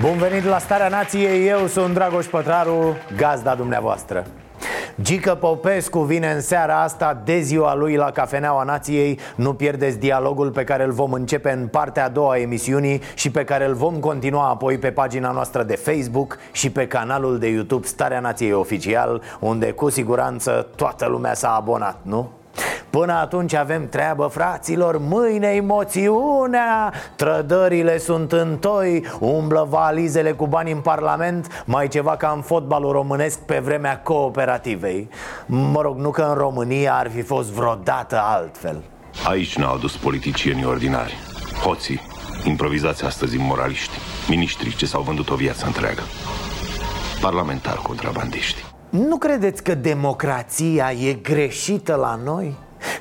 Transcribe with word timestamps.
Bun 0.00 0.18
venit 0.18 0.44
la 0.44 0.58
Starea 0.58 0.88
Nației, 0.88 1.48
eu 1.48 1.66
sunt 1.66 1.94
Dragoș 1.94 2.26
Pătraru, 2.26 2.96
gazda 3.16 3.54
dumneavoastră 3.54 4.26
Gică 5.00 5.34
Popescu 5.34 5.98
vine 5.98 6.30
în 6.32 6.40
seara 6.40 6.82
asta 6.82 7.20
de 7.24 7.40
ziua 7.40 7.74
lui 7.74 7.96
la 7.96 8.10
Cafeneaua 8.10 8.62
Nației 8.62 9.18
Nu 9.34 9.54
pierdeți 9.54 9.98
dialogul 9.98 10.50
pe 10.50 10.64
care 10.64 10.84
îl 10.84 10.92
vom 10.92 11.12
începe 11.12 11.50
în 11.50 11.66
partea 11.66 12.04
a 12.04 12.08
doua 12.08 12.32
a 12.32 12.38
emisiunii 12.38 13.00
Și 13.14 13.30
pe 13.30 13.44
care 13.44 13.66
îl 13.66 13.74
vom 13.74 13.98
continua 13.98 14.48
apoi 14.48 14.78
pe 14.78 14.90
pagina 14.90 15.30
noastră 15.30 15.62
de 15.62 15.76
Facebook 15.76 16.38
Și 16.52 16.70
pe 16.70 16.86
canalul 16.86 17.38
de 17.38 17.48
YouTube 17.48 17.86
Starea 17.86 18.20
Nației 18.20 18.52
Oficial 18.52 19.22
Unde 19.40 19.70
cu 19.70 19.88
siguranță 19.90 20.66
toată 20.76 21.06
lumea 21.06 21.34
s-a 21.34 21.54
abonat, 21.54 21.96
nu? 22.02 22.39
Până 22.90 23.12
atunci 23.12 23.54
avem 23.54 23.88
treabă, 23.88 24.26
fraților, 24.26 24.98
mâine 24.98 25.46
emoțiunea 25.46 26.92
Trădările 27.16 27.98
sunt 27.98 28.32
în 28.32 28.56
toi, 28.60 29.04
umblă 29.20 29.66
valizele 29.70 30.32
cu 30.32 30.46
bani 30.46 30.70
în 30.70 30.80
parlament 30.80 31.62
Mai 31.66 31.88
ceva 31.88 32.16
ca 32.16 32.32
în 32.34 32.40
fotbalul 32.40 32.92
românesc 32.92 33.38
pe 33.38 33.58
vremea 33.58 34.00
cooperativei. 34.00 35.08
Mă 35.46 35.80
rog, 35.80 35.98
nu 35.98 36.10
că 36.10 36.22
în 36.22 36.34
România 36.34 36.94
ar 36.94 37.10
fi 37.10 37.22
fost 37.22 37.50
vreodată 37.50 38.20
altfel. 38.24 38.82
Aici 39.28 39.56
n-au 39.56 39.74
adus 39.74 39.96
politicienii 39.96 40.64
ordinari. 40.64 41.18
Hoții, 41.64 42.00
improvizați 42.44 43.04
astăzi 43.04 43.36
moraliști. 43.36 43.92
Ministrii 44.28 44.74
ce 44.74 44.86
s-au 44.86 45.02
vândut 45.02 45.30
o 45.30 45.34
viață 45.34 45.66
întreagă. 45.66 46.02
Parlamentari 47.20 47.82
contrabandiști 47.82 48.69
Nu 48.90 49.16
credeți 49.16 49.62
că 49.62 49.74
democrația 49.74 50.92
e 50.92 51.12
greșită 51.12 51.94
la 51.94 52.20
noi? 52.24 52.54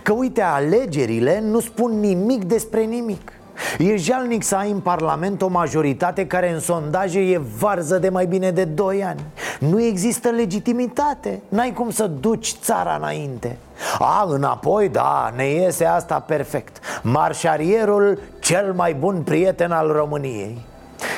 Că 0.03 0.13
uite, 0.13 0.41
alegerile 0.41 1.41
nu 1.43 1.59
spun 1.59 1.99
nimic 1.99 2.43
despre 2.43 2.83
nimic. 2.83 3.31
E 3.77 3.95
jalnic 3.95 4.43
să 4.43 4.55
ai 4.55 4.71
în 4.71 4.79
Parlament 4.79 5.41
o 5.41 5.47
majoritate 5.47 6.27
care 6.27 6.51
în 6.51 6.59
sondaje 6.59 7.19
e 7.19 7.41
varză 7.57 7.97
de 7.97 8.09
mai 8.09 8.25
bine 8.25 8.51
de 8.51 8.63
2 8.63 9.03
ani. 9.03 9.23
Nu 9.59 9.81
există 9.81 10.29
legitimitate, 10.29 11.41
n-ai 11.47 11.73
cum 11.73 11.89
să 11.89 12.07
duci 12.07 12.55
țara 12.61 12.95
înainte. 12.95 13.57
A, 13.99 14.25
înapoi, 14.29 14.89
da, 14.89 15.33
ne 15.35 15.45
iese 15.45 15.85
asta 15.85 16.19
perfect. 16.19 16.79
Marșarierul 17.03 18.19
cel 18.39 18.73
mai 18.73 18.93
bun 18.93 19.21
prieten 19.21 19.71
al 19.71 19.91
României 19.91 20.67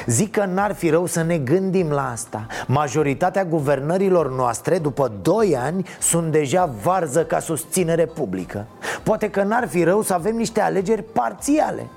Zic 0.06 0.32
că 0.32 0.46
n-ar 0.46 0.74
fi 0.74 0.90
rău 0.90 1.06
să 1.06 1.24
ne 1.24 1.38
gândim 1.38 1.90
la 1.90 2.12
asta. 2.12 2.46
Majoritatea 2.68 3.46
guvernărilor 3.46 4.32
noastre, 4.32 4.78
după 4.78 5.12
2 5.22 5.58
ani, 5.58 5.88
sunt 6.00 6.32
deja 6.32 6.74
varză 6.84 7.26
ca 7.26 7.40
susținere 7.40 8.06
publică. 8.06 8.66
Poate 9.04 9.30
că 9.30 9.44
n-ar 9.44 9.68
fi 9.68 9.84
rău 9.84 10.02
să 10.02 10.14
avem 10.14 10.36
niște 10.36 10.62
alegeri 10.62 11.04
parțiale. 11.04 11.88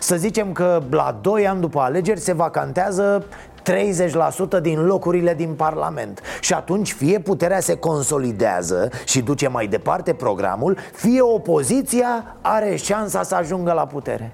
Să 0.00 0.16
zicem 0.16 0.52
că 0.52 0.82
la 0.90 1.18
2 1.20 1.46
ani 1.46 1.60
după 1.60 1.80
alegeri 1.80 2.20
se 2.20 2.32
vacantează 2.32 3.24
30% 4.58 4.60
din 4.62 4.84
locurile 4.86 5.34
din 5.34 5.54
Parlament. 5.54 6.20
Și 6.40 6.52
atunci 6.52 6.92
fie 6.92 7.18
puterea 7.18 7.60
se 7.60 7.76
consolidează 7.76 8.88
și 9.04 9.22
duce 9.22 9.48
mai 9.48 9.66
departe 9.66 10.12
programul 10.12 10.78
Fie 10.92 11.20
opoziția 11.20 12.36
are 12.40 12.76
șansa 12.76 13.22
să 13.22 13.34
ajungă 13.34 13.72
la 13.72 13.86
putere. 13.86 14.32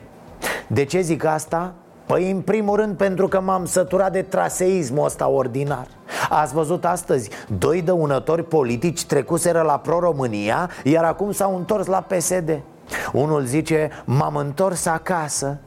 De 0.66 0.84
ce 0.84 1.00
zic 1.00 1.24
asta? 1.24 1.74
Păi 2.10 2.30
în 2.30 2.40
primul 2.40 2.76
rând 2.76 2.96
pentru 2.96 3.28
că 3.28 3.40
m-am 3.40 3.64
săturat 3.64 4.12
de 4.12 4.22
traseismul 4.22 5.04
ăsta 5.04 5.28
ordinar 5.28 5.86
Ați 6.28 6.54
văzut 6.54 6.84
astăzi, 6.84 7.30
doi 7.58 7.82
dăunători 7.82 8.44
politici 8.44 9.04
trecuseră 9.04 9.60
la 9.60 9.78
Pro-România 9.78 10.70
Iar 10.84 11.04
acum 11.04 11.32
s-au 11.32 11.56
întors 11.56 11.86
la 11.86 12.00
PSD 12.00 12.60
Unul 13.12 13.44
zice, 13.44 13.90
m-am 14.04 14.36
întors 14.36 14.86
acasă 14.86 15.58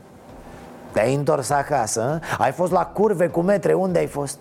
Te-ai 0.91 1.15
întors 1.15 1.49
acasă? 1.49 2.19
Ai 2.37 2.51
fost 2.51 2.71
la 2.71 2.85
curve 2.85 3.27
cu 3.27 3.41
metre, 3.41 3.73
unde 3.73 3.99
ai 3.99 4.07
fost? 4.07 4.37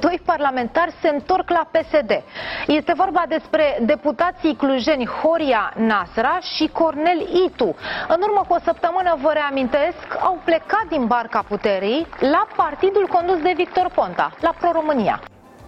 Doi 0.00 0.20
parlamentari 0.24 0.94
se 1.00 1.08
întorc 1.08 1.50
la 1.50 1.68
PSD. 1.70 2.22
Este 2.66 2.92
vorba 2.96 3.24
despre 3.28 3.78
deputații 3.80 4.56
clujeni 4.56 5.06
Horia 5.06 5.72
Nasra 5.76 6.38
și 6.40 6.68
Cornel 6.72 7.20
Itu. 7.46 7.74
În 8.08 8.20
urmă 8.20 8.44
cu 8.48 8.54
o 8.54 8.58
săptămână, 8.64 9.16
vă 9.22 9.30
reamintesc, 9.32 10.06
au 10.20 10.40
plecat 10.44 10.84
din 10.88 11.06
barca 11.06 11.44
puterii 11.48 12.06
la 12.20 12.46
partidul 12.56 13.06
condus 13.06 13.42
de 13.42 13.52
Victor 13.56 13.90
Ponta, 13.94 14.32
la 14.40 14.54
Pro-România. 14.58 15.20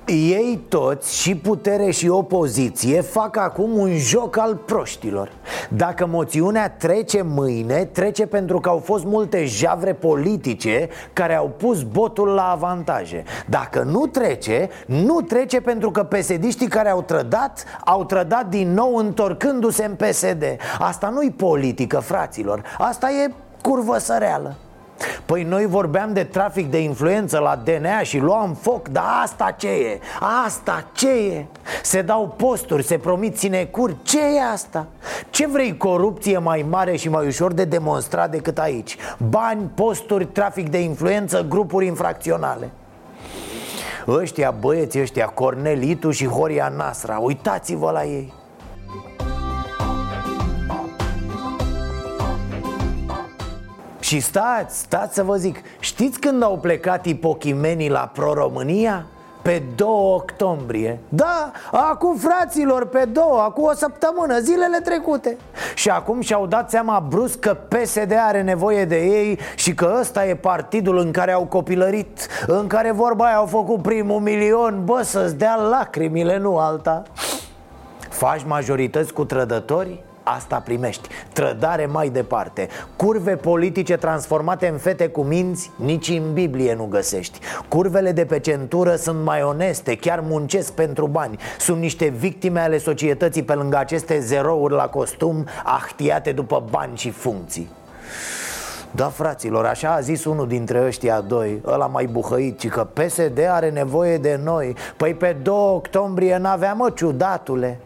Ei 0.08 0.64
toți, 0.68 1.20
și 1.20 1.36
putere 1.36 1.90
și 1.90 2.08
opoziție, 2.08 3.00
fac 3.00 3.36
acum 3.36 3.78
un 3.78 3.96
joc 3.96 4.36
al 4.36 4.56
proștilor. 4.56 5.32
Dacă 5.68 6.06
moțiunea 6.06 6.70
trece 6.70 7.22
mâine, 7.22 7.84
trece 7.84 8.26
pentru 8.26 8.60
că 8.60 8.68
au 8.68 8.78
fost 8.78 9.04
multe 9.04 9.44
javre 9.44 9.92
politice 9.92 10.88
care 11.12 11.34
au 11.34 11.52
pus 11.56 11.82
botul 11.82 12.28
la 12.28 12.50
avantaje. 12.50 13.22
Dacă 13.46 13.82
nu 13.82 14.06
trece, 14.06 14.68
nu 14.86 15.20
trece 15.20 15.60
pentru 15.60 15.90
că 15.90 16.02
psd 16.02 16.68
care 16.68 16.88
au 16.88 17.02
trădat, 17.02 17.64
au 17.84 18.04
trădat 18.04 18.46
din 18.46 18.72
nou 18.72 18.96
întorcându-se 18.96 19.84
în 19.84 19.94
PSD 19.94 20.44
Asta 20.78 21.08
nu-i 21.08 21.30
politică, 21.30 21.98
fraților, 21.98 22.62
asta 22.78 23.10
e 23.10 23.32
curvă 23.62 23.98
săreală 23.98 24.56
Păi 25.24 25.42
noi 25.42 25.66
vorbeam 25.66 26.12
de 26.12 26.24
trafic 26.24 26.70
de 26.70 26.78
influență 26.78 27.38
la 27.38 27.56
DNA 27.64 28.02
și 28.02 28.18
luam 28.18 28.54
foc 28.54 28.88
Dar 28.88 29.04
asta 29.22 29.54
ce 29.58 29.68
e? 29.68 30.00
Asta 30.46 30.84
ce 30.92 31.10
e? 31.10 31.44
Se 31.82 32.02
dau 32.02 32.34
posturi, 32.36 32.84
se 32.84 32.98
promit 32.98 33.38
sinecuri 33.38 33.96
Ce 34.02 34.18
e 34.18 34.42
asta? 34.52 34.86
Ce 35.30 35.46
vrei 35.46 35.76
corupție 35.76 36.38
mai 36.38 36.66
mare 36.68 36.96
și 36.96 37.08
mai 37.08 37.26
ușor 37.26 37.52
de 37.52 37.64
demonstrat 37.64 38.30
decât 38.30 38.58
aici? 38.58 38.96
Bani, 39.28 39.70
posturi, 39.74 40.24
trafic 40.26 40.70
de 40.70 40.78
influență, 40.78 41.46
grupuri 41.48 41.86
infracționale 41.86 42.70
Ăștia 44.08 44.50
băieți 44.50 45.00
ăștia, 45.00 45.26
Cornelitu 45.26 46.10
și 46.10 46.26
Horia 46.26 46.72
Nasra 46.76 47.18
Uitați-vă 47.18 47.90
la 47.90 48.04
ei 48.04 48.32
Și 54.06 54.20
stați, 54.20 54.78
stați 54.78 55.14
să 55.14 55.22
vă 55.22 55.36
zic 55.36 55.62
Știți 55.78 56.18
când 56.18 56.42
au 56.42 56.58
plecat 56.58 57.06
ipochimenii 57.06 57.90
la 57.90 58.10
Pro-România? 58.12 59.06
Pe 59.42 59.62
2 59.74 59.88
octombrie 59.88 60.98
Da, 61.08 61.50
acum 61.72 62.16
fraților, 62.16 62.86
pe 62.86 63.04
2, 63.04 63.24
acum 63.38 63.64
o 63.64 63.72
săptămână, 63.72 64.38
zilele 64.38 64.80
trecute 64.84 65.36
Și 65.74 65.90
acum 65.90 66.20
și-au 66.20 66.46
dat 66.46 66.70
seama 66.70 67.06
brusc 67.08 67.38
că 67.38 67.54
PSD 67.54 68.12
are 68.26 68.42
nevoie 68.42 68.84
de 68.84 68.98
ei 68.98 69.38
Și 69.56 69.74
că 69.74 69.96
ăsta 70.00 70.26
e 70.26 70.34
partidul 70.34 70.98
în 70.98 71.10
care 71.10 71.32
au 71.32 71.44
copilărit 71.44 72.26
În 72.46 72.66
care 72.66 72.92
vorba 72.92 73.24
aia 73.24 73.36
au 73.36 73.46
făcut 73.46 73.82
primul 73.82 74.20
milion 74.20 74.84
Bă, 74.84 75.00
să-ți 75.02 75.36
dea 75.36 75.56
lacrimile, 75.56 76.38
nu 76.38 76.58
alta 76.58 77.02
Faci 78.08 78.44
majorități 78.46 79.12
cu 79.12 79.24
trădători? 79.24 80.04
Asta 80.28 80.60
primești. 80.60 81.08
Trădare 81.32 81.86
mai 81.86 82.08
departe. 82.08 82.68
Curve 82.96 83.36
politice 83.36 83.96
transformate 83.96 84.68
în 84.68 84.78
fete 84.78 85.08
cu 85.08 85.22
minți 85.22 85.70
Nici 85.76 86.08
în 86.08 86.32
Biblie 86.32 86.74
nu 86.74 86.84
găsești. 86.84 87.38
Curvele 87.68 88.12
de 88.12 88.24
pe 88.24 88.38
centură 88.38 88.96
sunt 88.96 89.22
mai 89.24 89.42
oneste 89.42 89.96
Chiar 89.96 90.20
muncesc 90.20 90.72
pentru 90.72 91.06
bani. 91.06 91.38
Sunt 91.58 91.80
niște 91.80 92.08
victime 92.08 92.60
ale 92.60 92.78
societății 92.78 93.42
Pe 93.42 93.54
lângă 93.54 93.76
aceste 93.76 94.20
zerouri 94.20 94.74
la 94.74 94.88
costum 94.88 95.46
Ahtiate 95.64 96.32
după 96.32 96.64
bani 96.70 96.96
și 96.96 97.10
funcții. 97.10 97.68
Da, 98.90 99.04
fraților, 99.04 99.64
așa 99.64 99.94
a 99.94 100.00
zis 100.00 100.24
unul 100.24 100.48
dintre 100.48 100.84
ăștia 100.86 101.20
doi 101.20 101.60
Ăla 101.66 101.86
mai 101.86 102.06
buhăit, 102.06 102.58
ci 102.58 102.68
că 102.68 102.84
PSD 102.84 103.38
are 103.48 103.70
nevoie 103.70 104.18
de 104.18 104.40
noi. 104.44 104.76
Păi 104.96 105.14
pe 105.14 105.36
2 105.42 105.54
octombrie 105.54 106.36
n-avea 106.36 106.72
mă 106.72 106.90
ciudatule 106.90 107.80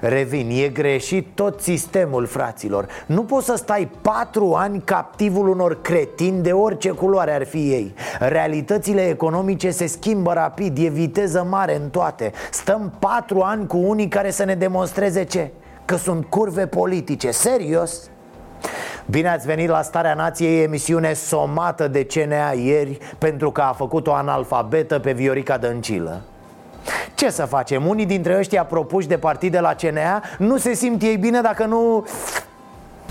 Revin, 0.00 0.50
e 0.50 0.68
greșit 0.68 1.26
tot 1.34 1.60
sistemul, 1.60 2.26
fraților. 2.26 2.86
Nu 3.06 3.22
poți 3.22 3.46
să 3.46 3.54
stai 3.56 3.90
patru 4.02 4.52
ani 4.52 4.82
captivul 4.84 5.48
unor 5.48 5.80
cretini 5.80 6.42
de 6.42 6.52
orice 6.52 6.90
culoare 6.90 7.34
ar 7.34 7.46
fi 7.46 7.58
ei. 7.58 7.94
Realitățile 8.18 9.08
economice 9.08 9.70
se 9.70 9.86
schimbă 9.86 10.32
rapid, 10.32 10.78
e 10.78 10.88
viteză 10.88 11.46
mare 11.50 11.76
în 11.76 11.88
toate. 11.90 12.32
Stăm 12.50 12.92
patru 12.98 13.40
ani 13.40 13.66
cu 13.66 13.76
unii 13.76 14.08
care 14.08 14.30
să 14.30 14.44
ne 14.44 14.54
demonstreze 14.54 15.24
ce? 15.24 15.50
Că 15.84 15.96
sunt 15.96 16.24
curve 16.24 16.66
politice, 16.66 17.30
serios? 17.30 18.10
Bine 19.06 19.28
ați 19.28 19.46
venit 19.46 19.68
la 19.68 19.82
Starea 19.82 20.14
Nației, 20.14 20.62
emisiune 20.62 21.12
somată 21.12 21.88
de 21.88 22.04
CNA 22.04 22.52
ieri 22.52 22.98
Pentru 23.18 23.50
că 23.50 23.60
a 23.60 23.72
făcut 23.72 24.06
o 24.06 24.12
analfabetă 24.12 24.98
pe 24.98 25.12
Viorica 25.12 25.56
Dăncilă 25.56 26.22
ce 27.14 27.30
să 27.30 27.42
facem? 27.44 27.86
Unii 27.86 28.06
dintre 28.06 28.36
ăștia 28.38 28.64
propuși 28.64 29.08
de 29.08 29.16
partide 29.16 29.60
la 29.60 29.74
CNA 29.74 30.22
Nu 30.38 30.56
se 30.56 30.74
simt 30.74 31.02
ei 31.02 31.16
bine 31.16 31.40
dacă 31.40 31.64
nu... 31.64 32.06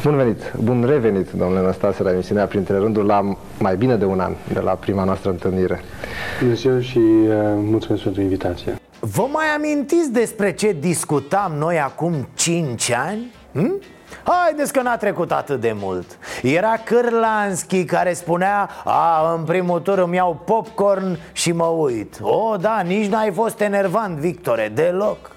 Bun 0.03 0.15
venit, 0.15 0.53
bun 0.63 0.83
revenit, 0.87 1.31
domnule 1.31 1.61
Năstase, 1.61 2.03
la 2.03 2.11
emisiunea 2.11 2.45
printre 2.45 2.77
rânduri 2.77 3.07
la 3.07 3.37
mai 3.59 3.75
bine 3.75 3.95
de 3.95 4.05
un 4.05 4.19
an 4.19 4.33
de 4.53 4.59
la 4.59 4.71
prima 4.71 5.03
noastră 5.03 5.29
întâlnire. 5.29 5.81
Bună 6.41 6.53
ziua 6.53 6.79
și 6.79 6.97
uh, 6.97 7.33
mulțumesc 7.55 8.03
pentru 8.03 8.21
invitație. 8.21 8.75
Vă 8.99 9.27
mai 9.31 9.45
amintiți 9.55 10.11
despre 10.11 10.53
ce 10.53 10.75
discutam 10.79 11.53
noi 11.57 11.79
acum 11.79 12.27
5 12.33 12.91
ani? 12.91 13.31
Hm? 13.53 13.81
Haideți 14.23 14.73
că 14.73 14.81
n-a 14.81 14.97
trecut 14.97 15.31
atât 15.31 15.59
de 15.59 15.75
mult. 15.75 16.17
Era 16.41 16.73
Cârlanski 16.83 17.85
care 17.85 18.13
spunea 18.13 18.69
A, 18.83 19.33
în 19.37 19.43
primul 19.43 19.79
tur 19.79 19.97
îmi 19.97 20.15
iau 20.15 20.41
popcorn 20.45 21.19
și 21.31 21.51
mă 21.51 21.65
uit. 21.65 22.17
O, 22.21 22.55
da, 22.55 22.79
nici 22.79 23.09
n-ai 23.09 23.31
fost 23.31 23.61
enervant, 23.61 24.17
Victore, 24.17 24.71
deloc. 24.73 25.31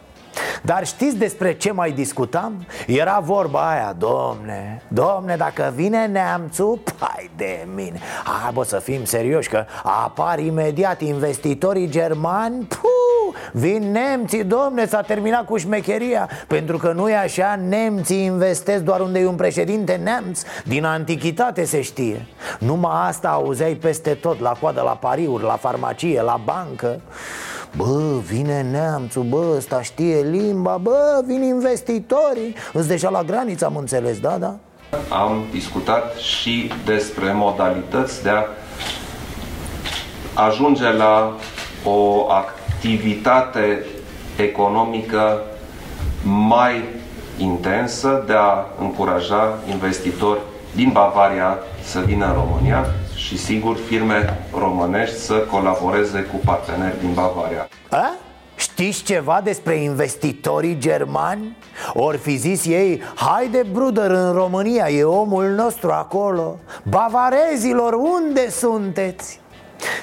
Dar 0.63 0.87
știți 0.87 1.17
despre 1.17 1.57
ce 1.57 1.73
mai 1.73 1.91
discutam? 1.91 2.67
Era 2.87 3.19
vorba 3.19 3.71
aia, 3.71 3.95
domne 3.99 4.83
Domne, 4.89 5.37
dacă 5.37 5.73
vine 5.75 6.07
neamțul, 6.07 6.81
pai 6.99 7.31
de 7.37 7.67
mine. 7.75 8.01
Hai 8.25 8.51
bă 8.53 8.65
să 8.65 8.79
fim 8.79 9.05
serioși 9.05 9.49
că 9.49 9.65
apar 9.83 10.39
imediat 10.39 11.01
investitorii 11.01 11.89
germani 11.89 12.65
Puh, 12.65 13.04
Vin 13.53 13.91
nemții, 13.91 14.45
domne, 14.45 14.87
s-a 14.87 15.01
terminat 15.01 15.45
cu 15.45 15.57
șmecheria. 15.57 16.29
Pentru 16.47 16.77
că 16.77 16.93
nu 16.93 17.09
e 17.09 17.17
așa, 17.17 17.61
nemții 17.69 18.25
investesc 18.25 18.83
doar 18.83 19.01
unde 19.01 19.19
e 19.19 19.27
un 19.27 19.35
președinte 19.35 20.01
neamț. 20.03 20.43
Din 20.65 20.85
antichitate 20.85 21.65
se 21.65 21.81
știe. 21.81 22.27
Numai 22.59 23.09
asta 23.09 23.29
auzeai 23.29 23.75
peste 23.75 24.11
tot, 24.11 24.41
la 24.41 24.53
coadă 24.61 24.81
la 24.81 24.97
pariuri, 25.01 25.43
la 25.43 25.57
farmacie, 25.57 26.23
la 26.23 26.41
bancă. 26.45 27.01
Bă, 27.77 28.19
vine 28.27 28.67
neamțul, 28.71 29.23
bă, 29.23 29.55
ăsta 29.57 29.83
știe 29.83 30.21
limba, 30.21 30.77
bă, 30.77 31.23
vin 31.27 31.43
investitorii. 31.43 32.55
Îți 32.73 32.89
deja 32.89 33.09
la 33.11 33.23
graniță, 33.23 33.65
am 33.65 33.77
înțeles, 33.77 34.19
da, 34.19 34.37
da? 34.39 34.57
Am 35.09 35.45
discutat 35.51 36.17
și 36.17 36.71
despre 36.85 37.33
modalități 37.33 38.23
de 38.23 38.29
a 38.29 38.45
ajunge 40.35 40.91
la 40.91 41.37
o 41.85 42.31
activitate 42.85 43.85
economică 44.37 45.41
mai 46.23 46.85
intensă, 47.39 48.25
de 48.27 48.33
a 48.33 48.65
încuraja 48.81 49.59
investitori 49.71 50.41
din 50.75 50.91
Bavaria 50.93 51.59
să 51.85 52.01
vină 52.01 52.27
în 52.27 52.33
România 52.33 52.87
și 53.15 53.39
sigur 53.39 53.77
firme 53.77 54.41
românești 54.59 55.17
să 55.17 55.35
colaboreze 55.35 56.21
cu 56.23 56.41
parteneri 56.45 57.01
din 57.01 57.13
Bavaria. 57.15 57.69
A? 57.91 58.11
Știți 58.57 59.03
ceva 59.03 59.41
despre 59.45 59.75
investitorii 59.75 60.79
germani? 60.79 61.57
Or 61.93 62.17
fi 62.17 62.37
zis 62.37 62.67
ei, 62.67 63.03
haide 63.15 63.65
bruder 63.73 64.11
în 64.11 64.33
România, 64.33 64.89
e 64.89 65.05
omul 65.05 65.45
nostru 65.45 65.91
acolo 65.91 66.59
Bavarezilor, 66.83 67.93
unde 67.93 68.51
sunteți? 68.51 69.41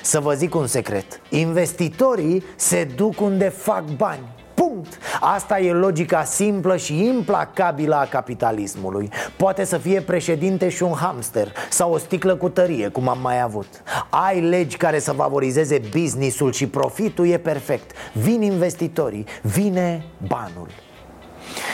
Să 0.02 0.20
vă 0.20 0.34
zic 0.34 0.56
un 0.56 0.68
secret. 0.68 1.22
Investitorii 1.30 2.44
se 2.56 2.84
duc 2.96 3.22
unde 3.22 3.50
fac 3.50 3.84
bani. 3.98 4.40
Punct. 4.54 4.98
Asta 5.20 5.60
e 5.60 5.72
logica 5.72 6.24
simplă 6.24 6.78
și 6.78 7.06
implacabilă 7.06 7.96
a 7.96 8.06
capitalismului. 8.06 9.10
Poate 9.38 9.64
să 9.64 9.78
fie 9.78 10.02
președinte 10.02 10.70
și 10.70 10.84
un 10.84 10.94
hamster 10.94 11.52
Sau 11.70 11.94
o 11.94 11.98
sticlă 11.98 12.36
cu 12.36 12.50
tărie, 12.50 12.88
cum 12.88 13.08
am 13.08 13.20
mai 13.22 13.42
avut. 13.42 13.68
Ai 14.10 14.42
legi 14.42 14.78
care 14.78 15.00
să 15.00 15.12
favorizeze 15.12 15.82
businessul 15.92 16.52
și 16.52 16.68
profitul, 16.68 17.28
e 17.28 17.38
perfect. 17.38 17.92
Vin 18.14 18.42
investitorii, 18.42 19.26
vine 19.42 20.06
banul. 20.28 20.68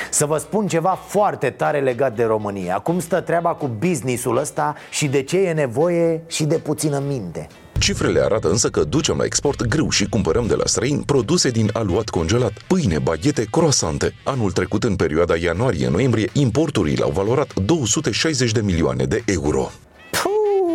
Să 0.09 0.25
vă 0.25 0.37
spun 0.37 0.67
ceva 0.67 0.99
foarte 1.07 1.49
tare 1.49 1.79
legat 1.79 2.15
de 2.15 2.23
România. 2.23 2.79
Cum 2.79 2.99
stă 2.99 3.21
treaba 3.21 3.53
cu 3.53 3.69
businessul 3.79 4.37
ăsta 4.37 4.75
și 4.89 5.07
de 5.07 5.21
ce 5.21 5.39
e 5.39 5.53
nevoie 5.53 6.23
și 6.27 6.45
de 6.45 6.57
puțină 6.57 6.99
minte 7.07 7.47
Cifrele 7.79 8.21
arată 8.23 8.49
însă 8.49 8.69
că 8.69 8.83
ducem 8.83 9.17
la 9.17 9.23
export 9.23 9.67
grâu 9.67 9.89
și 9.89 10.09
cumpărăm 10.09 10.47
de 10.47 10.55
la 10.55 10.65
străini 10.65 11.03
produse 11.05 11.49
din 11.49 11.69
aluat 11.73 12.09
congelat, 12.09 12.51
pâine, 12.67 12.99
baghete, 12.99 13.47
croasante. 13.51 14.13
Anul 14.23 14.51
trecut, 14.51 14.83
în 14.83 14.95
perioada 14.95 15.35
ianuarie-noiembrie, 15.35 16.29
importurile 16.33 17.03
au 17.03 17.09
valorat 17.09 17.53
260 17.53 18.51
de 18.51 18.61
milioane 18.61 19.03
de 19.03 19.23
euro. 19.25 19.71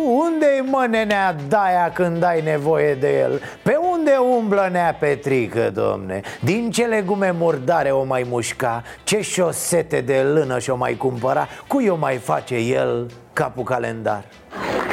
Unde-i 0.05 0.69
mă 0.69 0.87
nenea 0.89 1.35
Daia 1.47 1.91
când 1.93 2.23
ai 2.23 2.41
nevoie 2.41 2.93
de 2.93 3.19
el? 3.19 3.41
Pe 3.63 3.77
unde 3.91 4.11
umblă 4.37 4.69
nea 4.71 4.97
Petrică, 4.99 5.71
domne? 5.73 6.21
Din 6.41 6.71
ce 6.71 6.85
legume 6.85 7.33
murdare 7.37 7.89
o 7.89 8.03
mai 8.03 8.25
mușca? 8.29 8.83
Ce 9.03 9.21
șosete 9.21 10.01
de 10.01 10.21
lână 10.33 10.59
și-o 10.59 10.75
mai 10.75 10.95
cumpăra? 10.95 11.47
Cui 11.67 11.87
o 11.87 11.95
mai 11.95 12.17
face 12.17 12.55
el 12.55 13.07
capul 13.33 13.63
calendar? 13.63 14.23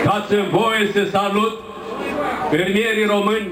Dați-mi 0.04 0.48
voie 0.48 0.90
să 0.92 1.08
salut 1.10 1.69
fermierii 2.50 3.04
români, 3.04 3.48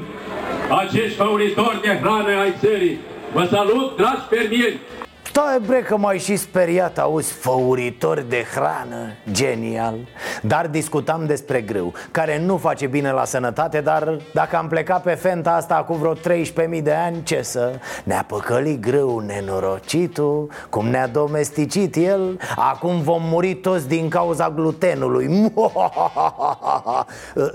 acești 0.81 1.17
făuritori 1.17 1.81
de 1.83 1.99
hrană 2.01 2.41
ai 2.41 2.55
țării. 2.59 2.99
Vă 3.33 3.49
salut, 3.51 3.97
dragi 3.97 4.27
fermieri! 4.31 4.79
Stai 5.31 5.61
bre 5.67 5.83
că 5.83 5.97
m-ai 5.97 6.19
și 6.19 6.37
speriat, 6.37 6.99
auzi, 6.99 7.33
făuritori 7.33 8.29
de 8.29 8.45
hrană 8.55 9.13
Genial. 9.31 9.95
Dar 10.43 10.67
discutam 10.67 11.27
despre 11.27 11.61
grâu 11.61 11.93
Care 12.11 12.43
nu 12.45 12.57
face 12.57 12.87
bine 12.87 13.11
la 13.11 13.25
sănătate 13.25 13.81
Dar 13.81 14.19
dacă 14.35 14.57
am 14.57 14.69
plecat 14.69 15.03
pe 15.03 15.15
fenta 15.15 15.51
asta 15.51 15.75
cu 15.75 15.95
vreo 15.95 16.15
13.000 16.15 16.83
de 16.83 16.93
ani 16.93 17.23
Ce 17.23 17.43
să? 17.43 17.73
Ne-a 18.05 18.25
păcălit 18.27 18.81
grâu 18.81 19.19
nenorocitul 19.19 20.51
Cum 20.71 20.87
ne-a 20.87 21.07
domesticit 21.07 21.97
el 21.97 22.41
Acum 22.57 23.01
vom 23.01 23.23
muri 23.25 23.55
toți 23.55 23.89
din 23.89 24.09
cauza 24.09 24.51
glutenului. 24.51 25.29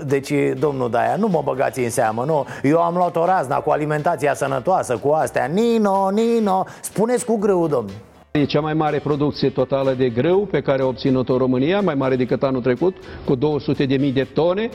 Deci, 0.06 0.32
domnul 0.58 0.90
Daia, 0.90 1.16
nu 1.16 1.28
mă 1.28 1.40
băgați 1.44 1.80
în 1.80 1.90
seamă, 1.90 2.24
nu? 2.24 2.46
Eu 2.62 2.82
am 2.82 2.94
luat 2.94 3.16
o 3.16 3.24
razna 3.24 3.56
cu 3.56 3.70
alimentația 3.70 4.34
sănătoasă 4.34 4.96
Cu 4.96 5.10
astea, 5.10 5.44
Nino, 5.44 6.10
Nino 6.10 6.64
Spuneți 6.80 7.24
cu 7.24 7.36
grâu 7.36 7.63
domn. 7.66 7.88
E 8.30 8.44
cea 8.44 8.60
mai 8.60 8.74
mare 8.74 8.98
producție 8.98 9.50
totală 9.50 9.92
de 9.92 10.08
grâu 10.08 10.48
pe 10.50 10.60
care 10.60 10.82
a 10.82 10.86
obținut-o 10.86 11.36
România, 11.36 11.80
mai 11.80 11.94
mare 11.94 12.16
decât 12.16 12.42
anul 12.42 12.62
trecut, 12.62 12.96
cu 13.24 13.36
200.000 13.36 14.12
de 14.12 14.26
tone 14.34 14.70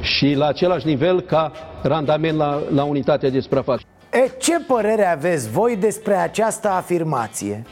și 0.00 0.34
la 0.36 0.46
același 0.46 0.86
nivel 0.86 1.20
ca 1.20 1.52
randament 1.82 2.36
la, 2.36 2.62
la 2.74 2.84
unitatea 2.84 3.30
de 3.30 3.40
suprafață. 3.40 3.82
E, 4.12 4.30
ce 4.38 4.60
părere 4.66 5.06
aveți 5.06 5.50
voi 5.50 5.76
despre 5.76 6.14
această 6.14 6.68
afirmație? 6.68 7.62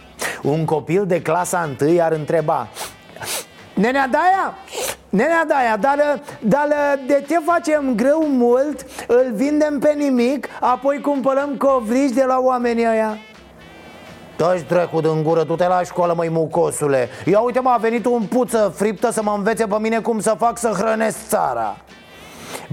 Un 0.43 0.65
copil 0.65 1.07
de 1.07 1.23
clasa 1.23 1.71
1 1.81 2.01
ar 2.01 2.13
întreba 2.13 2.69
Nenea 3.75 4.09
Daia, 4.09 4.55
nenea 5.09 5.45
Daia, 5.49 5.77
dar, 5.77 6.23
dar 6.41 6.69
de 7.07 7.25
ce 7.29 7.39
facem 7.39 7.95
greu 7.95 8.27
mult, 8.29 8.87
îl 9.07 9.33
vindem 9.35 9.79
pe 9.79 9.93
nimic, 9.97 10.49
apoi 10.61 11.01
cumpărăm 11.01 11.57
covrici 11.57 12.15
de 12.15 12.25
la 12.25 12.39
oamenii 12.39 12.87
ăia? 12.87 13.19
Dă-și 14.37 14.63
dracu 14.63 15.01
din 15.01 15.23
gură, 15.23 15.45
tu 15.45 15.55
te 15.55 15.67
la 15.67 15.83
școală, 15.83 16.15
măi 16.17 16.29
mucosule. 16.29 17.09
Ia 17.25 17.41
uite 17.41 17.61
mă, 17.61 17.71
a 17.71 17.77
venit 17.77 18.07
un 18.07 18.23
puță 18.23 18.73
friptă 18.77 19.11
să 19.13 19.23
mă 19.23 19.35
învețe 19.37 19.67
pe 19.67 19.77
mine 19.79 19.99
cum 20.01 20.21
să 20.21 20.35
fac 20.39 20.59
să 20.59 20.69
hrănesc 20.69 21.29
țara. 21.29 21.77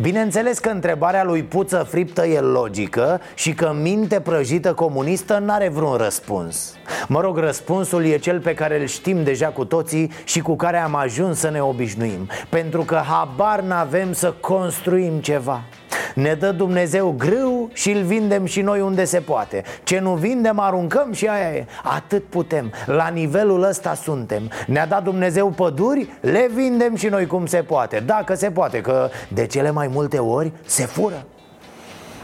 Bineînțeles 0.01 0.59
că 0.59 0.69
întrebarea 0.69 1.23
lui 1.23 1.43
Puță 1.43 1.85
friptă 1.89 2.25
e 2.25 2.39
logică 2.39 3.21
și 3.33 3.53
că 3.53 3.75
minte 3.81 4.19
prăjită 4.19 4.73
comunistă 4.73 5.37
n-are 5.37 5.69
vreun 5.69 5.95
răspuns. 5.95 6.75
Mă 7.07 7.21
rog, 7.21 7.37
răspunsul 7.37 8.05
e 8.05 8.17
cel 8.17 8.39
pe 8.39 8.53
care 8.53 8.79
îl 8.79 8.85
știm 8.85 9.23
deja 9.23 9.47
cu 9.47 9.65
toții 9.65 10.11
și 10.23 10.39
cu 10.39 10.55
care 10.55 10.77
am 10.77 10.95
ajuns 10.95 11.39
să 11.39 11.49
ne 11.49 11.61
obișnuim. 11.61 12.29
Pentru 12.49 12.81
că 12.81 12.95
habar 12.95 13.59
n-avem 13.59 14.13
să 14.13 14.33
construim 14.39 15.19
ceva 15.19 15.61
ne 16.13 16.33
dă 16.33 16.51
Dumnezeu 16.51 17.15
grâu 17.17 17.69
și 17.73 17.91
îl 17.91 18.01
vindem 18.01 18.45
și 18.45 18.61
noi 18.61 18.81
unde 18.81 19.03
se 19.03 19.19
poate. 19.19 19.63
Ce 19.83 19.99
nu 19.99 20.13
vindem 20.13 20.59
aruncăm 20.59 21.11
și 21.13 21.27
aia 21.27 21.55
e. 21.55 21.65
Atât 21.83 22.23
putem, 22.23 22.71
la 22.85 23.07
nivelul 23.07 23.63
ăsta 23.63 23.93
suntem. 23.93 24.49
Ne-a 24.67 24.85
dat 24.85 25.03
Dumnezeu 25.03 25.49
păduri, 25.49 26.09
le 26.21 26.49
vindem 26.53 26.95
și 26.95 27.07
noi 27.07 27.25
cum 27.25 27.45
se 27.45 27.57
poate. 27.57 27.99
Dacă 27.99 28.35
se 28.35 28.51
poate, 28.51 28.81
că 28.81 29.09
de 29.27 29.45
cele 29.45 29.71
mai 29.71 29.87
multe 29.87 30.17
ori 30.17 30.51
se 30.65 30.85
fură. 30.85 31.25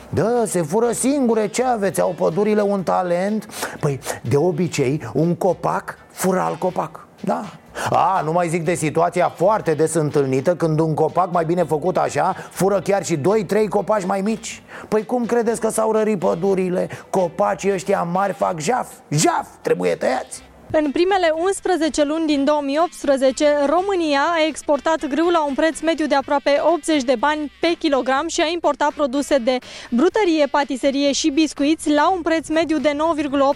Da, 0.09 0.43
se 0.45 0.61
fură 0.61 0.91
singure, 0.91 1.47
ce 1.47 1.63
aveți? 1.63 2.01
Au 2.01 2.13
pădurile 2.17 2.61
un 2.61 2.83
talent? 2.83 3.47
Păi, 3.79 3.99
de 4.21 4.37
obicei, 4.37 5.01
un 5.13 5.35
copac 5.35 5.97
fură 6.11 6.39
alt 6.39 6.59
copac. 6.59 7.07
Da, 7.21 7.45
a, 7.89 8.21
nu 8.23 8.31
mai 8.31 8.47
zic 8.47 8.63
de 8.63 8.73
situația 8.73 9.29
foarte 9.35 9.73
des 9.73 9.93
întâlnită 9.93 10.55
Când 10.55 10.79
un 10.79 10.93
copac 10.93 11.31
mai 11.31 11.45
bine 11.45 11.63
făcut 11.63 11.97
așa 11.97 12.35
Fură 12.51 12.79
chiar 12.79 13.05
și 13.05 13.17
2-3 13.17 13.21
copaci 13.69 14.05
mai 14.05 14.21
mici. 14.21 14.63
Păi 14.87 15.05
cum 15.05 15.25
credeți 15.25 15.59
că 15.59 15.69
s-au 15.69 15.91
rărit 15.91 16.19
pădurile? 16.19 16.89
Copacii 17.09 17.73
ăștia 17.73 18.03
mari 18.03 18.33
fac 18.33 18.59
jaf. 18.59 18.87
Jaf, 19.09 19.47
trebuie 19.61 19.95
tăiați 19.95 20.48
În 20.71 20.91
primele 20.91 21.31
11 21.35 22.03
luni 22.03 22.25
din 22.25 22.43
2018, 22.43 23.65
România 23.65 24.21
a 24.21 24.45
exportat 24.47 25.07
grâu 25.07 25.29
la 25.29 25.45
un 25.45 25.53
preț 25.53 25.79
mediu 25.79 26.05
de 26.05 26.15
aproape 26.15 26.59
80 26.73 27.03
de 27.03 27.15
bani 27.19 27.51
pe 27.61 27.75
kilogram 27.79 28.27
și 28.27 28.41
a 28.41 28.47
importat 28.47 28.91
produse 28.91 29.37
de 29.37 29.57
brutărie, 29.89 30.45
patiserie 30.45 31.11
și 31.11 31.29
biscuiți 31.29 31.91
la 31.91 32.09
un 32.09 32.21
preț 32.21 32.47
mediu 32.47 32.77
de 32.77 32.97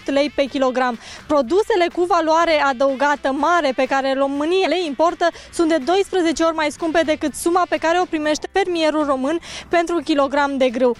9,8 0.03 0.05
lei 0.05 0.31
pe 0.35 0.43
kilogram. 0.43 0.99
Produsele 1.27 1.87
cu 1.95 2.03
valoare 2.03 2.61
adăugată 2.61 3.31
mare 3.31 3.71
pe 3.75 3.85
care 3.85 4.13
România 4.13 4.67
le 4.67 4.83
importă 4.85 5.27
sunt 5.51 5.69
de 5.69 5.77
12 5.77 6.43
ori 6.43 6.55
mai 6.55 6.71
scumpe 6.71 7.01
decât 7.05 7.33
suma 7.33 7.65
pe 7.69 7.77
care 7.77 7.99
o 7.99 8.05
primește 8.09 8.47
fermierul 8.51 9.05
român 9.05 9.39
pentru 9.69 9.95
un 9.95 10.01
kilogram 10.01 10.57
de 10.57 10.69
grâu. 10.69 10.95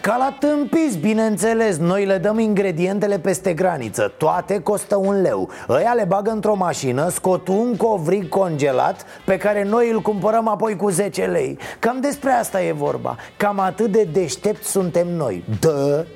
Ca 0.00 0.16
la 0.16 0.36
tâmpiți, 0.40 0.98
bineînțeles, 0.98 1.76
noi 1.76 2.04
le 2.04 2.18
dăm 2.18 2.38
ingredientele 2.38 3.18
peste 3.18 3.52
graniță. 3.52 4.12
Toate 4.16 4.60
costă 4.60 4.96
un 4.96 5.20
leu. 5.20 5.48
Ăia 5.68 5.92
le 5.92 6.04
bagă 6.04 6.30
într-o 6.30 6.54
mașină, 6.54 7.08
scot 7.08 7.48
un 7.48 7.76
covrig 7.76 8.28
congelat 8.28 9.04
Pe 9.24 9.36
care 9.36 9.64
noi 9.64 9.90
îl 9.90 10.00
cumpărăm 10.00 10.48
apoi 10.48 10.76
cu 10.76 10.88
10 10.88 11.24
lei. 11.24 11.58
Cam 11.78 12.00
despre 12.00 12.30
asta 12.30 12.62
e 12.62 12.72
vorba. 12.72 13.16
Cam 13.36 13.58
atât 13.58 13.92
de 13.92 14.08
deștepți 14.12 14.70
suntem 14.70 15.08
noi. 15.08 15.44
Dă, 15.60 16.06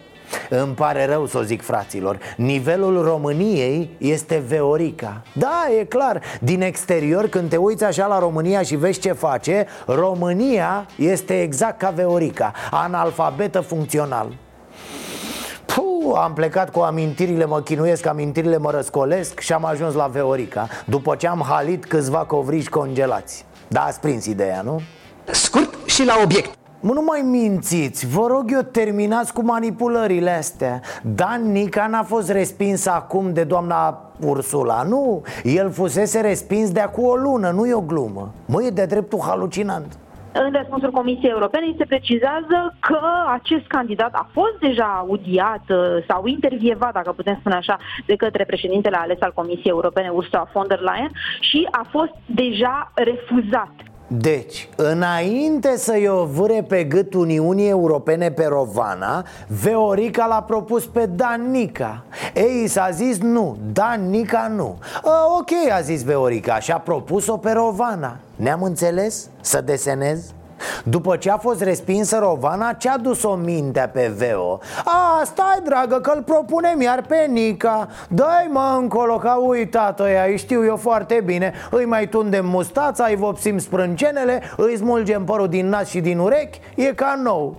îmi 0.49 0.75
pare 0.75 1.07
rău 1.07 1.27
să 1.27 1.39
o 1.39 1.43
zic 1.43 1.63
fraților 1.63 2.19
Nivelul 2.37 3.03
României 3.03 3.91
este 3.99 4.43
Veorica. 4.47 5.23
Da, 5.33 5.65
e 5.81 5.85
clar 5.85 6.21
Din 6.41 6.63
exterior, 6.63 7.27
când 7.29 7.49
te 7.49 7.57
uiți 7.57 7.85
așa 7.85 8.07
la 8.07 8.19
România 8.19 8.63
și 8.63 8.77
vezi 8.77 9.01
ce 9.01 9.13
face 9.13 9.67
România 9.87 10.87
este 10.97 11.43
exact 11.43 11.79
ca 11.79 11.91
Veorica 11.91 12.53
Analfabetă 12.71 13.61
funcțional. 13.61 14.33
Puh, 15.65 16.19
am 16.23 16.33
plecat 16.33 16.71
cu 16.71 16.81
amintirile, 16.81 17.45
mă 17.45 17.61
chinuiesc, 17.61 18.07
amintirile 18.07 18.57
mă 18.57 18.71
răscolesc 18.71 19.41
și 19.41 19.53
am 19.53 19.65
ajuns 19.65 19.95
la 19.95 20.07
Veorica 20.07 20.69
După 20.85 21.15
ce 21.15 21.29
am 21.29 21.45
halit 21.49 21.85
câțiva 21.85 22.19
covriși 22.19 22.69
congelați. 22.69 23.45
Da, 23.69 23.81
ați 23.81 24.01
prins 24.01 24.27
ideea, 24.27 24.63
nu? 24.63 24.81
Scurt 25.25 25.75
și 25.87 26.05
la 26.05 26.15
obiect 26.23 26.62
Mă, 26.85 26.93
nu 26.93 27.03
mai 27.03 27.21
mințiți, 27.21 28.07
vă 28.07 28.27
rog 28.27 28.45
eu, 28.53 28.61
terminați 28.61 29.33
cu 29.33 29.45
manipulările 29.45 30.31
astea. 30.31 30.81
Dan 31.03 31.53
Nica 31.53 31.87
n-a 31.87 32.03
fost 32.03 32.31
respins 32.31 32.87
acum 32.87 33.33
de 33.33 33.45
doamna 33.45 34.11
Ursula, 34.21 34.83
nu. 34.83 35.23
El 35.43 35.71
fusese 35.71 36.21
respins 36.21 36.73
de 36.73 36.81
acum 36.81 37.05
o 37.05 37.15
lună, 37.15 37.51
nu 37.51 37.67
e 37.67 37.75
o 37.75 37.81
glumă. 37.81 38.35
Mă, 38.47 38.63
e 38.63 38.71
de 38.71 38.85
dreptul 38.85 39.21
halucinant. 39.27 39.99
În 40.33 40.53
răspunsul 40.53 40.91
Comisiei 40.91 41.31
Europene 41.31 41.75
se 41.79 41.85
precizează 41.85 42.77
că 42.81 43.01
acest 43.33 43.67
candidat 43.67 44.15
a 44.15 44.29
fost 44.33 44.59
deja 44.61 44.97
audiat 44.99 45.63
uh, 45.69 46.05
sau 46.09 46.27
intervievat, 46.27 46.93
dacă 46.93 47.13
putem 47.13 47.37
spune 47.41 47.55
așa, 47.55 47.79
de 48.07 48.17
către 48.17 48.45
președintele 48.45 48.97
ales 48.97 49.21
al 49.21 49.33
Comisiei 49.35 49.77
Europene, 49.77 50.09
Ursula 50.09 50.49
von 50.53 50.67
der 50.69 50.81
Leyen, 50.81 51.11
și 51.41 51.69
a 51.71 51.87
fost 51.91 52.15
deja 52.27 52.93
refuzat. 52.95 53.73
Deci, 54.21 54.69
înainte 54.77 55.77
să-i 55.77 56.09
ovâre 56.09 56.65
pe 56.69 56.85
gât 56.85 57.15
Uniunii 57.15 57.69
Europene 57.69 58.31
pe 58.31 58.47
Rovana 58.47 59.25
Veorica 59.63 60.27
l-a 60.27 60.43
propus 60.43 60.87
pe 60.87 61.07
Dan 61.07 61.51
Nica 61.51 62.05
Ei 62.35 62.67
s-a 62.67 62.91
zis 62.91 63.19
nu, 63.19 63.57
Dan 63.73 64.11
Nica 64.11 64.53
nu 64.57 64.79
A, 65.03 65.37
Ok, 65.39 65.51
a 65.79 65.81
zis 65.81 66.03
Veorica 66.03 66.59
și 66.59 66.73
a 66.73 66.79
propus-o 66.79 67.37
pe 67.37 67.53
Rovana 67.53 68.17
Ne-am 68.37 68.63
înțeles? 68.63 69.29
Să 69.41 69.61
desenez? 69.61 70.33
După 70.85 71.17
ce 71.17 71.31
a 71.31 71.37
fost 71.37 71.63
respinsă 71.63 72.19
Rovana, 72.19 72.73
ce-a 72.73 72.99
dus-o 72.99 73.35
mintea 73.35 73.89
pe 73.89 74.13
Veo? 74.17 74.61
A, 74.85 75.23
stai 75.25 75.61
dragă 75.65 75.97
că-l 76.01 76.23
propunem 76.23 76.81
iar 76.81 77.03
pe 77.09 77.27
Nica. 77.29 77.89
Dă-i 78.09 78.49
mă 78.51 78.77
încolo 78.79 79.17
că 79.17 79.29
a 79.29 79.35
uitat-o 79.35 80.09
ea, 80.09 80.25
îi 80.25 80.39
știu 80.39 80.65
eu 80.65 80.77
foarte 80.77 81.23
bine. 81.25 81.53
Îi 81.71 81.85
mai 81.85 82.09
tundem 82.09 82.47
mustața, 82.47 83.05
îi 83.05 83.17
vopsim 83.17 83.59
sprâncenele 83.59 84.43
Îi 84.57 84.77
smulgem 84.77 85.25
părul 85.25 85.49
din 85.49 85.69
nas 85.69 85.89
și 85.89 86.01
din 86.01 86.19
urechi 86.19 86.61
E 86.75 86.85
ca 86.85 87.21
nou. 87.23 87.57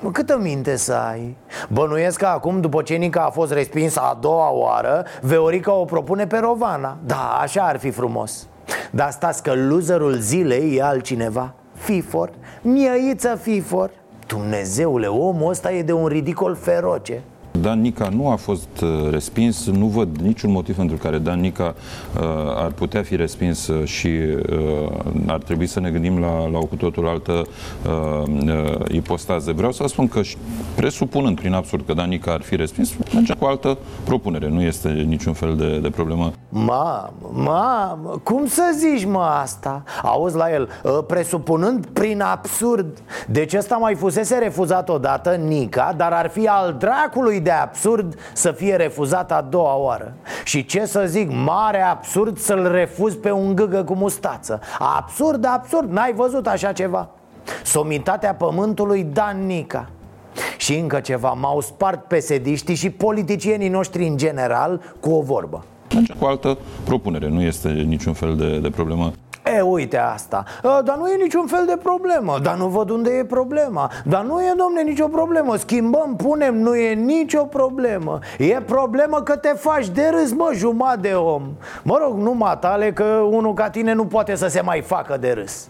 Mă, 0.00 0.10
câtă 0.10 0.38
minte 0.38 0.76
să 0.76 0.92
ai? 0.92 1.36
Bănuiesc 1.68 2.18
că 2.18 2.26
acum, 2.26 2.60
după 2.60 2.82
ce 2.82 2.94
Nica 2.94 3.22
a 3.22 3.30
fost 3.30 3.52
respinsă 3.52 4.00
a 4.00 4.18
doua 4.20 4.50
oară 4.50 5.04
Veorica 5.20 5.72
o 5.72 5.84
propune 5.84 6.26
pe 6.26 6.38
Rovana. 6.38 6.96
Da, 7.04 7.38
așa 7.40 7.62
ar 7.62 7.78
fi 7.78 7.90
frumos. 7.90 8.46
Dar 8.90 9.10
stați 9.10 9.42
că 9.42 9.52
loserul 9.54 10.12
zilei 10.12 10.76
e 10.76 10.82
altcineva 10.82 11.54
Fifor, 11.82 12.30
miăiță 12.62 13.38
Fifor 13.42 13.90
Dumnezeule, 14.26 15.06
omul 15.06 15.50
ăsta 15.50 15.72
e 15.72 15.82
de 15.82 15.92
un 15.92 16.06
ridicol 16.06 16.54
feroce 16.54 17.22
Dan 17.60 17.80
Nica 17.80 18.08
nu 18.08 18.28
a 18.28 18.36
fost 18.36 18.80
uh, 18.82 19.10
respins, 19.10 19.66
nu 19.66 19.86
văd 19.86 20.16
niciun 20.16 20.50
motiv 20.50 20.76
pentru 20.76 20.96
care 20.96 21.18
Dan 21.18 21.40
Nica 21.40 21.74
uh, 22.16 22.22
ar 22.56 22.70
putea 22.70 23.02
fi 23.02 23.16
respins 23.16 23.70
și 23.84 24.06
uh, 24.06 24.90
ar 25.26 25.38
trebui 25.38 25.66
să 25.66 25.80
ne 25.80 25.90
gândim 25.90 26.18
la, 26.18 26.48
la 26.48 26.58
o 26.58 26.64
cu 26.64 26.76
totul 26.76 27.06
altă 27.06 27.32
uh, 27.32 28.28
uh, 28.46 28.74
ipostază. 28.88 29.52
Vreau 29.52 29.72
să 29.72 29.84
spun 29.86 30.08
că 30.08 30.20
presupunând 30.74 31.36
prin 31.36 31.52
absurd 31.52 31.86
că 31.86 31.94
Dan 31.94 32.08
Nica 32.08 32.32
ar 32.32 32.42
fi 32.42 32.56
respins, 32.56 32.94
merge 33.14 33.34
cu 33.34 33.44
altă 33.44 33.78
propunere, 34.04 34.48
nu 34.48 34.62
este 34.62 34.88
niciun 34.88 35.32
fel 35.32 35.56
de, 35.56 35.78
de 35.78 35.90
problemă. 35.90 36.32
Mamă, 36.54 37.30
mamă, 37.30 38.20
cum 38.22 38.46
să 38.46 38.72
zici 38.76 39.04
mă 39.04 39.20
asta? 39.20 39.82
Auzi 40.02 40.36
la 40.36 40.52
el, 40.52 40.68
uh, 40.82 40.98
presupunând 41.06 41.86
prin 41.86 42.20
absurd 42.20 42.98
Deci 43.26 43.54
ăsta 43.54 43.76
mai 43.76 43.94
fusese 43.94 44.38
refuzat 44.38 44.88
odată, 44.88 45.30
Nica, 45.34 45.94
dar 45.96 46.12
ar 46.12 46.28
fi 46.28 46.46
al 46.46 46.74
dracului 46.78 47.40
de 47.40 47.50
absurd 47.50 48.18
să 48.32 48.50
fie 48.50 48.76
refuzat 48.76 49.32
a 49.32 49.40
doua 49.40 49.76
oară. 49.76 50.14
Și 50.44 50.64
ce 50.64 50.84
să 50.84 51.04
zic, 51.06 51.30
mare 51.44 51.82
absurd 51.82 52.38
să-l 52.38 52.70
refuz 52.72 53.14
pe 53.14 53.30
un 53.30 53.54
gâgă 53.54 53.84
cu 53.84 53.94
mustață. 53.94 54.60
Absurd, 54.78 55.44
absurd, 55.44 55.90
n-ai 55.90 56.12
văzut 56.12 56.46
așa 56.46 56.72
ceva? 56.72 57.08
Somitatea 57.64 58.34
pământului 58.34 59.02
Dan 59.02 59.46
Nica. 59.46 59.88
Și 60.56 60.78
încă 60.78 61.00
ceva, 61.00 61.30
m-au 61.30 61.60
spart 61.60 62.04
pesediștii 62.04 62.74
și 62.74 62.90
politicienii 62.90 63.68
noștri 63.68 64.06
în 64.06 64.16
general 64.16 64.82
cu 65.00 65.10
o 65.10 65.20
vorbă 65.20 65.64
Merge 65.94 66.12
cu 66.18 66.24
altă 66.24 66.58
propunere, 66.84 67.28
nu 67.28 67.42
este 67.42 67.68
niciun 67.68 68.12
fel 68.12 68.36
de, 68.36 68.58
de 68.58 68.70
problemă. 68.70 69.12
E, 69.56 69.60
uite 69.60 69.96
asta. 69.96 70.44
Dar 70.62 70.96
nu 70.98 71.08
e 71.08 71.22
niciun 71.22 71.46
fel 71.46 71.64
de 71.66 71.78
problemă. 71.82 72.38
Dar 72.42 72.56
nu 72.56 72.68
văd 72.68 72.90
unde 72.90 73.10
e 73.10 73.24
problema. 73.24 73.90
Dar 74.04 74.24
nu 74.24 74.40
e, 74.40 74.52
domne, 74.56 74.82
nicio 74.82 75.08
problemă. 75.08 75.56
Schimbăm, 75.56 76.16
punem, 76.16 76.58
nu 76.58 76.76
e 76.76 76.94
nicio 76.94 77.44
problemă. 77.44 78.18
E 78.38 78.60
problemă 78.60 79.20
că 79.22 79.36
te 79.36 79.48
faci 79.48 79.88
de 79.88 80.10
râs, 80.10 80.32
mă, 80.32 80.50
jumătate 80.54 81.00
de 81.00 81.14
om. 81.14 81.42
Mă 81.82 81.98
rog, 82.02 82.18
nu 82.18 82.32
matale 82.32 82.92
că 82.92 83.04
unul 83.30 83.54
ca 83.54 83.70
tine 83.70 83.92
nu 83.92 84.04
poate 84.04 84.34
să 84.34 84.46
se 84.46 84.60
mai 84.60 84.80
facă 84.80 85.16
de 85.20 85.30
râs. 85.30 85.68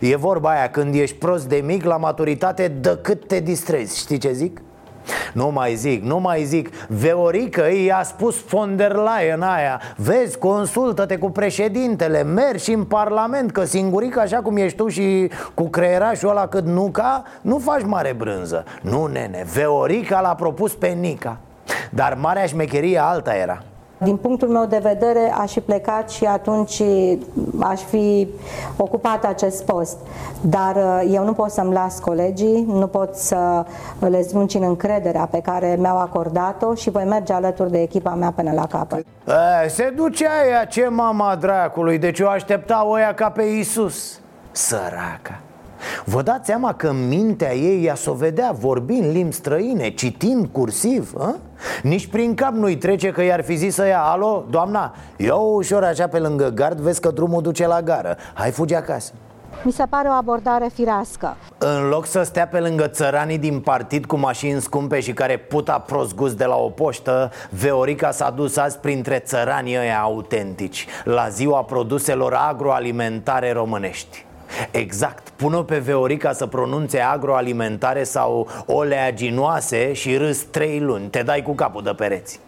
E 0.00 0.16
vorba 0.16 0.50
aia, 0.50 0.70
când 0.70 0.94
ești 0.94 1.16
prost 1.16 1.48
de 1.48 1.62
mic, 1.66 1.84
la 1.84 1.96
maturitate, 1.96 2.68
de 2.68 2.98
cât 3.02 3.26
te 3.26 3.40
distrezi. 3.40 3.98
Știi 3.98 4.18
ce 4.18 4.32
zic? 4.32 4.60
Nu 5.32 5.50
mai 5.50 5.74
zic, 5.74 6.02
nu 6.02 6.18
mai 6.18 6.44
zic. 6.44 6.86
Veorică 6.88 7.72
i-a 7.84 8.02
spus 8.02 8.44
von 8.48 8.76
der 8.76 8.92
Leyen 8.92 9.42
aia. 9.42 9.80
Vezi, 9.96 10.38
consultă-te 10.38 11.16
cu 11.16 11.30
președintele. 11.30 12.22
Mergi 12.22 12.72
în 12.72 12.84
parlament 12.84 13.52
Că 13.52 13.64
singuric 13.64 14.16
așa 14.16 14.36
cum 14.36 14.56
ești 14.56 14.76
tu 14.76 14.88
și 14.88 15.30
cu 15.54 15.68
creierașul 15.68 16.28
ăla 16.28 16.46
cât 16.46 16.64
nu 16.64 16.88
ca 16.92 17.22
Nu 17.40 17.58
faci 17.58 17.82
mare 17.84 18.12
brânză. 18.12 18.64
Nu, 18.82 19.06
nene, 19.06 19.46
Veorica 19.54 20.20
l-a 20.20 20.34
propus 20.34 20.74
pe 20.74 20.86
Nica. 20.86 21.36
Dar 21.90 22.16
marea 22.20 22.46
șmecherie 22.46 22.98
alta 22.98 23.34
era 23.34 23.62
din 24.04 24.16
punctul 24.16 24.48
meu 24.48 24.66
de 24.66 24.78
vedere, 24.82 25.32
aș 25.38 25.52
fi 25.52 25.60
plecat 25.60 26.10
și 26.10 26.24
atunci 26.24 26.82
aș 27.60 27.80
fi 27.80 28.28
ocupat 28.76 29.24
acest 29.24 29.64
post. 29.64 29.96
Dar 30.40 30.76
uh, 30.76 31.10
eu 31.12 31.24
nu 31.24 31.32
pot 31.32 31.50
să-mi 31.50 31.72
las 31.72 31.98
colegii, 31.98 32.64
nu 32.68 32.86
pot 32.86 33.14
să 33.14 33.64
le 33.98 34.22
zvâncin 34.22 34.62
încrederea 34.62 35.28
pe 35.30 35.40
care 35.40 35.76
mi-au 35.78 35.98
acordat-o 35.98 36.74
și 36.74 36.90
voi 36.90 37.04
merge 37.04 37.32
alături 37.32 37.70
de 37.70 37.80
echipa 37.80 38.14
mea 38.14 38.32
până 38.36 38.52
la 38.52 38.66
capăt. 38.66 39.06
E, 39.64 39.68
se 39.68 39.92
ducea 39.96 40.46
ea, 40.50 40.64
ce 40.64 40.88
mama 40.88 41.36
dracului, 41.36 41.98
deci 41.98 42.20
o 42.20 42.28
aștepta 42.28 42.86
oia 42.86 43.14
ca 43.14 43.30
pe 43.30 43.42
Isus. 43.42 44.20
Săraca. 44.50 45.40
Vă 46.04 46.22
dați 46.22 46.46
seama 46.46 46.74
că 46.74 46.92
mintea 46.92 47.54
ei 47.54 47.84
ea 47.84 47.94
s-o 47.94 48.12
vedea 48.12 48.54
vorbind 48.58 49.12
limbi 49.12 49.34
străine, 49.34 49.90
citind 49.90 50.48
cursiv 50.52 51.12
a? 51.18 51.36
Nici 51.82 52.06
prin 52.06 52.34
cap 52.34 52.52
nu-i 52.52 52.76
trece 52.76 53.10
că 53.10 53.22
i-ar 53.22 53.42
fi 53.42 53.54
zis 53.54 53.74
să 53.74 53.86
ia 53.86 54.00
Alo, 54.00 54.44
doamna, 54.50 54.94
ia 55.16 55.34
ușor 55.34 55.84
așa 55.84 56.06
pe 56.06 56.18
lângă 56.18 56.48
gard, 56.48 56.78
vezi 56.78 57.00
că 57.00 57.10
drumul 57.10 57.42
duce 57.42 57.66
la 57.66 57.82
gară 57.82 58.16
Hai, 58.34 58.50
fugi 58.50 58.74
acasă 58.74 59.12
mi 59.62 59.72
se 59.72 59.84
pare 59.88 60.08
o 60.08 60.12
abordare 60.12 60.70
firească. 60.74 61.36
În 61.58 61.88
loc 61.88 62.06
să 62.06 62.22
stea 62.22 62.46
pe 62.46 62.58
lângă 62.58 62.86
țăranii 62.86 63.38
din 63.38 63.60
partid 63.60 64.04
cu 64.04 64.16
mașini 64.16 64.60
scumpe 64.60 65.00
și 65.00 65.12
care 65.12 65.36
puta 65.36 65.78
prost 65.78 66.14
gust 66.14 66.36
de 66.36 66.44
la 66.44 66.56
o 66.56 66.68
poștă 66.68 67.30
Veorica 67.50 68.10
s-a 68.10 68.30
dus 68.30 68.56
azi 68.56 68.78
printre 68.78 69.18
țăranii 69.18 69.78
ăia 69.78 70.00
autentici 70.00 70.86
La 71.04 71.28
ziua 71.28 71.62
produselor 71.62 72.34
agroalimentare 72.34 73.52
românești 73.52 74.24
Exact, 74.70 75.28
pun-o 75.28 75.62
pe 75.62 75.78
Veorica 75.78 76.32
să 76.32 76.46
pronunțe 76.46 76.98
agroalimentare 76.98 78.04
sau 78.04 78.48
oleaginoase 78.66 79.92
și 79.92 80.16
râs 80.16 80.42
trei 80.50 80.80
luni. 80.80 81.06
Te 81.06 81.22
dai 81.22 81.42
cu 81.42 81.54
capul 81.54 81.82
de 81.82 81.90
pereți. 81.90 82.40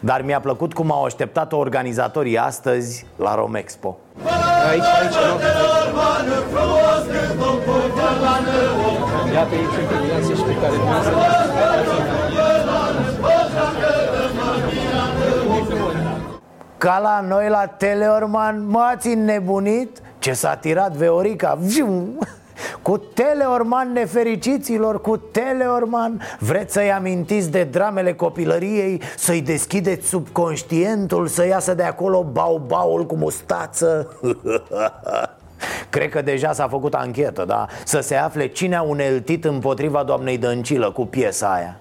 Dar 0.00 0.22
mi-a 0.22 0.40
plăcut 0.40 0.72
cum 0.72 0.92
au 0.92 1.04
așteptat 1.04 1.52
organizatorii 1.52 2.38
astăzi 2.38 3.06
la 3.16 3.34
Romexpo 3.34 3.98
Aici, 4.70 4.82
aici, 5.00 5.14
nu? 5.14 5.40
Iată 9.34 9.54
aici 9.54 10.28
în 10.28 10.36
și 10.36 10.42
pe 10.42 10.54
care 10.60 10.74
Ca 16.82 16.98
la 16.98 17.24
noi 17.28 17.48
la 17.48 17.66
Teleorman 17.66 18.66
M-ați 18.66 19.08
înnebunit? 19.08 20.02
Ce 20.18 20.32
s-a 20.32 20.56
tirat 20.56 20.92
Veorica 20.92 21.58
Viu! 21.60 22.18
Cu 22.82 22.96
Teleorman 22.96 23.92
nefericiților, 23.92 25.00
cu 25.00 25.16
Teleorman 25.16 26.20
Vreți 26.38 26.72
să-i 26.72 26.92
amintiți 26.92 27.50
de 27.50 27.64
dramele 27.64 28.14
copilăriei 28.14 29.00
Să-i 29.16 29.40
deschideți 29.40 30.08
subconștientul 30.08 31.26
Să 31.26 31.46
iasă 31.46 31.74
de 31.74 31.82
acolo 31.82 32.22
bau-baul 32.32 33.06
cu 33.06 33.16
mustață 33.16 34.16
Cred 35.90 36.10
că 36.10 36.22
deja 36.22 36.52
s-a 36.52 36.68
făcut 36.68 36.94
anchetă, 36.94 37.44
da? 37.44 37.66
Să 37.84 38.00
se 38.00 38.14
afle 38.14 38.46
cine 38.46 38.76
a 38.76 38.82
uneltit 38.82 39.44
împotriva 39.44 40.02
doamnei 40.02 40.38
Dăncilă 40.38 40.90
cu 40.90 41.06
piesa 41.06 41.52
aia 41.52 41.76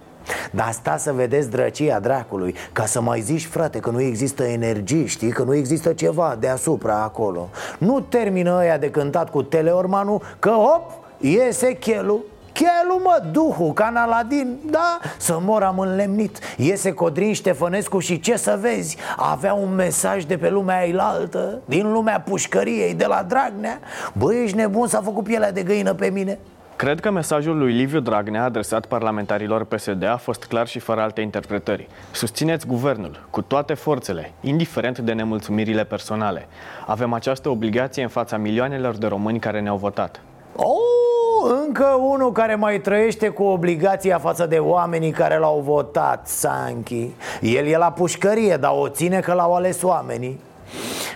dar 0.52 0.68
asta 0.68 0.98
să 0.98 1.12
vedeți 1.12 1.50
drăcia 1.50 2.00
dracului 2.00 2.56
Ca 2.72 2.86
să 2.86 3.02
mai 3.02 3.22
zici, 3.22 3.46
frate, 3.46 3.80
că 3.80 3.90
nu 3.90 4.02
există 4.02 4.44
energie, 4.44 5.06
știi? 5.06 5.30
Că 5.30 5.44
nu 5.44 5.54
există 5.54 5.94
ceva 5.94 6.38
deasupra 6.40 7.04
acolo. 7.04 7.50
Nu 7.78 8.00
termină 8.00 8.58
ăia 8.60 8.78
de 8.78 8.90
cântat 8.90 9.30
cu 9.30 9.44
teleormanul 9.44 10.22
Că 10.40 10.50
hop, 10.50 10.92
iese 11.18 11.74
chelul. 11.74 12.26
Chelu, 12.54 13.02
mă, 13.04 13.24
duhul, 13.32 13.74
ca 13.74 13.88
în 13.90 13.96
Aladin 13.96 14.58
Da, 14.70 15.00
să 15.18 15.38
mor 15.42 15.64
am 15.64 15.80
înlemnit. 15.80 16.40
Iese 16.58 16.92
Codrin 16.92 17.34
Ștefănescu 17.34 18.00
și 18.00 18.20
ce 18.20 18.38
să 18.38 18.58
vezi? 18.62 18.98
Avea 19.18 19.54
un 19.54 19.76
mesaj 19.76 20.24
de 20.24 20.38
pe 20.38 20.50
lumea 20.50 20.78
ailaltă 20.78 21.62
Din 21.66 21.92
lumea 21.92 22.22
pușcăriei, 22.22 22.94
de 22.94 23.06
la 23.06 23.26
Dragnea. 23.28 23.80
Băi, 24.14 24.44
ești 24.44 24.56
nebun, 24.56 24.88
s-a 24.88 25.02
făcut 25.02 25.24
pielea 25.24 25.52
de 25.52 25.64
găină 25.64 25.94
pe 25.94 26.10
mine 26.10 26.40
Cred 26.82 27.00
că 27.00 27.12
mesajul 27.12 27.58
lui 27.58 27.74
Liviu 27.74 28.00
Dragnea 28.00 28.44
adresat 28.44 28.86
parlamentarilor 28.86 29.66
PSD 29.66 30.04
a 30.04 30.18
fost 30.18 30.44
clar 30.44 30.68
și 30.68 30.80
fără 30.80 31.02
alte 31.02 31.22
interpretări. 31.22 31.88
Susțineți 32.12 32.68
guvernul 32.68 33.28
cu 33.30 33.42
toate 33.42 33.74
forțele, 33.74 34.32
indiferent 34.42 35.00
de 35.00 35.14
nemulțumirile 35.14 35.84
personale. 35.84 36.48
Avem 36.86 37.14
această 37.14 37.50
obligație 37.50 38.04
în 38.04 38.10
fața 38.10 38.38
milioanelor 38.38 38.98
de 38.98 39.08
români 39.08 39.40
care 39.40 39.60
ne-au 39.60 39.78
votat. 39.78 40.22
Oh, 40.56 41.52
încă 41.66 41.86
unul 41.86 42.32
care 42.32 42.56
mai 42.56 42.80
trăiește 42.80 43.30
cu 43.30 43.44
obligația 43.44 44.18
față 44.18 44.46
de 44.46 44.58
oamenii 44.58 45.12
care 45.12 45.38
l-au 45.38 45.60
votat, 45.60 46.28
Sanchi 46.28 47.10
El 47.42 47.66
e 47.66 47.78
la 47.78 47.92
pușcărie, 47.92 48.58
dar 48.58 48.72
o 48.76 48.88
ține 48.88 49.20
că 49.20 49.34
l-au 49.34 49.56
ales 49.56 49.82
oamenii 49.82 50.40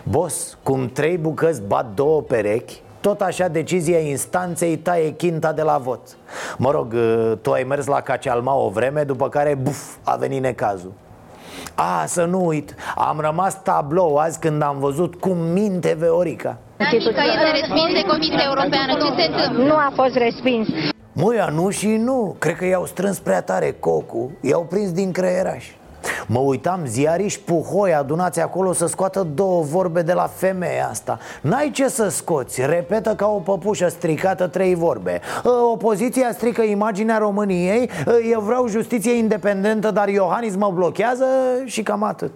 Bos, 0.04 0.58
cum 0.64 0.88
trei 0.88 1.18
bucăți 1.18 1.62
bat 1.62 1.86
două 1.94 2.22
perechi 2.22 2.84
tot 3.08 3.22
așa 3.22 3.48
decizia 3.48 4.00
instanței 4.00 4.78
taie 4.78 5.10
chinta 5.12 5.52
de 5.54 5.62
la 5.62 5.78
vot. 5.78 6.00
Mă 6.58 6.72
rog, 6.72 6.94
ă, 6.94 7.36
tu 7.42 7.52
ai 7.52 7.64
mers 7.64 7.86
la 7.86 8.02
Cacealma 8.02 8.54
o 8.56 8.70
vreme, 8.70 9.04
după 9.04 9.30
care, 9.30 9.58
buf, 9.62 9.96
a 10.04 10.16
venit 10.16 10.42
necazul. 10.42 10.94
A, 11.76 12.04
să 12.06 12.24
nu 12.26 12.46
uit, 12.46 12.76
am 12.96 13.20
rămas 13.20 13.62
tablou 13.62 14.18
azi 14.18 14.40
când 14.40 14.62
am 14.62 14.78
văzut 14.80 15.16
cum 15.16 15.38
minte 15.38 15.96
Veorica. 16.00 16.58
Că 16.78 16.86
este 16.96 17.12
respins 17.52 17.94
de 17.94 18.04
Comisia 18.08 18.44
Europeană, 18.46 18.92
ce 18.94 19.22
se 19.22 19.32
întâmplă? 19.32 19.64
Nu 19.64 19.76
a 19.76 19.92
fost 19.96 20.16
respins. 20.16 20.68
Măia, 21.14 21.50
nu 21.54 21.70
și 21.70 21.88
nu, 21.88 22.36
cred 22.40 22.56
că 22.56 22.66
i-au 22.66 22.86
strâns 22.86 23.20
prea 23.20 23.42
tare 23.42 23.76
cocul 23.80 24.30
I-au 24.42 24.62
prins 24.70 24.92
din 24.92 25.12
creieraș 25.12 25.66
Mă 26.28 26.40
uitam 26.40 26.82
ziariși 26.86 27.40
puhoi 27.40 27.94
adunați 27.94 28.42
acolo 28.42 28.74
să 28.74 28.86
scoată 28.86 29.28
două 29.34 29.64
vorbe 29.64 30.02
de 30.02 30.14
la 30.14 30.30
femeia 30.36 30.88
asta. 30.90 31.20
N-ai 31.42 31.72
ce 31.74 31.88
să 31.88 32.10
scoți, 32.10 32.66
repetă 32.66 33.16
ca 33.16 33.28
o 33.28 33.40
păpușă 33.40 33.88
stricată 33.88 34.48
trei 34.48 34.76
vorbe. 34.76 35.22
Ă, 35.46 35.50
Opoziția 35.50 36.32
strică 36.34 36.62
imaginea 36.62 37.18
României 37.18 37.90
ă, 38.08 38.14
Eu 38.32 38.40
vreau 38.40 38.68
justiție 38.68 39.14
independentă, 39.14 39.92
dar 39.92 40.08
Iohannis 40.08 40.56
mă 40.56 40.72
blochează 40.74 41.26
și 41.66 41.84
cam 41.84 42.04
atât 42.04 42.32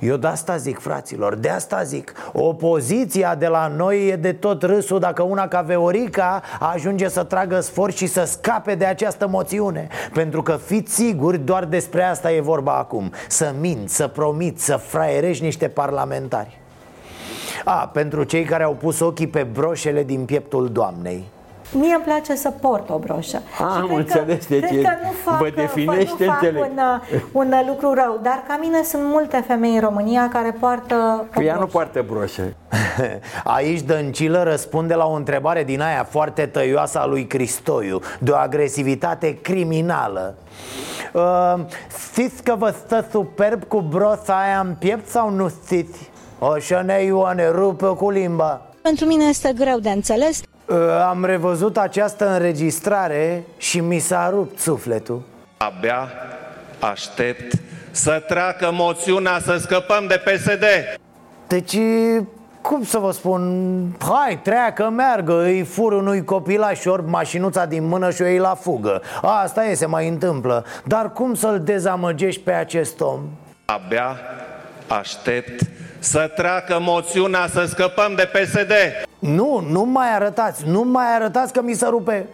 eu 0.00 0.16
de 0.16 0.26
asta 0.26 0.56
zic, 0.56 0.78
fraților, 0.78 1.34
de 1.34 1.48
asta 1.48 1.82
zic. 1.82 2.12
Opoziția 2.32 3.34
de 3.34 3.46
la 3.46 3.66
noi 3.76 4.08
e 4.08 4.16
de 4.16 4.32
tot 4.32 4.62
râsul. 4.62 4.98
Dacă 4.98 5.22
una 5.22 5.48
ca 5.48 5.60
Veorica 5.60 6.42
ajunge 6.58 7.08
să 7.08 7.24
tragă 7.24 7.60
sfor 7.60 7.92
și 7.92 8.06
să 8.06 8.24
scape 8.24 8.74
de 8.74 8.84
această 8.84 9.28
moțiune. 9.28 9.88
Pentru 10.12 10.42
că 10.42 10.58
fiți 10.64 10.94
siguri, 10.94 11.38
doar 11.38 11.64
despre 11.64 12.02
asta 12.02 12.32
e 12.32 12.40
vorba 12.40 12.76
acum. 12.76 13.12
Să 13.28 13.54
mint, 13.60 13.90
să 13.90 14.06
promit, 14.06 14.60
să 14.60 14.76
fraierești 14.76 15.44
niște 15.44 15.68
parlamentari. 15.68 16.58
A, 17.64 17.90
pentru 17.92 18.22
cei 18.22 18.44
care 18.44 18.62
au 18.62 18.74
pus 18.74 19.00
ochii 19.00 19.26
pe 19.26 19.42
broșele 19.42 20.02
din 20.02 20.24
pieptul 20.24 20.68
doamnei 20.72 21.24
Mie 21.72 21.94
îmi 21.94 22.04
place 22.04 22.34
să 22.34 22.50
port 22.50 22.90
o 22.90 22.98
broșă. 22.98 23.42
Am 23.58 23.86
și 23.88 23.94
înțeles 23.94 24.46
de 24.46 24.60
ce 24.60 24.80
că 24.80 24.90
nu 25.02 25.10
fac, 25.24 25.38
vă 25.38 25.50
definește 25.54 26.24
nu 26.24 26.32
fac 26.32 26.42
un, 26.42 26.80
un 27.32 27.54
lucru 27.66 27.94
rău, 27.94 28.20
dar 28.22 28.44
ca 28.48 28.58
mine 28.60 28.82
sunt 28.82 29.02
multe 29.04 29.44
femei 29.46 29.74
în 29.74 29.80
România 29.80 30.28
care 30.28 30.56
poartă 30.60 31.26
Că 31.30 31.42
ea 31.42 31.56
nu 31.56 31.66
poartă 31.66 32.04
broșe. 32.08 32.56
Aici 33.44 33.80
Dăncilă 33.80 34.42
răspunde 34.42 34.94
la 34.94 35.06
o 35.06 35.12
întrebare 35.12 35.64
din 35.64 35.80
aia 35.80 36.06
foarte 36.10 36.46
tăioasă 36.46 36.98
a 36.98 37.06
lui 37.06 37.26
Cristoiu 37.26 38.00
De 38.18 38.30
o 38.30 38.36
agresivitate 38.36 39.38
criminală 39.42 40.34
uh, 41.12 41.54
Știți 42.10 42.42
că 42.42 42.54
vă 42.58 42.74
stă 42.84 43.06
superb 43.10 43.64
cu 43.64 43.80
brosa 43.80 44.40
aia 44.40 44.60
în 44.60 44.74
piept 44.78 45.08
sau 45.08 45.30
nu 45.30 45.48
știți? 45.48 46.10
Așa 46.54 46.82
ne 46.82 47.02
Ioane, 47.02 47.48
rupă 47.48 47.94
cu 47.94 48.10
limba 48.10 48.60
Pentru 48.82 49.04
mine 49.04 49.24
este 49.24 49.52
greu 49.56 49.78
de 49.78 49.90
înțeles 49.90 50.40
Uh, 50.42 50.49
am 51.08 51.24
revăzut 51.24 51.76
această 51.76 52.28
înregistrare 52.28 53.44
și 53.56 53.80
mi 53.80 53.98
s-a 53.98 54.30
rupt 54.30 54.58
sufletul. 54.58 55.22
Abia 55.56 56.08
aștept 56.78 57.52
să 57.90 58.22
treacă 58.28 58.70
moțiunea 58.72 59.38
să 59.38 59.56
scăpăm 59.56 60.06
de 60.06 60.22
PSD 60.24 60.64
Deci, 61.48 61.76
cum 62.60 62.84
să 62.84 62.98
vă 62.98 63.10
spun, 63.10 63.42
hai, 63.98 64.40
treacă, 64.42 64.90
meargă, 64.90 65.42
îi 65.42 65.62
fur 65.62 65.92
unui 65.92 66.24
copilaș 66.24 66.84
orb 66.84 67.08
mașinuța 67.08 67.64
din 67.64 67.86
mână 67.86 68.10
și 68.10 68.22
o 68.22 68.24
iei 68.24 68.38
la 68.38 68.54
fugă. 68.54 69.02
Asta 69.22 69.64
e, 69.64 69.74
se 69.74 69.86
mai 69.86 70.08
întâmplă. 70.08 70.64
Dar 70.84 71.12
cum 71.12 71.34
să-l 71.34 71.60
dezamăgești 71.60 72.40
pe 72.40 72.52
acest 72.52 73.00
om? 73.00 73.20
Abia 73.64 74.16
aștept 74.88 75.60
să 75.98 76.32
treacă 76.36 76.78
moțiunea 76.80 77.46
să 77.46 77.64
scăpăm 77.64 78.14
de 78.14 78.30
PSD. 78.32 78.72
Nu, 79.20 79.60
nu 79.70 79.82
mai 79.84 80.14
arătați, 80.14 80.62
nu 80.66 80.82
mai 80.82 81.14
arătați 81.14 81.52
că 81.52 81.62
mi 81.62 81.74
se 81.74 81.86
rupe 81.86 82.28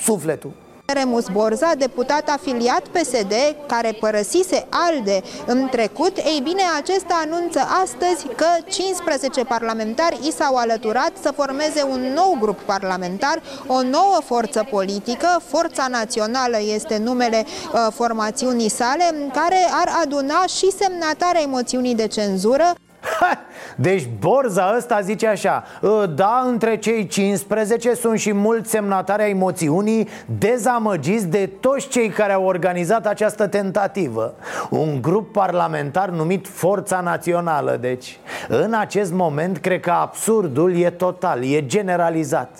sufletul. 0.00 0.50
Remus 0.94 1.28
Borza, 1.28 1.72
deputat 1.78 2.28
afiliat 2.28 2.82
PSD, 2.86 3.32
care 3.66 3.96
părăsise 4.00 4.66
ALDE 4.70 5.22
în 5.46 5.68
trecut, 5.70 6.16
ei 6.16 6.40
bine, 6.42 6.62
acesta 6.80 7.22
anunță 7.24 7.60
astăzi 7.82 8.26
că 8.36 8.46
15 8.68 9.44
parlamentari 9.44 10.18
i 10.22 10.32
s-au 10.32 10.54
alăturat 10.56 11.12
să 11.20 11.32
formeze 11.34 11.82
un 11.82 12.00
nou 12.14 12.36
grup 12.40 12.58
parlamentar, 12.58 13.42
o 13.66 13.82
nouă 13.82 14.18
forță 14.24 14.66
politică, 14.70 15.42
Forța 15.46 15.86
Națională 15.90 16.56
este 16.74 16.98
numele 16.98 17.44
uh, 17.44 17.86
formațiunii 17.92 18.68
sale, 18.68 19.04
care 19.32 19.68
ar 19.70 19.88
aduna 20.04 20.46
și 20.46 20.70
semnatarea 20.70 21.46
moțiunii 21.46 21.94
de 21.94 22.06
cenzură. 22.06 22.72
Deci 23.76 24.08
Borza 24.18 24.74
ăsta 24.76 25.00
zice 25.00 25.26
așa 25.26 25.64
ă, 25.82 26.06
Da, 26.06 26.44
între 26.46 26.76
cei 26.76 27.06
15 27.06 27.94
sunt 27.94 28.18
și 28.18 28.32
mulți 28.32 28.70
semnatari 28.70 29.22
ai 29.22 29.32
moțiunii 29.32 30.08
Dezamăgiți 30.38 31.26
de 31.26 31.50
toți 31.60 31.88
cei 31.88 32.08
care 32.08 32.32
au 32.32 32.44
organizat 32.44 33.06
această 33.06 33.46
tentativă. 33.46 34.34
Un 34.70 35.02
grup 35.02 35.32
parlamentar 35.32 36.08
numit 36.08 36.46
Forța 36.48 37.00
Națională 37.00 37.76
Deci, 37.80 38.18
în 38.48 38.74
acest 38.74 39.12
moment, 39.12 39.58
cred 39.58 39.80
că 39.80 39.90
absurdul 39.90 40.76
e 40.76 40.90
total, 40.90 41.44
e 41.44 41.66
generalizat. 41.66 42.50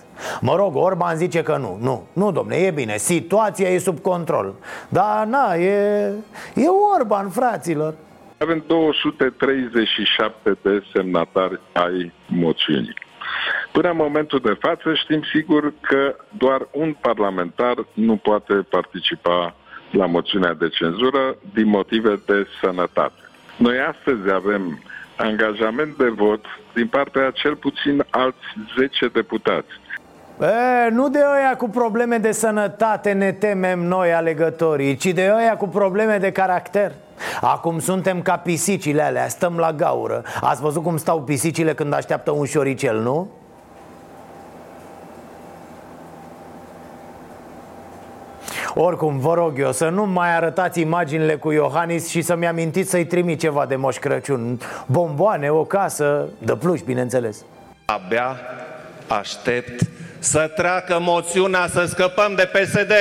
Mă 0.41 0.55
rog, 0.57 0.77
Orban 0.77 1.17
zice 1.17 1.43
că 1.43 1.57
nu, 1.57 1.79
nu, 1.81 2.03
nu 2.13 2.33
domne, 2.33 2.57
e 2.57 2.71
bine, 2.71 2.97
situația 2.97 3.69
e 3.69 3.79
sub 3.79 3.99
control. 3.99 4.55
Dar 4.89 5.27
na, 5.27 5.55
e, 5.55 6.13
e 6.55 6.69
Orban, 6.97 7.29
fraților 7.29 7.95
avem 8.39 8.65
237 8.67 10.57
de 10.63 10.83
semnatari 10.93 11.61
ai 11.73 12.13
moțiunii. 12.27 12.95
Până 13.73 13.91
în 13.91 13.97
momentul 13.97 14.39
de 14.39 14.57
față 14.61 14.95
știm 14.95 15.23
sigur 15.35 15.73
că 15.81 16.17
doar 16.31 16.69
un 16.73 16.97
parlamentar 17.01 17.87
nu 17.93 18.17
poate 18.17 18.55
participa 18.55 19.55
la 19.91 20.07
moțiunea 20.07 20.55
de 20.55 20.69
cenzură 20.69 21.37
din 21.55 21.69
motive 21.69 22.23
de 22.27 22.47
sănătate. 22.61 23.21
Noi 23.57 23.79
astăzi 23.79 24.33
avem 24.33 24.83
angajament 25.17 25.97
de 25.97 26.09
vot 26.09 26.45
din 26.75 26.87
partea 26.87 27.27
a 27.27 27.31
cel 27.31 27.57
puțin 27.57 28.05
alți 28.11 28.47
10 28.79 29.07
deputați. 29.07 29.69
E, 30.41 30.89
nu 30.91 31.09
de 31.09 31.19
ăia 31.19 31.57
cu 31.57 31.69
probleme 31.69 32.17
de 32.17 32.33
sănătate 32.33 33.13
ne 33.13 33.33
temem 33.33 33.81
noi 33.81 34.13
alegătorii, 34.13 34.97
ci 34.97 35.07
de 35.07 35.33
ăia 35.37 35.57
cu 35.57 35.69
probleme 35.69 36.17
de 36.17 36.33
caracter 36.33 36.93
Acum 37.41 37.79
suntem 37.79 38.23
ca 38.23 38.37
pisicile 38.37 39.03
alea, 39.03 39.29
stăm 39.29 39.57
la 39.57 39.73
gaură 39.73 40.23
Ați 40.41 40.61
văzut 40.61 40.83
cum 40.83 40.97
stau 40.97 41.23
pisicile 41.23 41.75
când 41.75 41.93
așteaptă 41.93 42.31
un 42.31 42.45
șoricel, 42.45 43.01
nu? 43.01 43.29
Oricum, 48.75 49.19
vă 49.19 49.35
rog 49.35 49.59
eu 49.59 49.73
să 49.73 49.89
nu 49.89 50.07
mai 50.07 50.37
arătați 50.37 50.81
imaginile 50.81 51.37
cu 51.37 51.51
Iohannis 51.51 52.09
și 52.09 52.23
să-mi 52.23 52.47
amintiți 52.47 52.91
să-i 52.91 53.07
trimit 53.07 53.41
ceva 53.41 53.67
de 53.67 53.77
Moș 53.77 53.97
Crăciun 53.97 54.61
Bomboane, 54.87 55.51
o 55.51 55.65
casă, 55.65 56.29
de 56.39 56.57
pluș, 56.57 56.81
bineînțeles 56.81 57.45
Abia 57.85 58.37
aștept 59.09 59.81
să 60.19 60.53
treacă 60.57 60.99
moțiunea 61.01 61.67
să 61.67 61.85
scăpăm 61.85 62.35
de 62.35 62.51
PSD. 62.53 62.93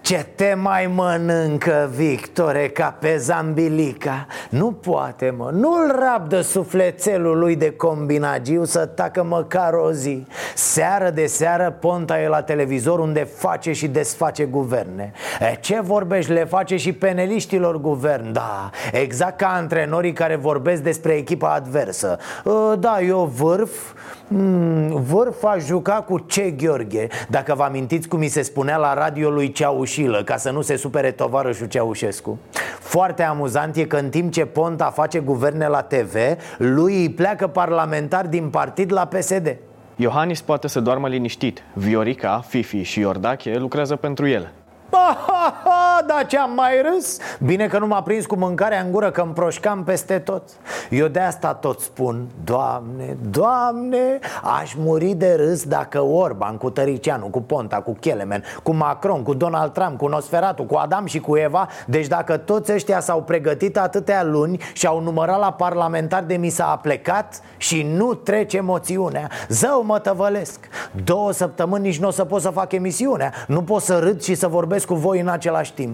Ce 0.00 0.26
te 0.34 0.54
mai 0.54 0.86
mănâncă, 0.94 1.90
Victore, 1.94 2.68
ca 2.68 2.96
pe 3.00 3.16
zambilica? 3.16 4.26
Nu 4.50 4.72
poate, 4.72 5.34
mă, 5.36 5.50
nu-l 5.52 5.94
rabdă 5.98 6.40
sufletelul 6.40 7.38
lui 7.38 7.56
de 7.56 7.72
combinagiu 7.72 8.64
să 8.64 8.86
tacă 8.86 9.22
măcar 9.22 9.72
o 9.72 9.92
zi. 9.92 10.26
Seară 10.54 11.10
de 11.10 11.26
seară 11.26 11.76
Ponta 11.80 12.20
e 12.20 12.28
la 12.28 12.42
televizor 12.42 12.98
unde 12.98 13.24
face 13.24 13.72
și 13.72 13.88
desface 13.88 14.44
guverne. 14.44 15.12
E, 15.40 15.56
Ce 15.60 15.80
vorbești, 15.80 16.32
le 16.32 16.44
face 16.44 16.76
și 16.76 16.92
peneliștilor 16.92 17.80
guvern, 17.80 18.32
da. 18.32 18.70
Exact 18.92 19.36
ca 19.36 19.48
antrenorii 19.48 20.12
care 20.12 20.36
vorbesc 20.36 20.82
despre 20.82 21.12
echipa 21.12 21.52
adversă. 21.54 22.18
E, 22.46 22.76
Da, 22.76 23.00
eu 23.00 23.32
vârf 23.34 23.70
Mm, 24.32 25.02
vârf 25.02 25.44
a 25.44 25.58
juca 25.58 25.92
cu 25.92 26.18
ce 26.18 26.50
Gheorghe. 26.50 27.06
Dacă 27.28 27.54
vă 27.54 27.62
amintiți 27.62 28.08
cum 28.08 28.18
mi 28.18 28.28
se 28.28 28.42
spunea 28.42 28.76
la 28.76 28.94
radio 28.94 29.30
lui 29.30 29.52
Ceaușilă 29.52 30.22
Ca 30.22 30.36
să 30.36 30.50
nu 30.50 30.60
se 30.60 30.76
supere 30.76 31.10
tovarășul 31.10 31.66
Ceaușescu. 31.66 32.38
Foarte 32.78 33.22
amuzant 33.22 33.76
e 33.76 33.84
că 33.84 33.96
în 33.96 34.08
timp 34.08 34.32
ce 34.32 34.44
Ponta 34.44 34.90
face 34.90 35.18
guverne 35.18 35.66
la 35.66 35.82
TV 35.82 36.14
Lui 36.58 37.00
îi 37.00 37.10
pleacă 37.10 37.46
parlamentar 37.46 38.26
din 38.26 38.50
partid 38.50 38.92
la 38.92 39.04
PSD 39.04 39.56
Iohannis 39.96 40.40
poate 40.40 40.68
să 40.68 40.80
doarmă 40.80 41.08
liniștit. 41.08 41.62
Viorica, 41.72 42.44
Fifi 42.46 42.82
și 42.82 43.00
Iordache 43.00 43.58
lucrează 43.58 43.96
pentru 43.96 44.26
el. 44.26 44.52
Ha, 46.00 46.06
ha, 46.06 46.12
ha, 46.14 46.20
da 46.20 46.26
ce-am 46.26 46.52
mai 46.54 46.82
râs? 46.82 47.18
Bine 47.40 47.66
că 47.66 47.78
nu 47.78 47.86
m-a 47.86 48.02
prins 48.02 48.26
cu 48.26 48.36
mâncarea 48.36 48.80
în 48.80 48.90
gură 48.92 49.10
Că 49.10 49.20
împroșcam 49.20 49.84
peste 49.84 50.18
tot. 50.18 50.42
Eu 50.90 51.06
de 51.06 51.20
asta 51.20 51.54
tot 51.54 51.80
spun 51.80 52.26
Doamne, 52.44 53.16
Doamne 53.30 54.18
Aș 54.60 54.74
muri 54.78 55.14
de 55.14 55.34
râs 55.34 55.64
dacă 55.64 56.00
Orban 56.00 56.56
Cu 56.56 56.70
Tăricianu, 56.70 57.26
cu 57.26 57.40
Ponta, 57.40 57.76
cu 57.76 57.96
Kelemen 58.00 58.42
Cu 58.62 58.72
Macron, 58.72 59.22
cu 59.22 59.34
Donald 59.34 59.72
Trump, 59.72 59.98
cu 59.98 60.06
Nosferatu 60.06 60.62
Cu 60.62 60.74
Adam 60.74 61.06
și 61.06 61.20
cu 61.20 61.36
Eva 61.36 61.68
Deci 61.86 62.06
dacă 62.06 62.36
toți 62.36 62.72
ăștia 62.72 63.00
s-au 63.00 63.22
pregătit 63.22 63.78
atâtea 63.78 64.24
luni 64.24 64.60
Și 64.72 64.86
au 64.86 65.00
numărat 65.00 65.38
la 65.38 65.52
parlamentar 65.52 66.22
de 66.22 66.36
mi 66.36 66.48
s-a 66.48 66.78
plecat 66.82 67.40
Și 67.56 67.82
nu 67.82 68.14
trece 68.14 68.60
moțiunea 68.60 69.30
Zău 69.48 69.82
mă 69.84 69.98
tăvălesc. 69.98 70.68
Două 71.04 71.32
săptămâni 71.32 71.82
nici 71.86 71.98
nu 71.98 72.06
o 72.06 72.10
să 72.10 72.24
pot 72.24 72.40
să 72.40 72.48
fac 72.48 72.72
emisiunea 72.72 73.32
Nu 73.46 73.62
pot 73.62 73.82
să 73.82 73.98
râd 73.98 74.22
și 74.22 74.34
să 74.34 74.48
vorbesc 74.48 74.86
cu 74.86 74.94
voi 74.94 75.20
în 75.20 75.28
același 75.28 75.72
timp 75.72 75.89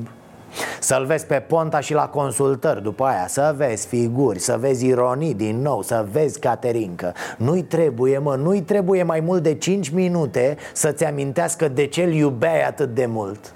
să-l 0.80 1.04
vezi 1.04 1.26
pe 1.26 1.35
Ponta 1.35 1.80
și 1.80 1.94
la 1.94 2.09
consultări 2.09 2.82
după 2.82 3.04
aia 3.04 3.26
Să 3.28 3.54
vezi 3.56 3.87
figuri, 3.87 4.38
să 4.38 4.56
vezi 4.61 4.87
ironii 4.87 5.35
din 5.35 5.62
nou 5.62 5.82
Să 5.82 6.06
vezi 6.12 6.38
Caterincă. 6.38 7.12
Nu-i 7.37 7.62
trebuie, 7.62 8.18
mă, 8.18 8.35
nu-i 8.35 8.62
trebuie 8.62 9.02
mai 9.02 9.20
mult 9.20 9.42
de 9.42 9.54
5 9.54 9.88
minute 9.88 10.56
Să-ți 10.72 11.04
amintească 11.04 11.68
de 11.68 11.87
ce-l 11.87 12.12
iubeai 12.12 12.62
atât 12.62 12.94
de 12.94 13.06
mult. 13.06 13.52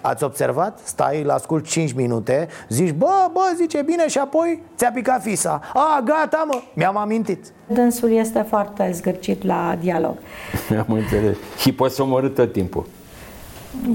Ați 0.00 0.24
observat? 0.24 0.80
Stai, 0.82 1.22
îl 1.22 1.30
ascult 1.30 1.66
5 1.66 1.92
minute 1.92 2.48
Zici, 2.68 2.92
bă, 2.92 3.30
bă, 3.32 3.52
zice 3.56 3.82
bine 3.82 4.08
și 4.08 4.18
apoi 4.18 4.62
ți-a 4.76 4.90
picat 4.90 5.22
fisa. 5.22 5.60
A, 5.74 6.02
gata, 6.04 6.44
mă, 6.46 6.62
mi-am 6.74 6.96
amintit. 6.96 7.44
Dânsul 7.66 8.10
este 8.10 8.44
foarte 8.48 8.90
zgârcit 8.92 9.44
la 9.44 9.76
dialog. 9.80 10.14
Am 10.88 10.94
înțeles. 10.94 11.36
Și 11.58 11.72
poți 11.72 11.94
să 11.94 12.02
omorâ 12.02 12.28
tot 12.28 12.52
timpul 12.52 12.86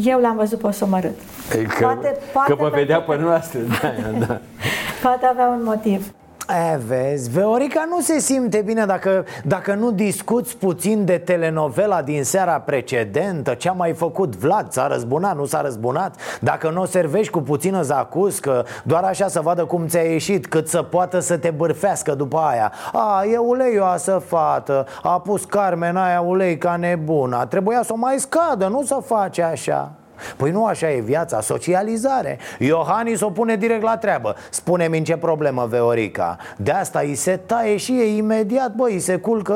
Eu 0.04 0.20
l-am 0.20 0.36
văzut 0.36 0.60
posomărât 0.60 1.18
Că, 1.50 1.66
Poate- 1.82 2.18
poate 2.34 2.50
că 2.54 2.56
vă 2.64 2.70
vedea 2.74 3.00
pe 3.02 3.12
pentru- 3.12 3.28
noastră 3.28 3.60
da, 3.60 3.94
da. 4.28 4.40
Poate 5.04 5.26
avea 5.26 5.48
un 5.48 5.64
motiv 5.64 6.12
E, 6.50 6.80
vezi, 6.88 7.30
Veorica 7.30 7.86
nu 7.90 8.02
se 8.02 8.20
simte 8.20 8.62
bine 8.62 8.86
dacă, 8.86 9.26
dacă 9.44 9.74
nu 9.74 9.92
discuți 9.92 10.58
puțin 10.58 11.06
de 11.06 11.18
telenovela 11.18 12.02
din 12.02 12.24
seara 12.24 12.60
precedentă. 12.60 13.54
Ce 13.54 13.70
a 13.70 13.72
mai 13.72 13.94
făcut 13.94 14.36
Vlad, 14.36 14.72
s-a 14.72 14.88
răzbunat, 14.88 15.36
nu 15.36 15.46
s-a 15.46 15.62
răzbunat? 15.62 16.16
Dacă 16.42 16.70
nu 16.70 16.82
o 16.82 16.86
servești 16.86 17.32
cu 17.32 17.42
puțină 17.42 17.82
zacuscă 17.82 18.66
Doar 18.84 19.04
așa 19.04 19.28
să 19.28 19.42
vadă 19.42 19.66
cum 19.66 19.88
ți-a 19.88 20.02
ieșit 20.02 20.48
Cât 20.48 20.68
să 20.68 20.82
poată 20.82 21.20
să 21.20 21.38
te 21.38 21.50
bârfească 21.50 22.16
după 22.16 22.38
aia. 22.38 22.72
A, 22.94 23.24
e 23.32 23.38
uleioasă 23.38 24.24
fată. 24.28 24.86
A 25.02 25.20
pus 25.20 25.46
Carmen 25.46 25.96
aia 25.96 26.22
ulei 26.22 26.58
ca 26.58 26.76
nebuna. 26.76 27.46
Trebuia 27.46 27.84
să 27.84 27.94
o 27.94 27.98
mai 27.98 28.20
scadă, 28.20 28.68
nu 28.68 28.84
să 28.84 29.02
face 29.06 29.44
așa 29.44 29.99
Păi 30.38 30.52
nu 30.52 30.66
așa 30.66 30.92
e 30.92 31.00
viața, 31.00 31.42
socializare 31.42 32.38
Iohannis 32.60 33.22
o 33.22 33.30
pune 33.30 33.56
direct 33.56 33.84
la 33.84 33.98
treabă 33.98 34.36
Spune-mi 34.50 34.98
în 34.98 35.04
ce 35.04 35.18
problemă, 35.18 35.66
Veorica 35.70 36.38
De 36.58 36.72
asta 36.72 37.00
îi 37.00 37.16
se 37.16 37.40
taie 37.46 37.78
și 37.78 37.92
e 37.92 38.18
imediat, 38.18 38.76
băi, 38.76 38.94
îi 38.94 39.00
se 39.00 39.18
culcă 39.18 39.56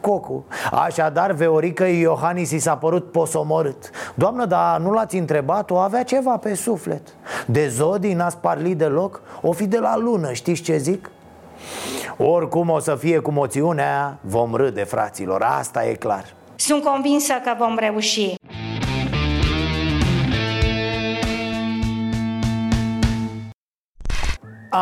cocul 0.00 0.44
Așadar, 0.72 1.32
Veorica 1.32 1.86
Iohannis 1.86 2.50
i 2.50 2.58
s-a 2.58 2.76
părut 2.76 3.10
posomorât 3.10 3.90
Doamnă, 4.14 4.44
dar 4.44 4.80
nu 4.80 4.92
l-ați 4.92 5.16
întrebat? 5.16 5.70
O 5.70 5.76
avea 5.76 6.02
ceva 6.02 6.36
pe 6.36 6.54
suflet 6.54 7.02
De 7.46 7.68
zodii 7.68 8.14
n-ați 8.14 8.36
parlit 8.36 8.78
deloc? 8.78 9.20
O 9.42 9.52
fi 9.52 9.66
de 9.66 9.78
la 9.78 9.96
lună, 9.96 10.32
știți 10.32 10.62
ce 10.62 10.76
zic? 10.76 11.10
Oricum 12.16 12.70
o 12.70 12.78
să 12.78 12.94
fie 12.94 13.18
cu 13.18 13.30
moțiunea, 13.30 14.18
vom 14.20 14.54
râde, 14.54 14.84
fraților, 14.84 15.42
asta 15.42 15.86
e 15.86 15.94
clar 15.94 16.24
Sunt 16.56 16.82
convinsă 16.82 17.32
că 17.44 17.54
vom 17.58 17.76
reuși. 17.78 18.34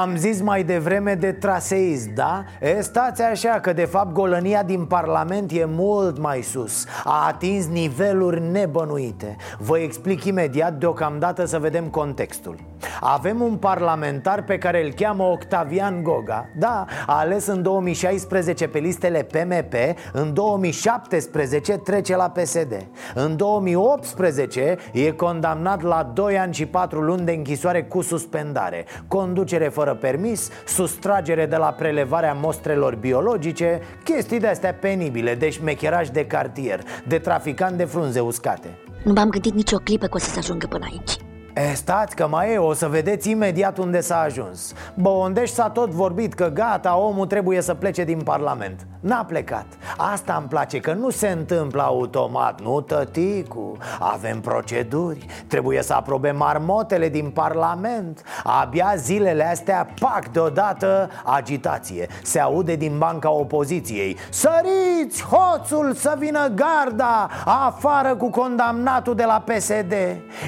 Am 0.01 0.17
zis 0.17 0.41
mai 0.41 0.65
devreme 0.65 1.15
de 1.15 1.33
traseism, 1.33 2.15
da? 2.15 2.45
E, 2.61 2.81
stați 2.81 3.23
așa 3.23 3.49
că 3.49 3.73
de 3.73 3.85
fapt 3.85 4.13
golănia 4.13 4.63
din 4.63 4.85
Parlament 4.85 5.51
e 5.53 5.65
mult 5.69 6.19
mai 6.19 6.43
sus. 6.43 6.85
A 7.05 7.27
atins 7.27 7.67
niveluri 7.67 8.41
nebănuite. 8.51 9.37
Vă 9.59 9.79
explic 9.79 10.25
imediat 10.25 10.73
deocamdată 10.73 11.45
să 11.45 11.59
vedem 11.59 11.85
contextul. 11.85 12.57
Avem 13.01 13.41
un 13.41 13.57
parlamentar 13.57 14.45
pe 14.45 14.59
care 14.59 14.85
îl 14.85 14.93
cheamă 14.93 15.25
Octavian 15.25 16.03
Goga 16.03 16.49
Da, 16.59 16.85
a 17.07 17.19
ales 17.19 17.47
în 17.47 17.63
2016 17.63 18.69
pe 18.69 18.79
listele 18.79 19.23
PMP 19.23 19.75
În 20.13 20.35
2017 20.35 21.77
trece 21.77 22.17
la 22.17 22.31
PSD 22.31 22.87
În 23.15 23.37
2018 23.37 24.77
e 24.93 25.11
condamnat 25.11 25.83
la 25.83 26.11
2 26.15 26.39
ani 26.39 26.55
și 26.55 26.67
4 26.67 27.01
luni 27.01 27.25
de 27.25 27.33
închisoare 27.33 27.83
cu 27.83 28.01
suspendare. 28.01 28.85
Conducere 29.09 29.69
fără 29.69 29.84
permis, 29.93 30.51
sustragere 30.67 31.47
de 31.47 31.57
la 31.57 31.73
prelevarea 31.73 32.33
mostrelor 32.33 32.95
biologice 32.95 33.81
Chestii 34.05 34.41
de-astea 34.41 34.75
penibile, 34.75 35.35
de 35.35 35.51
șmecheraj 35.51 36.09
de 36.09 36.27
cartier 36.27 36.83
De 37.07 37.19
traficant 37.19 37.77
de 37.77 37.85
frunze 37.85 38.21
uscate 38.21 38.79
Nu 39.03 39.13
m-am 39.13 39.29
gândit 39.29 39.55
nicio 39.55 39.77
clipă 39.77 40.07
că 40.07 40.15
o 40.15 40.19
să 40.19 40.31
se 40.31 40.39
ajungă 40.39 40.67
până 40.67 40.85
aici. 40.91 41.24
E, 41.55 41.75
stați 41.75 42.17
că 42.17 42.27
mai 42.27 42.53
e, 42.53 42.59
o 42.59 42.73
să 42.73 42.89
vedeți 42.89 43.31
imediat 43.31 43.79
unde 43.79 44.01
s-a 44.01 44.21
ajuns. 44.21 44.73
Bondeș 44.95 45.51
s-a 45.51 45.71
tot 45.71 45.91
vorbit 45.91 46.35
că 46.35 46.49
gata, 46.49 46.97
omul 46.97 47.27
trebuie 47.27 47.61
să 47.61 47.75
plece 47.75 48.05
din 48.05 48.21
Parlament. 48.21 48.87
N-a 49.01 49.25
plecat. 49.25 49.67
Asta 49.97 50.37
îmi 50.39 50.49
place, 50.49 50.79
că 50.79 50.93
nu 50.93 51.11
se 51.11 51.29
întâmplă 51.29 51.83
automat, 51.83 52.61
nu 52.61 52.81
tăticu? 52.81 53.77
Avem 53.99 54.41
proceduri, 54.41 55.27
trebuie 55.47 55.83
să 55.83 55.93
aprobăm 55.93 56.37
marmotele 56.37 57.09
din 57.09 57.31
Parlament. 57.31 58.23
Abia 58.45 58.93
zilele 58.97 59.51
astea, 59.51 59.89
pac, 60.01 60.29
deodată, 60.29 61.11
agitație. 61.25 62.07
Se 62.23 62.41
aude 62.41 62.77
din 62.77 62.99
banca 62.99 63.31
opoziției. 63.31 64.17
Săriți, 64.31 65.25
hoțul, 65.25 65.93
să 65.93 66.15
vină 66.19 66.49
garda 66.55 67.29
Afară 67.45 68.15
cu 68.17 68.31
condamnatul 68.31 69.15
de 69.15 69.25
la 69.25 69.45
PSD 69.47 69.95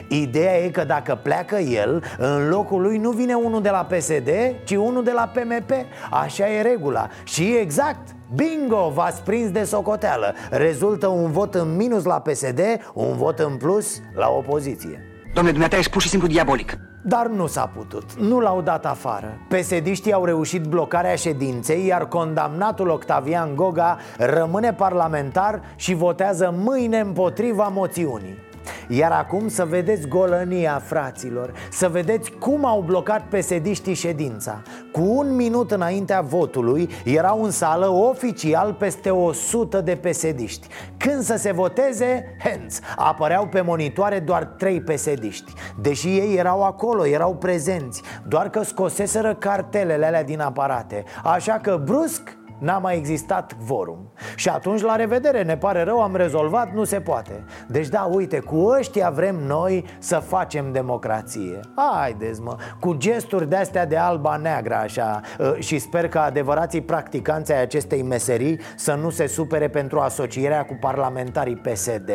Ideea 0.09 0.57
e 0.59 0.69
că 0.69 0.85
dacă 0.85 0.96
pleacă 1.15 1.57
el, 1.57 2.03
în 2.19 2.49
locul 2.49 2.83
lui 2.83 2.99
nu 2.99 3.11
vine 3.11 3.35
unul 3.35 3.63
de 3.63 3.71
la 3.71 3.85
PSD, 3.85 4.29
ci 4.65 4.75
unul 4.75 5.05
de 5.05 5.13
la 5.13 5.31
PMP 5.35 5.71
Așa 6.11 6.49
e 6.51 6.63
regula. 6.63 7.09
Și 7.25 7.57
exact, 7.61 8.15
Bingo, 8.35 8.91
v-ați 8.95 9.23
prins 9.23 9.51
de 9.51 9.65
socoteală. 9.65 10.35
Rezultă 10.51 11.07
un 11.07 11.31
vot 11.31 11.55
în 11.55 11.77
minus 11.77 12.05
la 12.05 12.21
PSD, 12.21 12.61
un 12.95 13.17
vot 13.17 13.39
în 13.39 13.57
plus 13.57 14.01
la 14.15 14.29
opoziție. 14.29 15.01
Domnule, 15.25 15.51
dumneata 15.51 15.77
ești 15.77 15.91
pur 15.91 16.03
și 16.03 16.09
simplu 16.09 16.29
diabolic. 16.29 16.79
dar 17.09 17.27
nu 17.27 17.47
s-a 17.47 17.71
putut, 17.75 18.15
nu 18.15 18.41
l-au 18.41 18.61
dat 18.61 18.87
afară. 18.87 19.39
Psd 19.49 20.13
au 20.13 20.25
reușit 20.25 20.63
blocarea 20.63 21.15
ședinței 21.15 21.87
Iar 21.87 22.09
condamnatul 22.09 22.89
Octavian 22.89 23.55
Goga 23.55 23.99
rămâne 24.19 24.73
parlamentar 24.73 25.63
și 25.77 25.95
votează 25.95 26.55
mâine 26.57 26.99
împotriva 26.99 27.69
moțiunii 27.69 28.39
Iar 28.89 29.13
acum 29.13 29.49
să 29.49 29.65
vedeți 29.65 30.09
golănia, 30.09 30.83
fraților 30.85 31.53
Să 31.71 31.89
vedeți 31.89 32.31
cum 32.31 32.65
au 32.65 32.81
blocat 32.81 33.23
pesediștii 33.29 33.95
ședința. 33.95 34.63
Cu 34.93 35.01
un 35.01 35.35
minut 35.35 35.71
înaintea 35.71 36.21
votului 36.21 36.89
Erau 37.05 37.43
în 37.43 37.51
sală 37.51 37.87
oficial 37.89 38.73
peste 38.73 39.11
100 39.11 39.81
de 39.81 39.97
pesediști. 39.97 40.67
Când 40.97 41.23
să 41.23 41.37
se 41.37 41.53
voteze, 41.53 42.37
hens 42.45 42.81
Apăreau 42.97 43.47
pe 43.47 43.61
monitoare 43.61 44.19
doar 44.19 44.45
3 44.45 44.81
pesediști. 44.81 45.53
Deși 45.81 46.09
ei 46.09 46.37
erau 46.37 46.63
acolo, 46.63 47.07
erau 47.07 47.35
prezenți 47.35 48.03
Doar 48.29 48.51
că 48.51 48.63
scoseseră 48.63 49.35
cartelele 49.35 50.07
alea 50.07 50.25
din 50.25 50.41
aparate. 50.41 51.05
Așa 51.25 51.53
că 51.53 51.81
brusc 51.85 52.37
N-a 52.59 52.79
mai 52.79 52.97
existat 52.97 53.57
vorum. 53.59 54.13
Și 54.35 54.49
atunci 54.49 54.81
la 54.81 54.97
revedere, 54.97 55.43
ne 55.43 55.57
pare 55.57 55.83
rău, 55.83 56.03
am 56.03 56.17
rezolvat, 56.17 56.73
nu 56.73 56.85
se 56.85 57.01
poate. 57.01 57.45
Deci 57.69 57.89
da, 57.89 58.09
uite, 58.13 58.39
cu 58.39 58.57
ăștia 58.79 59.11
vrem 59.11 59.37
noi 59.37 59.85
să 59.99 60.17
facem 60.17 60.73
democrație. 60.73 61.61
Haideți 61.77 62.41
mă, 62.41 62.57
cu 62.81 62.93
gesturi 62.95 63.49
de-astea 63.49 63.87
de 63.87 63.97
alba-neagră 63.97 64.75
așa 64.75 65.21
ă, 65.41 65.55
Și 65.59 65.79
sper 65.79 66.09
că 66.09 66.19
adevărații 66.19 66.81
practicanți 66.81 67.53
ai 67.53 67.61
acestei 67.61 68.03
meserii 68.03 68.61
Să 68.77 68.95
nu 68.95 69.11
se 69.11 69.27
supere 69.27 69.69
pentru 69.69 69.99
asocierea 69.99 70.65
cu 70.65 70.77
parlamentarii 70.81 71.57
PSD 71.57 72.11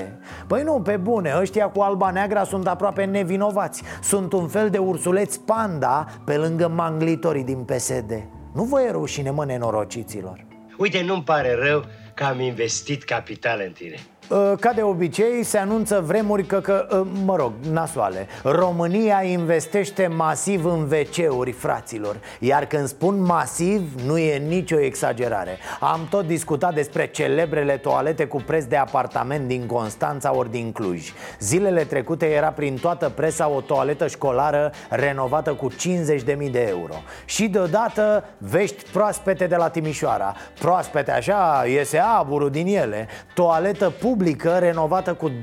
Păi 0.48 0.64
nu, 0.64 0.82
pe 0.82 0.98
bune, 0.98 1.34
ăștia 1.40 1.70
cu 1.70 1.82
alba-neagra 1.82 2.44
sunt 2.44 2.68
aproape 2.68 3.04
nevinovați. 3.04 3.84
Sunt 4.02 4.34
un 4.34 4.48
fel 4.48 4.70
de 4.70 4.78
ursuleți 4.78 5.40
panda 5.40 6.06
pe 6.26 6.38
lângă 6.38 6.68
manglitorii 6.68 7.44
din 7.44 7.64
PSD 7.64 8.41
nu 8.54 8.64
vă 8.64 8.82
e 8.82 8.92
rușine, 8.92 9.30
mă, 9.30 9.46
nenorociților? 9.46 10.46
Uite, 10.78 11.02
nu-mi 11.02 11.24
pare 11.24 11.54
rău 11.54 11.86
că 12.14 12.24
am 12.24 12.40
investit 12.40 13.04
capital 13.04 13.64
în 13.66 13.72
tine. 13.72 13.96
Uh, 13.96 14.21
ca 14.60 14.74
de 14.74 14.82
obicei, 14.82 15.44
se 15.44 15.58
anunță 15.58 16.04
vremuri 16.06 16.46
că, 16.46 16.60
că 16.60 16.88
uh, 16.92 17.08
mă 17.26 17.36
rog, 17.36 17.52
nasoale. 17.72 18.28
România 18.44 19.24
investește 19.24 20.08
masiv 20.08 20.66
în 20.66 20.90
WC-uri, 20.92 21.52
fraților. 21.52 22.16
Iar 22.40 22.66
când 22.66 22.88
spun 22.88 23.22
masiv, 23.22 23.82
nu 24.06 24.18
e 24.18 24.38
nicio 24.38 24.80
exagerare. 24.80 25.58
Am 25.80 26.08
tot 26.10 26.28
discutat 26.28 26.74
despre 26.74 27.08
celebrele 27.08 27.78
toalete 27.78 28.26
cu 28.26 28.44
preț 28.46 28.64
de 28.64 28.76
apartament 28.76 29.48
din 29.48 29.66
Constanța 29.66 30.36
ori 30.36 30.52
din 30.52 30.72
Cluj. 30.72 31.14
Zilele 31.40 31.84
trecute 31.84 32.26
era 32.26 32.50
prin 32.50 32.76
toată 32.76 33.10
presa 33.16 33.50
o 33.50 33.62
toaletă 33.62 34.08
școlară 34.08 34.72
renovată 34.90 35.54
cu 35.54 35.72
50.000 35.72 36.52
de 36.52 36.66
euro. 36.70 36.94
Și 37.26 37.48
deodată 37.48 38.24
vești 38.38 38.84
proaspete 38.92 39.48
de 39.48 39.56
la 39.56 39.70
Timișoara. 39.70 40.36
Proaspete 40.60 41.12
așa, 41.12 41.66
iese 41.68 41.98
aburul 41.98 42.50
din 42.50 42.68
ele. 42.68 43.08
Toaletă 43.34 43.90
publică 43.90 44.20
publică 44.22 44.58
renovată 44.58 45.14
cu 45.14 45.30
220.000 45.30 45.36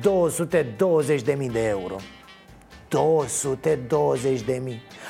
de 1.52 1.68
euro. 1.68 1.96
220.000 1.96 2.02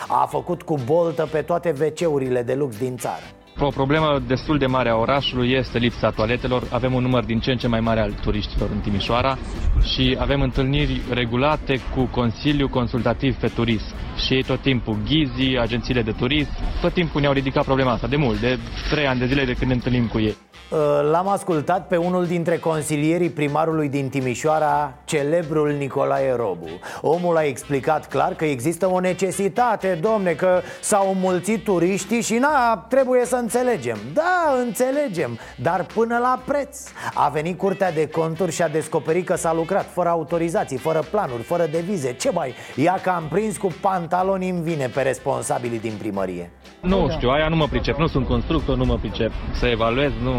A 0.08 0.26
făcut 0.26 0.62
cu 0.62 0.78
boltă 0.86 1.28
pe 1.32 1.42
toate 1.42 1.74
WC-urile 1.80 2.42
de 2.42 2.54
lux 2.54 2.78
din 2.78 2.96
țară 2.96 3.22
o 3.64 3.70
problemă 3.70 4.22
destul 4.26 4.58
de 4.58 4.66
mare 4.66 4.88
a 4.88 4.96
orașului 4.96 5.52
este 5.52 5.78
lipsa 5.78 6.10
toaletelor. 6.10 6.62
Avem 6.70 6.94
un 6.94 7.02
număr 7.02 7.24
din 7.24 7.40
ce 7.40 7.50
în 7.50 7.56
ce 7.56 7.68
mai 7.68 7.80
mare 7.80 8.00
al 8.00 8.12
turiștilor 8.22 8.68
în 8.72 8.78
Timișoara 8.78 9.38
și 9.82 10.16
avem 10.20 10.40
întâlniri 10.40 11.00
regulate 11.10 11.80
cu 11.94 12.02
Consiliul 12.04 12.68
Consultativ 12.68 13.36
pe 13.36 13.48
Turism. 13.48 13.94
Și 14.26 14.34
ei 14.34 14.42
tot 14.42 14.60
timpul, 14.60 14.96
ghizii, 15.06 15.58
agențiile 15.58 16.02
de 16.02 16.10
turism, 16.10 16.50
tot 16.80 16.92
timpul 16.92 17.20
ne-au 17.20 17.32
ridicat 17.32 17.64
problema 17.64 17.92
asta 17.92 18.06
de 18.06 18.16
mult, 18.16 18.40
de 18.40 18.58
trei 18.90 19.06
ani 19.06 19.18
de 19.18 19.26
zile 19.26 19.44
de 19.44 19.52
când 19.52 19.70
ne 19.70 19.74
întâlnim 19.74 20.06
cu 20.06 20.18
ei. 20.20 20.36
Uh, 20.70 20.78
l-am 21.10 21.28
ascultat 21.28 21.86
pe 21.86 21.96
unul 21.96 22.26
dintre 22.26 22.58
consilierii 22.58 23.30
primarului 23.30 23.88
din 23.88 24.08
Timișoara, 24.08 24.94
celebrul 25.04 25.74
Nicolae 25.78 26.34
Robu 26.36 26.68
Omul 27.00 27.36
a 27.36 27.42
explicat 27.42 28.08
clar 28.08 28.34
că 28.34 28.44
există 28.44 28.86
o 28.86 29.00
necesitate, 29.00 29.98
domne, 30.00 30.32
că 30.32 30.60
s-au 30.80 31.14
mulțit 31.14 31.64
turiștii 31.64 32.22
și 32.22 32.34
na, 32.34 32.86
trebuie 32.88 33.24
să 33.24 33.36
înțelegem. 33.48 33.98
Da, 34.12 34.60
înțelegem, 34.64 35.38
dar 35.56 35.86
până 35.94 36.18
la 36.18 36.42
preț. 36.46 36.78
A 37.14 37.28
venit 37.28 37.58
curtea 37.58 37.92
de 37.92 38.08
conturi 38.08 38.52
și 38.52 38.62
a 38.62 38.68
descoperit 38.68 39.26
că 39.26 39.36
s-a 39.36 39.52
lucrat 39.52 39.92
fără 39.92 40.08
autorizații, 40.08 40.76
fără 40.76 41.02
planuri, 41.10 41.42
fără 41.42 41.66
devize. 41.66 42.12
Ce 42.12 42.30
mai, 42.30 42.54
ia 42.74 42.98
că 43.02 43.10
am 43.10 43.28
prins 43.28 43.56
cu 43.56 43.68
pantaloni 43.80 44.48
în 44.48 44.62
vine 44.62 44.86
pe 44.86 45.02
responsabilii 45.02 45.80
din 45.80 45.92
primărie. 45.98 46.50
Nu 46.80 47.10
știu, 47.10 47.28
aia 47.28 47.48
nu 47.48 47.56
mă 47.56 47.66
pricep, 47.66 47.98
nu 47.98 48.06
sunt 48.06 48.26
constructor, 48.26 48.76
nu 48.76 48.84
mă 48.84 48.96
pricep 48.96 49.32
să 49.52 49.66
evaluez, 49.66 50.12
nu 50.22 50.30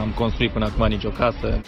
am 0.00 0.12
construit 0.14 0.50
până 0.52 0.64
acum 0.64 0.86
nicio 0.86 1.10
casă 1.10 1.60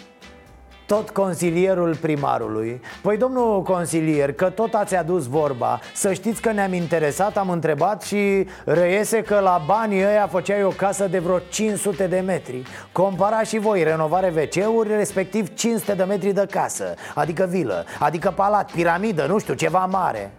tot 0.87 1.09
consilierul 1.09 1.95
primarului. 1.95 2.81
Păi 3.01 3.17
domnul 3.17 3.61
consilier, 3.61 4.33
că 4.33 4.49
tot 4.49 4.73
ați 4.73 4.95
adus 4.95 5.25
vorba 5.25 5.79
Să 5.93 6.13
știți 6.13 6.41
că 6.41 6.51
ne-am 6.51 6.73
interesat, 6.73 7.37
am 7.37 7.49
întrebat 7.49 8.01
și 8.01 8.47
reiese 8.65 9.21
că 9.21 9.39
la 9.39 9.61
banii 9.65 10.05
ăia 10.05 10.27
făceai 10.27 10.63
o 10.63 10.69
casă 10.69 11.07
de 11.07 11.19
vreo 11.19 11.39
500 11.39 12.07
de 12.07 12.19
metri. 12.19 12.63
Compara 12.91 13.43
și 13.43 13.57
voi 13.57 13.83
renovare 13.83 14.33
WC-uri, 14.35 14.95
respectiv 14.95 15.53
500 15.53 15.93
de 15.93 16.03
metri 16.03 16.33
de 16.33 16.47
casă 16.49 16.93
Adică 17.15 17.47
vilă, 17.49 17.85
adică 17.99 18.33
palat, 18.35 18.71
piramidă, 18.71 19.25
nu 19.25 19.39
știu, 19.39 19.53
ceva 19.53 19.85
mare 19.85 20.31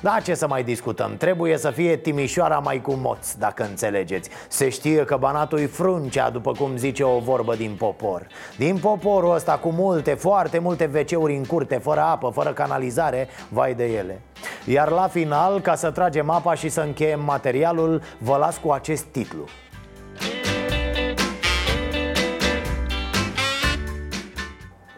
da, 0.00 0.16
ce 0.22 0.34
să 0.34 0.46
mai 0.46 0.64
discutăm? 0.64 1.16
Trebuie 1.16 1.56
să 1.56 1.70
fie 1.70 1.96
Timișoara 1.96 2.58
mai 2.58 2.80
cu 2.80 2.92
moț, 2.92 3.32
dacă 3.32 3.62
înțelegeți. 3.62 4.30
Se 4.48 4.68
știe 4.68 5.04
că 5.04 5.16
Banatul 5.16 5.58
e 5.58 5.66
fruncea, 5.66 6.30
după 6.30 6.52
cum 6.52 6.76
zice 6.76 7.02
o 7.02 7.18
vorbă 7.18 7.54
din 7.54 7.74
popor. 7.78 8.26
Din 8.56 8.78
poporul 8.78 9.34
ăsta 9.34 9.52
cu 9.52 9.68
multe, 9.68 10.14
foarte 10.14 10.58
multe 10.58 10.90
wc 10.94 11.28
în 11.28 11.44
curte, 11.44 11.76
fără 11.76 12.00
apă, 12.00 12.30
fără 12.34 12.52
canalizare, 12.52 13.28
vai 13.48 13.74
de 13.74 13.84
ele. 13.84 14.20
Iar 14.64 14.90
la 14.90 15.08
final, 15.08 15.60
ca 15.60 15.74
să 15.74 15.90
tragem 15.90 16.30
apa 16.30 16.54
și 16.54 16.68
să 16.68 16.80
încheiem 16.80 17.24
materialul, 17.24 18.02
vă 18.18 18.36
las 18.36 18.56
cu 18.56 18.70
acest 18.70 19.04
titlu 19.04 19.44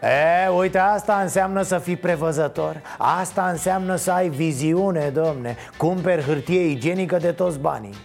E, 0.01 0.47
uite, 0.57 0.77
asta 0.77 1.19
înseamnă 1.21 1.61
să 1.61 1.77
fii 1.77 1.95
prevăzător. 1.95 2.81
Asta 2.97 3.47
înseamnă 3.51 3.95
să 3.95 4.11
ai 4.11 4.29
viziune, 4.29 5.09
domne. 5.09 5.55
Cumperi 5.77 6.23
hârtie 6.23 6.65
igienică 6.65 7.17
de 7.17 7.31
toți 7.31 7.59
banii. 7.59 7.95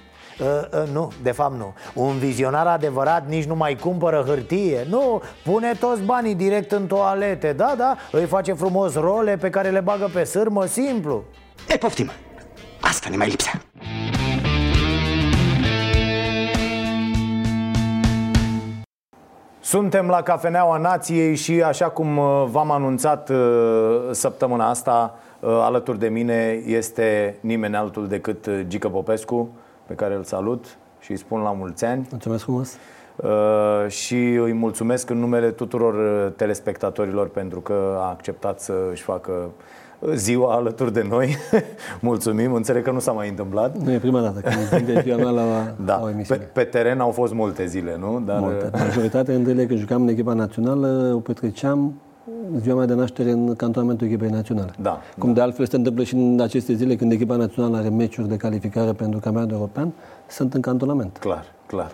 Uh, 0.40 0.46
uh, 0.82 0.88
nu, 0.92 1.12
de 1.22 1.30
fapt 1.30 1.56
nu. 1.56 1.74
Un 1.94 2.18
vizionar 2.18 2.66
adevărat 2.66 3.28
nici 3.28 3.44
nu 3.44 3.54
mai 3.54 3.76
cumpără 3.76 4.24
hârtie. 4.26 4.86
Nu, 4.88 5.22
pune 5.44 5.72
toți 5.72 6.02
banii 6.02 6.34
direct 6.34 6.72
în 6.72 6.86
toalete. 6.86 7.52
Da, 7.52 7.74
da, 7.76 7.96
îi 8.10 8.24
face 8.24 8.52
frumos 8.52 8.94
role 8.94 9.36
pe 9.36 9.50
care 9.50 9.70
le 9.70 9.80
bagă 9.80 10.10
pe 10.12 10.24
sârmă, 10.24 10.64
simplu. 10.64 11.24
E, 11.68 11.76
poftim, 11.76 12.10
asta 12.80 13.08
ne 13.10 13.16
mai 13.16 13.28
lipsea 13.28 13.62
Suntem 19.64 20.06
la 20.06 20.22
Cafeneaua 20.22 20.76
Nației 20.76 21.34
și 21.34 21.62
așa 21.62 21.88
cum 21.88 22.16
uh, 22.16 22.44
v-am 22.50 22.70
anunțat 22.70 23.30
uh, 23.30 23.36
săptămâna 24.10 24.68
asta 24.68 25.18
uh, 25.40 25.50
Alături 25.50 25.98
de 25.98 26.08
mine 26.08 26.62
este 26.66 27.36
nimeni 27.40 27.76
altul 27.76 28.08
decât 28.08 28.48
Gică 28.66 28.88
Popescu 28.88 29.50
Pe 29.86 29.94
care 29.94 30.14
îl 30.14 30.22
salut 30.22 30.76
și 31.00 31.10
îi 31.10 31.16
spun 31.16 31.40
la 31.40 31.52
mulți 31.52 31.84
ani. 31.84 32.06
Mulțumesc 32.10 32.42
frumos. 32.42 32.76
Și 33.88 34.16
îi 34.16 34.52
mulțumesc 34.52 35.10
în 35.10 35.18
numele 35.18 35.50
tuturor 35.50 35.94
telespectatorilor 36.36 37.28
pentru 37.28 37.60
că 37.60 37.96
a 37.98 38.08
acceptat 38.08 38.60
să 38.60 38.72
își 38.90 39.02
facă 39.02 39.50
ziua 40.14 40.54
alături 40.54 40.92
de 40.92 41.06
noi. 41.08 41.36
Mulțumim, 42.00 42.52
înțeleg 42.52 42.82
că 42.82 42.90
nu 42.90 42.98
s-a 42.98 43.12
mai 43.12 43.28
întâmplat. 43.28 43.78
Nu 43.78 43.92
e 43.92 43.98
prima 43.98 44.20
dată 44.20 44.40
când 44.40 44.82
vin 44.82 45.00
ziua 45.02 45.16
mea 45.16 45.30
la, 45.30 45.42
da. 45.84 45.96
la 45.96 46.00
o 46.04 46.08
emisiune. 46.10 46.40
Pe, 46.40 46.60
pe 46.60 46.62
teren 46.62 47.00
au 47.00 47.10
fost 47.10 47.32
multe 47.32 47.66
zile, 47.66 47.96
nu? 47.98 48.22
Dar... 48.26 48.38
Multe. 48.38 48.70
Majoritatea 48.72 49.34
dintre 49.36 49.52
ele 49.52 49.66
când 49.66 49.78
jucam 49.78 50.02
în 50.02 50.08
echipa 50.08 50.32
națională 50.32 51.12
o 51.14 51.18
petreceam 51.18 51.94
ziua 52.60 52.76
mea 52.76 52.86
de 52.86 52.94
naștere 52.94 53.30
în 53.30 53.54
cantonamentul 53.54 54.06
echipei 54.06 54.28
naționale. 54.28 54.70
Da, 54.80 55.00
Cum 55.18 55.28
da. 55.28 55.34
de 55.34 55.40
altfel 55.40 55.66
se 55.66 55.76
întâmplă 55.76 56.02
și 56.02 56.14
în 56.14 56.40
aceste 56.40 56.74
zile 56.74 56.96
când 56.96 57.12
echipa 57.12 57.36
națională 57.36 57.76
are 57.76 57.88
meciuri 57.88 58.28
de 58.28 58.36
calificare 58.36 58.92
pentru 58.92 59.18
campionatul 59.18 59.56
european, 59.56 59.92
sunt 60.28 60.54
în 60.54 60.60
cantonament. 60.60 61.16
Clar, 61.20 61.44
clar. 61.66 61.90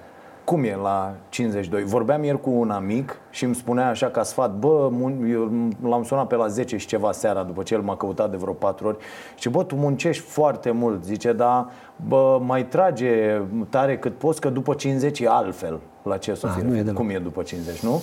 Cum 0.48 0.64
e 0.64 0.76
la 0.82 1.14
52? 1.28 1.84
Vorbeam 1.84 2.22
ieri 2.22 2.40
cu 2.40 2.50
un 2.50 2.70
amic 2.70 3.16
și 3.30 3.44
îmi 3.44 3.54
spunea 3.54 3.88
așa 3.88 4.06
ca 4.06 4.22
sfat 4.22 4.54
Bă, 4.54 4.90
eu 5.30 5.50
l-am 5.82 6.02
sunat 6.02 6.26
pe 6.26 6.34
la 6.34 6.46
10 6.46 6.76
și 6.76 6.87
ceva 6.87 7.12
seara 7.12 7.42
După 7.42 7.62
ce 7.62 7.74
el 7.74 7.80
m-a 7.80 7.96
căutat 7.96 8.30
de 8.30 8.37
vreo 8.37 8.52
4 8.52 8.87
ori 8.87 8.96
Și 9.34 9.48
bă, 9.48 9.62
tu 9.62 9.74
muncești 9.74 10.22
foarte 10.22 10.70
mult 10.70 11.04
Zice, 11.04 11.32
dar 11.32 11.66
bă, 12.08 12.40
mai 12.46 12.66
trage 12.66 13.42
tare 13.68 13.98
cât 13.98 14.18
poți 14.18 14.40
Că 14.40 14.50
după 14.50 14.74
50 14.74 15.20
e 15.20 15.28
altfel 15.28 15.78
La 16.02 16.16
ce 16.16 16.34
să 16.34 16.46
ah, 16.46 16.52
fie? 16.52 16.92
Cum 16.92 17.08
e 17.08 17.18
după 17.18 17.42
50, 17.42 17.78
nu? 17.78 18.02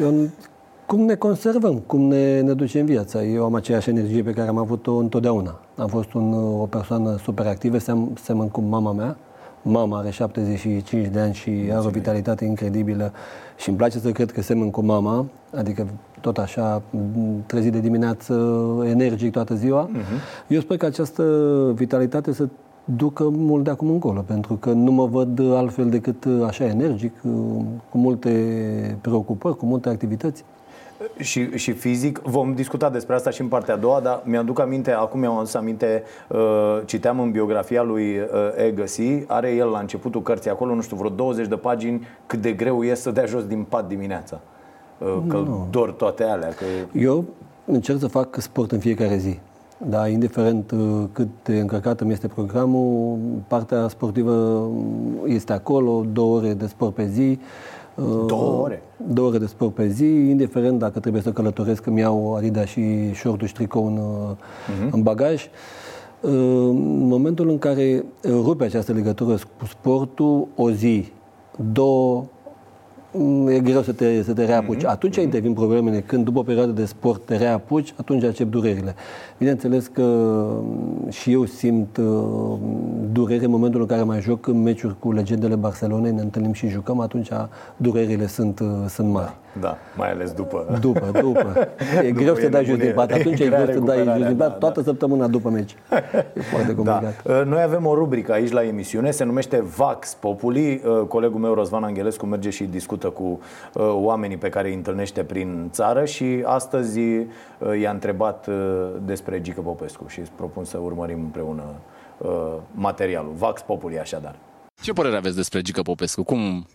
Eu, 0.00 0.28
cum 0.86 1.00
ne 1.00 1.14
conservăm, 1.14 1.78
cum 1.78 2.00
ne, 2.00 2.40
ne 2.40 2.52
ducem 2.52 2.84
viața. 2.84 3.22
Eu 3.22 3.44
am 3.44 3.54
aceeași 3.54 3.90
energie 3.90 4.22
pe 4.22 4.32
care 4.32 4.48
am 4.48 4.58
avut-o 4.58 4.96
întotdeauna. 4.96 5.60
Am 5.76 5.88
fost 5.88 6.12
un, 6.12 6.32
o 6.60 6.66
persoană 6.66 7.16
super 7.16 7.46
activă, 7.46 7.78
sem, 7.78 8.10
semăn 8.22 8.48
cu 8.48 8.60
mama 8.60 8.92
mea, 8.92 9.16
Mama 9.66 9.98
are 9.98 10.10
75 10.10 11.06
de 11.06 11.20
ani 11.20 11.34
și 11.34 11.50
are 11.70 11.86
o 11.86 11.88
vitalitate 11.88 12.44
incredibilă 12.44 13.12
și 13.56 13.68
îmi 13.68 13.78
place 13.78 13.98
să 13.98 14.10
cred 14.10 14.30
că 14.32 14.42
semăn 14.42 14.70
cu 14.70 14.84
mama, 14.84 15.26
adică 15.56 15.86
tot 16.20 16.38
așa, 16.38 16.82
m, 16.90 17.42
trezit 17.46 17.72
de 17.72 17.80
dimineață, 17.80 18.34
energic 18.84 19.32
toată 19.32 19.54
ziua. 19.54 19.88
Mhm. 19.92 20.02
Eu 20.48 20.60
sper 20.60 20.76
că 20.76 20.86
această 20.86 21.22
vitalitate 21.74 22.32
să 22.32 22.48
ducă 22.84 23.28
mult 23.28 23.64
de 23.64 23.70
acum 23.70 23.90
încolo, 23.90 24.20
pentru 24.20 24.54
că 24.54 24.70
nu 24.70 24.92
mă 24.92 25.06
văd 25.06 25.40
altfel 25.52 25.88
decât 25.88 26.26
așa 26.46 26.64
energic, 26.64 27.20
cu 27.90 27.98
multe 27.98 28.30
preocupări, 29.00 29.56
cu 29.56 29.66
multe 29.66 29.88
activități. 29.88 30.44
Și, 31.18 31.56
și 31.56 31.72
fizic, 31.72 32.18
vom 32.18 32.54
discuta 32.54 32.90
despre 32.90 33.14
asta 33.14 33.30
și 33.30 33.40
în 33.40 33.48
partea 33.48 33.74
a 33.74 33.76
doua, 33.76 34.00
dar 34.00 34.22
mi-aduc 34.24 34.60
aminte, 34.60 34.90
acum 34.90 35.20
mi-am 35.20 35.36
adus 35.36 35.54
aminte, 35.54 36.02
uh, 36.28 36.38
citeam 36.84 37.20
în 37.20 37.30
biografia 37.30 37.82
lui 37.82 38.18
uh, 38.18 38.26
Egăsi, 38.66 39.24
are 39.26 39.54
el 39.54 39.68
la 39.68 39.78
începutul 39.78 40.22
cărții 40.22 40.50
acolo, 40.50 40.74
nu 40.74 40.80
știu, 40.80 40.96
vreo 40.96 41.10
20 41.10 41.46
de 41.46 41.56
pagini, 41.56 42.06
cât 42.26 42.40
de 42.40 42.52
greu 42.52 42.84
e 42.84 42.94
să 42.94 43.10
dea 43.10 43.24
jos 43.24 43.44
din 43.46 43.62
pat 43.68 43.88
dimineața. 43.88 44.40
Uh, 44.98 45.22
că 45.28 45.36
Nu. 45.36 45.66
dor 45.70 45.92
toate 45.92 46.22
alea. 46.22 46.48
Că... 46.48 46.64
Eu 46.98 47.24
încerc 47.64 47.98
să 47.98 48.06
fac 48.06 48.40
sport 48.40 48.72
în 48.72 48.78
fiecare 48.78 49.16
zi. 49.16 49.38
Da, 49.86 50.08
indiferent 50.08 50.70
uh, 50.70 51.04
cât 51.12 51.28
de 51.42 51.60
încărcat 51.60 52.00
îmi 52.00 52.12
este 52.12 52.28
programul, 52.28 53.18
partea 53.48 53.88
sportivă 53.88 54.68
este 55.26 55.52
acolo, 55.52 56.04
două 56.12 56.36
ore 56.36 56.52
de 56.52 56.66
sport 56.66 56.94
pe 56.94 57.06
zi. 57.06 57.20
uh, 57.30 57.38
Două 58.26 58.62
ore? 58.62 58.82
Două 59.06 59.28
ore 59.28 59.38
de 59.38 59.46
sport 59.46 59.74
pe 59.74 59.86
zi, 59.88 60.04
indiferent 60.04 60.78
dacă 60.78 61.00
trebuie 61.00 61.22
să 61.22 61.32
călătoresc, 61.32 61.86
îmi 61.86 62.00
iau 62.00 62.34
Adidas 62.34 62.66
și 62.66 63.14
shortul 63.14 63.46
și 63.46 63.52
tricou 63.54 63.86
în, 63.86 63.96
uh, 63.96 64.36
în 64.90 65.02
bagaj. 65.02 65.44
Uh, 65.44 65.50
În 66.30 67.06
momentul 67.06 67.48
în 67.48 67.58
care 67.58 68.04
rupe 68.24 68.64
această 68.64 68.92
legătură 68.92 69.34
cu 69.58 69.66
sportul, 69.66 70.48
o 70.56 70.70
zi, 70.70 71.12
două, 71.72 72.16
mm, 72.16 72.28
e 73.48 73.60
greu 73.60 73.82
să 73.82 73.92
te, 73.92 74.22
să 74.22 74.32
te 74.32 74.44
reapuci. 74.44 74.84
Atunci 74.84 75.16
intervin 75.16 75.52
problemele. 75.52 76.00
Când 76.00 76.24
după 76.24 76.38
o 76.38 76.42
perioadă 76.42 76.70
de 76.70 76.84
sport 76.84 77.26
te 77.26 77.36
reapuci, 77.36 77.94
atunci 77.96 78.22
încep 78.22 78.50
durerile. 78.50 78.94
Bineînțeles 79.38 79.86
că 79.86 80.02
mm, 80.02 81.10
și 81.10 81.32
eu 81.32 81.44
simt 81.44 81.96
uh, 81.96 82.58
durere 83.12 83.44
în 83.44 83.50
momentul 83.50 83.80
în 83.80 83.86
care 83.86 84.02
mai 84.02 84.20
joc 84.20 84.46
în 84.46 84.62
meciuri 84.62 84.98
cu 84.98 85.12
legendele 85.12 85.54
Barcelonei, 85.54 86.12
ne 86.12 86.20
întâlnim 86.20 86.52
și 86.52 86.68
jucăm, 86.68 87.00
atunci 87.00 87.28
durerile 87.76 88.26
sunt, 88.26 88.60
uh, 88.60 88.66
sunt 88.88 89.08
mari. 89.08 89.34
Da, 89.60 89.78
mai 89.96 90.10
ales 90.10 90.32
după. 90.32 90.78
După, 90.80 91.10
după. 91.20 91.68
E 92.02 92.08
După 92.08 92.20
greu 92.20 92.34
să 92.34 92.44
e 92.44 92.48
dai 92.48 92.64
jos 92.64 92.76
din 92.76 92.86
nebunie. 92.86 93.06
pat. 93.06 93.12
Atunci 93.12 93.40
e 93.40 93.46
grea 93.46 93.64
greu 93.64 93.74
să 93.74 93.80
dai 93.80 93.96
jos 93.96 94.04
recuperarea, 94.04 94.26
din 94.26 94.36
pat 94.36 94.48
da, 94.48 94.54
toată 94.54 94.82
săptămâna 94.82 95.26
după 95.26 95.48
meci. 95.48 95.74
E 96.34 96.40
foarte 96.40 96.74
complicat. 96.74 97.22
Da. 97.22 97.42
Noi 97.44 97.62
avem 97.62 97.86
o 97.86 97.94
rubrică 97.94 98.32
aici 98.32 98.50
la 98.50 98.64
emisiune, 98.64 99.10
se 99.10 99.24
numește 99.24 99.62
Vax 99.76 100.14
Populi. 100.14 100.82
Colegul 101.08 101.40
meu, 101.40 101.54
Răzvan 101.54 101.84
Angelescu, 101.84 102.26
merge 102.26 102.50
și 102.50 102.64
discută 102.64 103.08
cu 103.10 103.22
uh, 103.74 103.82
oamenii 103.92 104.36
pe 104.36 104.48
care 104.48 104.68
îi 104.68 104.74
întâlnește 104.74 105.22
prin 105.22 105.68
țară 105.72 106.04
și 106.04 106.42
astăzi 106.44 106.98
uh, 107.00 107.26
i-a 107.80 107.90
întrebat 107.90 108.46
uh, 108.46 108.54
despre 109.04 109.40
Gică 109.40 109.60
Popescu 109.60 110.04
și 110.08 110.20
îți 110.20 110.30
propun 110.36 110.64
să 110.64 110.78
urmărim 110.78 111.18
împreună 111.20 111.62
uh, 112.18 112.28
materialul. 112.74 113.32
Vax 113.36 113.60
Populi, 113.62 113.98
așadar. 113.98 114.34
Ce 114.82 114.92
părere 114.92 115.16
aveți 115.16 115.36
despre 115.36 115.60
Gică 115.60 115.82
Popescu? 115.82 116.22
Cum... 116.22 116.66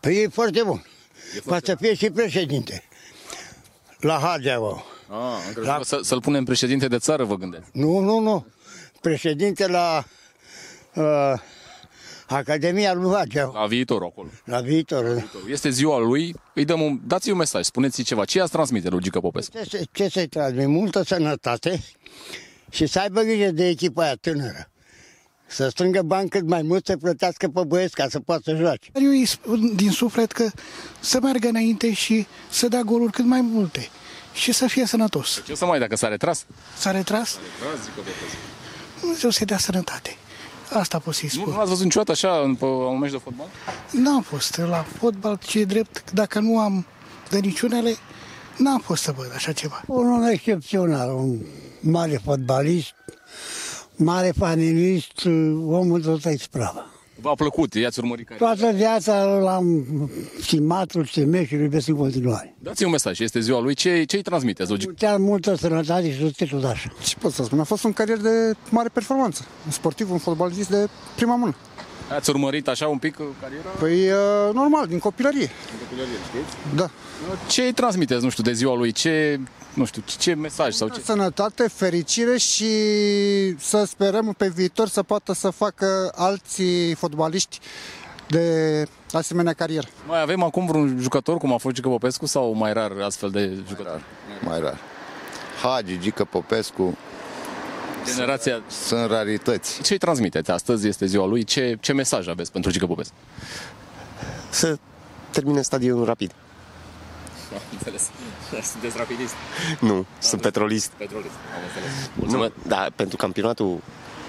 Păi 0.00 0.22
e 0.22 0.28
foarte 0.28 0.62
bun. 0.66 0.82
Poate 1.44 1.66
să 1.70 1.76
fie 1.80 1.94
și 1.94 2.10
președinte. 2.10 2.82
La 4.00 4.18
Hageava. 4.22 4.84
Ah, 5.08 5.54
la... 5.54 5.80
să, 5.82 5.98
să-l 6.02 6.20
punem 6.20 6.44
președinte 6.44 6.88
de 6.88 6.98
țară, 6.98 7.24
vă 7.24 7.36
gândeți? 7.36 7.64
Nu, 7.72 7.98
nu, 7.98 8.18
nu. 8.18 8.46
Președinte 9.00 9.66
la 9.66 10.04
uh, 10.94 11.32
Academia 12.26 12.94
lui 12.94 13.14
Hageava. 13.14 13.60
La 13.60 13.66
viitorul 13.66 14.06
acolo. 14.06 14.28
La 14.44 14.60
viitor. 14.60 15.28
Este 15.48 15.70
ziua 15.70 15.98
lui, 15.98 16.34
îi 16.54 16.64
dăm 16.64 16.80
un... 16.80 17.00
dați-i 17.06 17.30
un 17.32 17.38
mesaj, 17.38 17.64
spuneți-i 17.64 18.02
ceva. 18.04 18.24
Ce 18.24 18.38
i-ați 18.38 18.50
transmite 18.52 18.88
lui 18.88 19.00
Gică 19.00 19.20
Popescu? 19.20 19.56
Ce, 19.56 19.64
să- 19.76 19.84
ce 19.92 20.08
să-i 20.08 20.26
transmit? 20.28 20.66
Multă 20.66 21.02
sănătate 21.02 21.84
și 22.70 22.86
să 22.86 22.98
aibă 23.00 23.20
grijă 23.20 23.50
de 23.50 23.68
echipa 23.68 24.02
aia 24.02 24.14
tânără. 24.14 24.70
Să 25.50 25.68
strângă 25.68 26.02
bani 26.02 26.28
cât 26.28 26.46
mai 26.46 26.62
mult, 26.62 26.86
să 26.86 26.96
plătească 26.96 27.48
pe 27.48 27.60
băieți 27.66 27.94
ca 27.94 28.06
să 28.08 28.20
poată 28.20 28.42
să 28.44 28.54
joace. 28.56 28.90
Eu 28.94 29.08
îi 29.10 29.24
spun 29.24 29.74
din 29.74 29.90
suflet 29.90 30.32
că 30.32 30.50
să 31.00 31.18
meargă 31.22 31.48
înainte 31.48 31.92
și 31.92 32.26
să 32.50 32.68
dea 32.68 32.82
goluri 32.82 33.12
cât 33.12 33.24
mai 33.24 33.40
multe 33.40 33.88
și 34.32 34.52
să 34.52 34.66
fie 34.66 34.86
sănătos. 34.86 35.42
Ce 35.46 35.52
o 35.52 35.54
să 35.54 35.64
mai 35.64 35.78
dacă 35.78 35.96
s-a 35.96 36.08
retras? 36.08 36.44
S-a 36.76 36.90
retras? 36.90 37.38
Retras, 37.60 37.84
Gică 37.84 37.96
Popescu. 37.96 38.36
Dumnezeu 39.00 39.30
să-i 39.30 39.46
dea 39.46 39.58
sănătate. 39.58 40.16
Asta 40.72 40.98
pot 40.98 41.14
să-i 41.14 41.28
Nu, 41.34 41.40
spun. 41.40 41.52
nu 41.52 41.56
l-ați 41.58 41.68
văzut 41.68 41.84
niciodată 41.84 42.10
așa 42.12 42.40
în, 42.44 42.54
pe 42.54 42.64
un 42.64 42.98
meci 42.98 43.10
de 43.10 43.16
fotbal? 43.16 43.46
N-am 43.90 44.22
fost 44.22 44.56
la 44.56 44.86
fotbal, 44.98 45.38
ce 45.46 45.58
e 45.58 45.64
drept, 45.64 46.12
dacă 46.12 46.38
nu 46.40 46.58
am 46.58 46.86
de 47.30 47.38
niciunele, 47.38 47.96
n-am 48.56 48.78
fost 48.80 49.02
să 49.02 49.12
văd 49.16 49.32
așa 49.34 49.52
ceva. 49.52 49.82
Un 49.86 50.12
om 50.12 50.22
excepțional, 50.22 51.14
un 51.14 51.38
mare 51.80 52.20
fotbalist, 52.24 52.94
mare 53.98 54.32
fanilist, 54.38 55.24
omul 55.66 56.00
tot 56.02 56.24
ispravă. 56.24 56.92
V-a 57.20 57.34
plăcut, 57.34 57.74
i-ați 57.74 57.98
urmărit 57.98 58.26
care... 58.26 58.38
Toată 58.38 58.72
viața 58.74 59.24
l-am 59.24 59.86
stimat, 60.40 60.90
îl 60.90 61.04
stimez 61.04 61.46
și 61.46 61.54
îl 61.54 61.60
iubesc 61.60 61.88
în 61.88 61.94
continuare. 61.94 62.54
Dați-i 62.58 62.84
un 62.84 62.90
mesaj, 62.90 63.20
este 63.20 63.40
ziua 63.40 63.60
lui, 63.60 63.74
ce, 63.74 64.04
ce-i 64.04 64.22
transmiteți 64.22 64.70
lui 64.70 64.78
Gică? 64.78 64.92
Multă, 64.98 65.16
multă 65.18 65.54
sănătate 65.54 66.12
și 66.12 66.18
succes 66.18 66.48
tot 66.48 66.64
așa. 66.64 66.88
Ce 67.04 67.14
pot 67.18 67.32
să 67.32 67.44
spun? 67.44 67.60
A 67.60 67.64
fost 67.64 67.84
un 67.84 67.92
carier 67.92 68.18
de 68.18 68.54
mare 68.70 68.88
performanță. 68.88 69.46
Un 69.64 69.70
sportiv, 69.70 70.10
un 70.10 70.18
fotbalist 70.18 70.70
de 70.70 70.88
prima 71.16 71.36
mână. 71.36 71.54
Ați 72.14 72.30
urmărit 72.30 72.68
așa 72.68 72.88
un 72.88 72.98
pic 72.98 73.18
uh, 73.18 73.26
cariera? 73.40 73.68
Păi, 73.68 74.10
uh, 74.10 74.54
normal, 74.54 74.86
din 74.86 74.98
copilărie. 74.98 75.46
Din 75.46 75.78
copilărie, 75.88 76.14
știți? 76.28 76.76
Da. 76.76 76.90
Ce 77.48 77.62
îi 77.62 77.72
transmiteți, 77.72 78.24
nu 78.24 78.30
știu, 78.30 78.42
de 78.42 78.52
ziua 78.52 78.76
lui? 78.76 78.92
Ce, 78.92 79.40
nu 79.74 79.84
știu, 79.84 80.02
ce, 80.06 80.16
ce 80.18 80.34
mesaj 80.34 80.74
sau 80.74 80.88
ce? 80.88 81.00
Sănătate, 81.00 81.68
fericire 81.68 82.36
și 82.36 82.70
să 83.58 83.84
sperăm 83.84 84.34
pe 84.36 84.48
viitor 84.48 84.88
să 84.88 85.02
poată 85.02 85.32
să 85.32 85.50
facă 85.50 86.12
alții 86.14 86.94
fotbaliști 86.94 87.58
de 88.28 88.86
asemenea 89.12 89.52
carieră. 89.52 89.86
Mai 90.06 90.20
avem 90.20 90.42
acum 90.42 90.66
vreun 90.66 90.98
jucător 91.00 91.36
cum 91.38 91.52
a 91.52 91.56
fost 91.56 91.74
Gică 91.74 91.88
Popescu 91.88 92.26
sau 92.26 92.52
mai 92.52 92.72
rar 92.72 92.92
astfel 93.04 93.30
de 93.30 93.52
jucători? 93.68 94.02
mai 94.44 94.60
rar. 94.60 94.78
Hagi, 95.62 95.98
Gică 95.98 96.24
Popescu, 96.24 96.96
Generația... 98.14 98.62
sunt 98.68 99.10
rarități. 99.10 99.82
Ce 99.82 99.92
îi 99.92 99.98
transmiteți? 99.98 100.50
Astăzi 100.50 100.88
este 100.88 101.06
ziua 101.06 101.26
lui. 101.26 101.44
Ce, 101.44 101.76
ce 101.80 101.92
mesaj 101.92 102.28
aveți 102.28 102.52
pentru 102.52 102.70
Gică 102.70 102.86
Popescu? 102.86 103.14
Să 104.50 104.78
termine 105.30 105.62
stadionul 105.62 106.04
rapid. 106.04 106.32
Am 107.54 107.60
înțeles. 107.72 108.10
Sunteți 108.72 108.96
rapidist. 108.96 109.34
Nu, 109.80 110.06
sunt 110.18 110.40
petrolist. 110.40 110.88
Petrolist, 110.90 111.32
am 111.56 111.62
înțeles. 111.66 111.92
Nu, 112.14 112.22
Mulțumesc. 112.22 112.52
da, 112.66 112.86
pentru 112.96 113.16
campionatul 113.16 113.80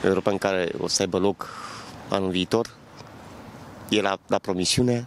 european 0.03 0.37
care 0.37 0.71
o 0.79 0.87
să 0.87 1.01
aibă 1.01 1.17
loc 1.17 1.47
anul 2.09 2.29
viitor, 2.29 2.69
e 3.89 4.01
la, 4.01 4.17
la 4.27 4.37
promisiune, 4.37 5.05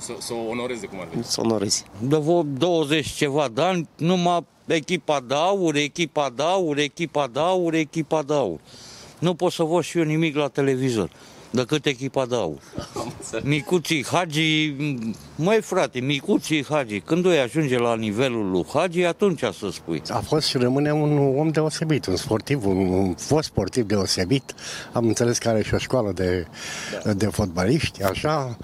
Să, 0.00 0.12
să 0.18 0.32
o 0.32 0.48
onoreze 0.50 0.86
cum 0.86 1.00
ar 1.00 1.06
veni. 1.10 1.24
să 1.24 1.40
onorezi. 1.40 1.84
De 1.98 2.16
vreo 2.16 2.42
20 2.42 3.06
ceva 3.06 3.48
de 3.52 3.62
ani, 3.62 3.88
numai 3.96 4.44
echipa 4.66 5.20
de 5.20 5.34
aur, 5.34 5.76
echipa 5.76 6.30
de 6.30 6.42
aur, 6.42 6.78
echipa 6.78 7.26
de 7.26 7.38
aur, 7.38 7.74
echipa 7.74 8.22
de 8.22 8.34
aur. 8.34 8.58
Nu 9.18 9.34
pot 9.34 9.52
să 9.52 9.62
văd 9.62 9.82
și 9.82 9.98
eu 9.98 10.04
nimic 10.04 10.36
la 10.36 10.48
televizor 10.48 11.10
decât 11.54 11.86
echipa 11.86 12.26
de 12.26 12.34
aur. 12.34 12.58
Micuții 13.42 14.04
Hagi, 14.04 14.74
măi 15.36 15.60
frate, 15.62 16.00
Micuții 16.00 16.64
Hagi, 16.64 17.00
când 17.00 17.26
o 17.26 17.28
ajunge 17.44 17.78
la 17.78 17.96
nivelul 17.96 18.50
lui 18.50 18.66
Hagi, 18.72 19.02
atunci 19.02 19.40
să 19.40 19.68
spui. 19.72 20.02
A 20.08 20.18
fost 20.18 20.46
și 20.46 20.56
rămâne 20.56 20.92
un 20.92 21.36
om 21.38 21.48
deosebit, 21.48 22.06
un 22.06 22.16
sportiv, 22.16 22.66
un, 22.66 22.76
un 22.76 23.14
fost 23.14 23.46
sportiv 23.46 23.84
deosebit. 23.84 24.54
Am 24.92 25.06
înțeles 25.06 25.38
că 25.38 25.48
are 25.48 25.62
și 25.62 25.74
o 25.74 25.78
școală 25.78 26.12
de, 26.12 26.46
da. 27.04 27.12
de 27.12 27.26
fotbaliști, 27.26 28.02
așa. 28.02 28.56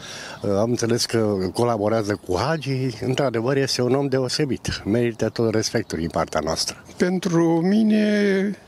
Am 0.42 0.70
înțeles 0.70 1.04
că 1.04 1.36
colaborează 1.54 2.20
cu 2.26 2.38
Hagi. 2.38 2.88
Într-adevăr, 3.00 3.56
este 3.56 3.82
un 3.82 3.94
om 3.94 4.06
deosebit. 4.06 4.82
Merită 4.84 5.28
tot 5.28 5.54
respectul 5.54 5.98
din 5.98 6.08
partea 6.08 6.40
noastră. 6.44 6.84
Pentru 6.96 7.60
mine, 7.60 8.58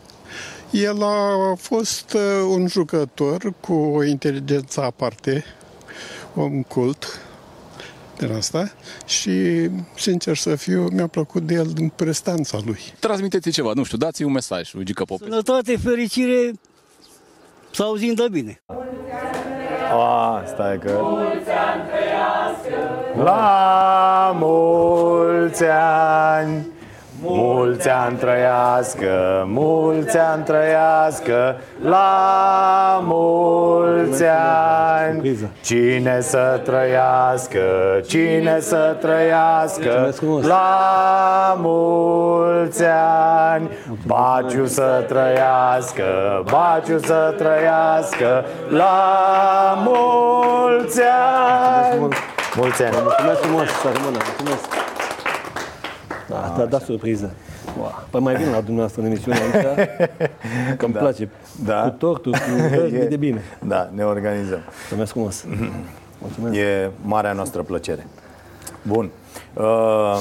el 0.73 1.03
a 1.03 1.55
fost 1.59 2.13
uh, 2.13 2.21
un 2.49 2.67
jucător 2.67 3.53
cu 3.61 3.73
o 3.73 4.05
inteligență 4.05 4.83
aparte, 4.83 5.45
un 6.35 6.63
cult 6.63 7.21
din 8.19 8.33
asta 8.33 8.73
și, 9.07 9.31
sincer 9.97 10.37
să 10.37 10.55
fiu, 10.57 10.89
mi-a 10.93 11.07
plăcut 11.07 11.43
de 11.43 11.55
el 11.55 11.67
din 11.67 11.89
prestanța 11.89 12.59
lui. 12.65 12.81
Transmiteți 12.99 13.51
ceva, 13.51 13.73
nu 13.75 13.83
știu, 13.83 13.99
dați-i 13.99 14.25
un 14.25 14.33
mesaj 14.33 14.73
lui 14.73 14.85
Gică 14.85 15.05
Popescu. 15.05 15.31
Sănătate, 15.31 15.77
fericire, 15.77 16.53
să 17.71 17.83
auzim 17.83 18.15
de 18.15 18.27
bine. 18.31 18.63
A, 19.93 20.43
stai 20.47 20.79
că... 20.79 21.01
La 23.25 24.33
mulți 24.35 25.65
ani 25.65 26.67
Mulți 27.25 27.89
ani 27.89 28.17
trăiască, 28.17 29.45
mulți 29.47 30.19
ani 30.19 30.45
trăiască, 30.45 31.57
la 31.85 33.01
mulți 33.03 34.25
ani. 34.95 35.51
Cine 35.65 36.21
să 36.21 36.61
trăiască, 36.65 37.61
cine 38.07 38.61
să 38.61 38.97
trăiască, 39.01 40.15
la 40.43 41.57
mulți 41.59 42.83
ani. 43.53 43.71
Baciu 44.07 44.67
să 44.67 45.05
trăiască, 45.09 46.05
Baciu 46.51 46.99
să 46.99 47.35
trăiască, 47.37 48.45
la 48.69 49.85
mulți 49.85 51.01
ani. 51.01 52.09
Mulți 52.57 52.83
ani. 52.83 52.97
Mulțumesc 53.03 53.41
frumos, 53.41 53.69
să 53.69 53.89
rămână. 53.95 54.19
Mulțumesc. 54.27 54.83
Da, 56.57 56.59
da, 56.59 56.65
da, 56.65 56.79
surpriză. 56.79 57.35
Wow. 57.79 58.05
Păi 58.11 58.21
mai 58.21 58.35
vin 58.35 58.51
la 58.51 58.57
dumneavoastră 58.61 59.01
în 59.01 59.07
emisiune 59.07 59.37
aici, 59.39 59.65
că 60.79 60.85
îmi 60.85 60.95
Da. 60.95 60.99
place. 60.99 61.29
Da? 61.65 61.83
Cu 61.83 61.89
tortul, 61.91 62.33
cu 62.33 62.81
e 62.97 63.07
de 63.09 63.17
bine. 63.17 63.43
Da, 63.67 63.91
ne 63.95 64.05
organizăm. 64.05 64.61
Mulțumesc 64.81 65.13
frumos. 65.13 65.45
Mulțumesc. 66.21 66.55
E 66.57 66.91
marea 67.03 67.33
noastră 67.33 67.63
plăcere. 67.63 68.07
Bun. 68.83 69.11
Uh, 69.55 70.19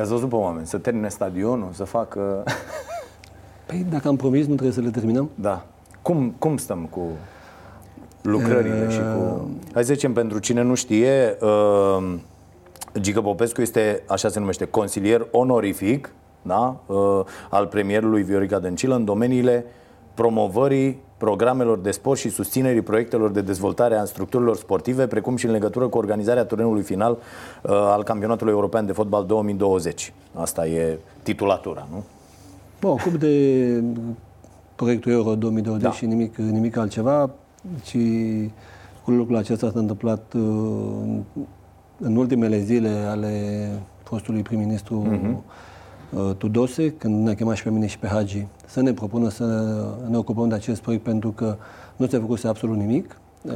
ați 0.00 0.10
văzut 0.10 0.28
pe 0.28 0.34
oameni 0.34 0.66
să 0.66 0.78
termine 0.78 1.08
stadionul, 1.08 1.68
să 1.72 1.84
facă... 1.84 2.42
Păi 3.66 3.86
dacă 3.90 4.08
am 4.08 4.16
promis, 4.16 4.40
nu 4.46 4.52
trebuie 4.54 4.72
să 4.74 4.80
le 4.80 4.90
terminăm? 4.90 5.30
Da. 5.34 5.64
Cum, 6.02 6.34
cum 6.38 6.56
stăm 6.56 6.86
cu 6.90 7.00
lucrările 8.22 8.90
și 8.90 8.98
cu... 8.98 9.50
Hai 9.72 9.84
să 9.84 9.92
zicem, 9.92 10.12
pentru 10.12 10.38
cine 10.38 10.62
nu 10.62 10.74
știe, 10.74 11.36
uh, 11.40 12.14
Gică 13.00 13.20
Popescu 13.20 13.60
este, 13.60 14.02
așa 14.06 14.28
se 14.28 14.38
numește, 14.38 14.64
consilier 14.64 15.26
onorific 15.30 16.12
da? 16.42 16.80
uh, 16.86 17.20
al 17.50 17.66
premierului 17.66 18.22
Viorica 18.22 18.58
Dăncilă 18.58 18.94
în 18.94 19.04
domeniile 19.04 19.64
promovării 20.14 21.00
programelor 21.16 21.78
de 21.78 21.90
sport 21.90 22.18
și 22.18 22.28
susținerii 22.28 22.82
proiectelor 22.82 23.30
de 23.30 23.40
dezvoltare 23.40 23.94
a 23.94 24.04
structurilor 24.04 24.56
sportive, 24.56 25.06
precum 25.06 25.36
și 25.36 25.46
în 25.46 25.52
legătură 25.52 25.88
cu 25.88 25.98
organizarea 25.98 26.44
turneului 26.44 26.82
final 26.82 27.12
uh, 27.12 27.70
al 27.70 28.02
Campionatului 28.02 28.52
European 28.52 28.86
de 28.86 28.92
Fotbal 28.92 29.26
2020. 29.26 30.12
Asta 30.34 30.66
e 30.66 30.98
titulatura, 31.22 31.86
nu? 31.90 32.04
Mă 32.80 32.88
ocup 32.88 33.12
de 33.12 33.82
proiectul 34.74 35.12
Euro 35.12 35.34
2020 35.34 35.82
da. 35.82 35.92
și 35.92 36.06
nimic, 36.06 36.36
nimic 36.36 36.76
altceva. 36.76 37.30
Și 37.84 38.00
cu 39.04 39.10
lucrul 39.10 39.36
acesta 39.36 39.70
s-a 39.72 39.78
întâmplat 39.78 40.32
uh, 40.36 41.42
în 42.00 42.16
ultimele 42.16 42.60
zile 42.60 42.88
ale 42.88 43.32
fostului 44.02 44.42
prim-ministru 44.42 44.94
Mhm. 44.94 45.42
uh, 46.12 46.34
Tudose, 46.38 46.92
când 46.92 47.24
ne-a 47.24 47.34
chemat 47.34 47.56
și 47.56 47.62
pe 47.62 47.70
mine 47.70 47.86
și 47.86 47.98
pe 47.98 48.06
Hagi 48.06 48.46
să 48.66 48.80
ne 48.82 48.92
propună 48.92 49.28
să 49.28 49.44
ne 50.10 50.16
ocupăm 50.16 50.48
de 50.48 50.54
acest 50.54 50.80
proiect 50.80 51.02
pentru 51.04 51.30
că 51.30 51.56
nu 51.96 52.06
se 52.06 52.18
făcuse 52.18 52.48
absolut 52.48 52.76
nimic. 52.76 53.20
Uh, 53.42 53.52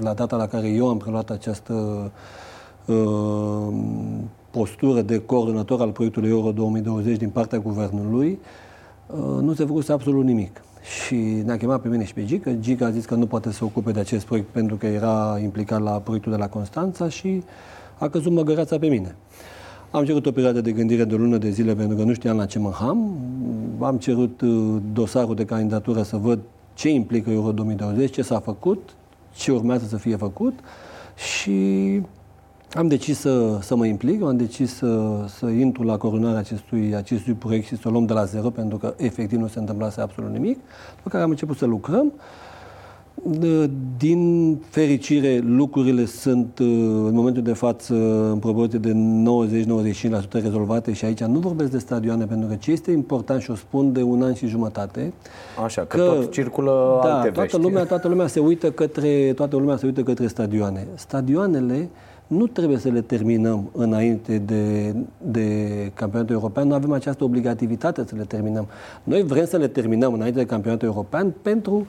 La 0.00 0.12
data 0.12 0.36
la 0.36 0.46
care 0.46 0.68
eu 0.68 0.88
am 0.88 0.96
preluat 0.96 1.30
această 1.30 2.10
uh, 2.86 3.68
postură 4.50 5.02
de 5.02 5.18
coordonator 5.18 5.80
al 5.80 5.90
proiectului 5.90 6.28
Euro 6.28 6.50
2020 6.52 7.16
din 7.16 7.28
partea 7.30 7.58
guvernului, 7.58 8.38
uh, 9.06 9.42
nu 9.42 9.54
se 9.54 9.64
făcuse 9.64 9.92
absolut 9.92 10.24
nimic. 10.24 10.62
Și 10.86 11.14
ne-a 11.44 11.56
chemat 11.56 11.80
pe 11.80 11.88
mine 11.88 12.04
și 12.04 12.14
pe 12.14 12.24
Gica. 12.24 12.52
Gica 12.52 12.86
a 12.86 12.90
zis 12.90 13.04
că 13.04 13.14
nu 13.14 13.26
poate 13.26 13.50
să 13.50 13.56
se 13.56 13.64
ocupe 13.64 13.90
de 13.90 14.00
acest 14.00 14.26
proiect 14.26 14.48
pentru 14.48 14.76
că 14.76 14.86
era 14.86 15.38
implicat 15.42 15.82
la 15.82 15.90
proiectul 15.90 16.32
de 16.32 16.38
la 16.38 16.48
Constanța 16.48 17.08
și 17.08 17.42
a 17.98 18.08
căzut 18.08 18.32
măgărața 18.32 18.78
pe 18.78 18.86
mine. 18.86 19.16
Am 19.90 20.04
cerut 20.04 20.26
o 20.26 20.32
perioadă 20.32 20.60
de 20.60 20.72
gândire 20.72 21.04
de 21.04 21.14
o 21.14 21.18
lună 21.18 21.36
de 21.36 21.50
zile 21.50 21.74
pentru 21.74 21.96
că 21.96 22.02
nu 22.02 22.12
știam 22.12 22.36
la 22.36 22.46
ce 22.46 22.58
mă 22.58 22.70
ham. 22.70 23.18
Am 23.80 23.98
cerut 23.98 24.40
uh, 24.40 24.76
dosarul 24.92 25.34
de 25.34 25.44
candidatură 25.44 26.02
să 26.02 26.16
văd 26.16 26.38
ce 26.74 26.88
implică 26.88 27.30
Euro 27.30 27.52
2020, 27.52 28.12
ce 28.12 28.22
s-a 28.22 28.40
făcut, 28.40 28.94
ce 29.34 29.52
urmează 29.52 29.86
să 29.86 29.96
fie 29.96 30.16
făcut 30.16 30.58
și 31.16 32.00
am 32.76 32.88
decis 32.88 33.18
să, 33.18 33.58
să 33.60 33.76
mă 33.76 33.86
implic, 33.86 34.22
am 34.22 34.36
decis 34.36 34.74
să, 34.74 35.24
să 35.38 35.46
intru 35.46 35.82
la 35.82 35.96
coronarea 35.96 36.38
acestui, 36.38 36.94
acestui 36.96 37.32
proiect 37.32 37.66
și 37.66 37.76
să 37.76 37.88
o 37.88 37.90
luăm 37.90 38.04
de 38.06 38.12
la 38.12 38.24
zero, 38.24 38.50
pentru 38.50 38.76
că 38.78 38.94
efectiv 38.96 39.38
nu 39.38 39.46
se 39.46 39.58
întâmplase 39.58 40.00
absolut 40.00 40.30
nimic, 40.30 40.58
după 40.96 41.08
care 41.08 41.22
am 41.22 41.30
început 41.30 41.56
să 41.56 41.64
lucrăm. 41.66 42.12
De- 43.22 43.70
Din 43.98 44.54
fericire, 44.68 45.42
lucrurile 45.46 46.04
sunt 46.04 46.58
uh, 46.58 46.66
în 47.06 47.14
momentul 47.14 47.42
de 47.42 47.52
față 47.52 47.94
în 48.30 48.38
proporție 48.38 48.78
de 48.78 48.92
90-95% 48.92 50.30
rezolvate 50.30 50.92
și 50.92 51.04
aici 51.04 51.20
nu 51.20 51.38
vorbesc 51.38 51.70
de 51.70 51.78
stadioane, 51.78 52.24
pentru 52.24 52.48
că 52.48 52.54
ce 52.54 52.70
este 52.70 52.90
important 52.90 53.40
și 53.42 53.50
o 53.50 53.54
spun 53.54 53.92
de 53.92 54.02
un 54.02 54.22
an 54.22 54.34
și 54.34 54.46
jumătate, 54.46 55.12
Așa, 55.64 55.82
că, 55.82 55.96
că 55.96 56.02
tot 56.04 56.32
circulă 56.32 57.00
da, 57.02 57.14
alte 57.14 57.28
toată 57.28 57.40
vești. 57.40 57.60
lumea, 57.70 57.84
toată 57.84 58.08
lumea 58.08 58.26
se 58.26 58.40
uită 58.40 58.70
către 58.70 59.32
toată 59.32 59.56
lumea 59.56 59.76
se 59.76 59.86
uită 59.86 60.02
către 60.02 60.26
stadioane. 60.26 60.86
Stadioanele 60.94 61.88
nu 62.26 62.46
trebuie 62.46 62.78
să 62.78 62.88
le 62.88 63.00
terminăm 63.00 63.68
înainte 63.72 64.38
de, 64.38 64.94
de 65.18 65.46
campionatul 65.94 66.34
european, 66.34 66.68
nu 66.68 66.74
avem 66.74 66.92
această 66.92 67.24
obligativitate 67.24 68.04
să 68.06 68.14
le 68.16 68.24
terminăm. 68.24 68.66
Noi 69.02 69.22
vrem 69.22 69.44
să 69.44 69.56
le 69.56 69.68
terminăm 69.68 70.12
înainte 70.12 70.38
de 70.38 70.46
campionatul 70.46 70.88
european 70.88 71.34
pentru 71.42 71.86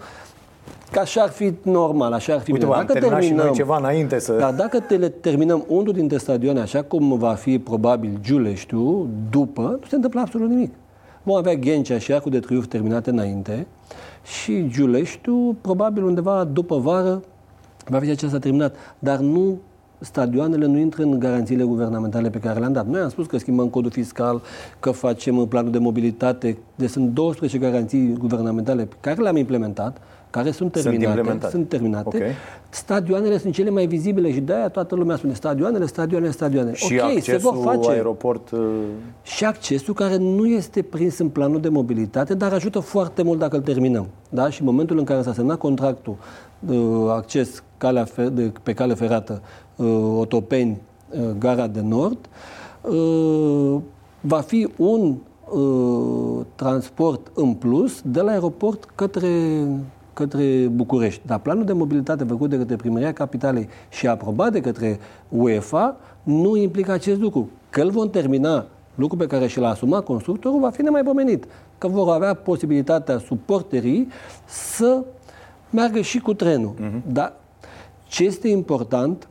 că 0.92 1.00
așa 1.00 1.22
ar 1.22 1.30
fi 1.30 1.54
normal, 1.62 2.14
așa 2.14 2.34
ar 2.34 2.40
fi 2.40 2.52
Uite, 2.52 2.66
bine. 2.66 2.78
bă, 2.78 2.82
am 2.82 3.00
terminat 3.00 3.24
și 3.24 3.34
noi 3.34 3.52
ceva 3.52 3.78
înainte 3.78 4.20
să... 4.20 4.34
Dar 4.34 4.54
dacă 4.54 4.80
te 4.80 4.96
le 4.96 5.10
terminăm 5.10 5.66
unul 5.68 5.94
dintre 5.94 6.18
stadioane, 6.18 6.60
așa 6.60 6.84
cum 6.84 7.18
va 7.18 7.34
fi 7.34 7.60
probabil 7.60 8.18
Giuleștiu, 8.22 9.10
după, 9.30 9.62
nu 9.62 9.88
se 9.88 9.96
întâmplă 9.96 10.20
absolut 10.20 10.50
nimic. 10.50 10.74
Vom 11.24 11.36
avea 11.36 11.54
Ghencea 11.54 11.98
și 11.98 12.14
Arcul 12.14 12.32
de 12.32 12.40
Triunf 12.40 12.68
terminate 12.68 13.10
înainte 13.10 13.68
și 14.24 14.68
Giuleștiu, 14.70 15.56
probabil 15.62 16.04
undeva 16.04 16.44
după 16.44 16.78
vară, 16.78 17.22
va 17.86 18.00
fi 18.00 18.10
acesta 18.10 18.40
terminat. 18.40 18.76
Dar 19.00 19.18
nu 19.18 19.58
stadioanele 20.00 20.66
nu 20.66 20.78
intră 20.78 21.04
în 21.04 21.20
garanțiile 21.20 21.64
guvernamentale 21.64 22.30
pe 22.30 22.40
care 22.40 22.60
le-am 22.60 22.72
dat. 22.74 22.88
Noi 22.88 23.02
am 23.02 23.10
spus 23.10 23.26
că 23.26 23.38
schimbăm 23.38 23.68
codul 23.68 23.92
fiscal, 23.92 24.42
că 24.80 24.92
facem 24.92 25.46
planul 25.46 25.72
de 25.72 25.78
mobilitate. 25.78 26.58
Deci 26.76 26.90
sunt 26.90 27.10
12 27.14 27.58
garanții 27.58 28.14
guvernamentale 28.20 28.84
pe 28.86 28.96
care 29.00 29.22
le-am 29.22 29.36
implementat, 29.36 29.98
care 30.30 30.52
sunt 30.52 30.72
Sunt 30.72 30.84
terminate. 30.84 31.18
implementate. 31.18 31.52
Sunt 31.52 31.70
terminate. 31.70 32.18
Ok. 32.18 32.24
Stadioanele 32.70 33.38
sunt 33.38 33.54
cele 33.54 33.70
mai 33.70 33.86
vizibile 33.86 34.32
și 34.32 34.40
de-aia 34.40 34.70
toată 34.70 34.96
lumea 34.96 35.16
spune 35.16 35.34
stadioanele, 35.34 35.86
stadioanele, 35.86 36.32
stadioane. 36.32 36.74
Și 36.74 36.94
ok, 37.04 37.10
se 37.10 37.32
accesul 37.32 37.52
vor 37.54 37.74
face. 37.76 37.90
aeroport... 37.92 38.52
uh, 38.52 38.60
Și 39.24 39.46
accesul 39.46 39.94
care 39.94 40.18
nu 40.18 40.46
este 40.48 40.82
prins 40.82 41.18
în 41.18 41.30
planul 41.30 41.62
de 41.62 41.70
mobilitate, 41.70 42.34
dar 42.34 42.54
ajută 42.54 42.80
foarte 42.80 43.24
mult 43.24 43.40
dacă 43.40 43.56
îl 43.56 43.62
terminăm. 43.62 44.08
Da? 44.30 44.50
Și 44.50 44.62
în 44.62 44.68
momentul 44.68 44.98
în 44.98 45.04
care 45.04 45.22
s-a 45.22 45.34
semnat 45.34 45.58
contractul 45.58 46.16
uh, 46.70 46.78
acces 47.10 47.64
calea 47.78 48.04
fe- 48.04 48.30
de, 48.30 48.52
pe 48.64 48.74
cale 48.74 48.94
ferată 48.94 49.42
uh, 49.76 50.16
Otopeni, 50.20 50.82
uh, 51.10 51.20
Gara 51.40 51.68
de 51.68 51.82
Nord, 51.82 52.18
uh, 52.82 53.82
va 54.22 54.40
fi 54.40 54.70
un 54.78 55.16
uh, 55.52 56.46
transport 56.56 57.32
în 57.34 57.54
plus 57.54 58.02
de 58.02 58.22
la 58.22 58.32
aeroport 58.32 58.84
către, 58.96 59.30
către 60.14 60.68
București. 60.72 61.22
Dar 61.26 61.40
planul 61.40 61.66
de 61.66 61.74
mobilitate 61.74 62.24
făcut 62.24 62.50
de 62.50 62.58
către 62.58 62.76
Primăria 62.76 63.14
Capitalei 63.14 63.68
și 63.90 64.08
aprobat 64.08 64.52
de 64.52 64.62
către 64.62 65.00
UEFA 65.30 65.98
nu 66.24 66.56
implică 66.56 66.92
acest 66.92 67.20
lucru. 67.20 67.50
Că 67.70 67.82
îl 67.82 67.90
vom 67.90 68.10
termina, 68.10 68.66
lucru 68.96 69.18
pe 69.18 69.28
care 69.28 69.48
și 69.48 69.60
l-a 69.60 69.70
asumat 69.70 70.04
constructorul, 70.04 70.60
va 70.60 70.70
fi 70.70 70.82
nemaipomenit. 70.82 71.46
Că 71.78 71.88
vor 71.88 72.14
avea 72.14 72.34
posibilitatea 72.34 73.18
suporterii 73.18 74.08
să 74.46 75.04
meargă 75.70 76.02
și 76.02 76.20
cu 76.20 76.34
trenul. 76.34 76.74
Dar 77.12 77.34
ce 78.08 78.24
este 78.24 78.48
important 78.48 79.28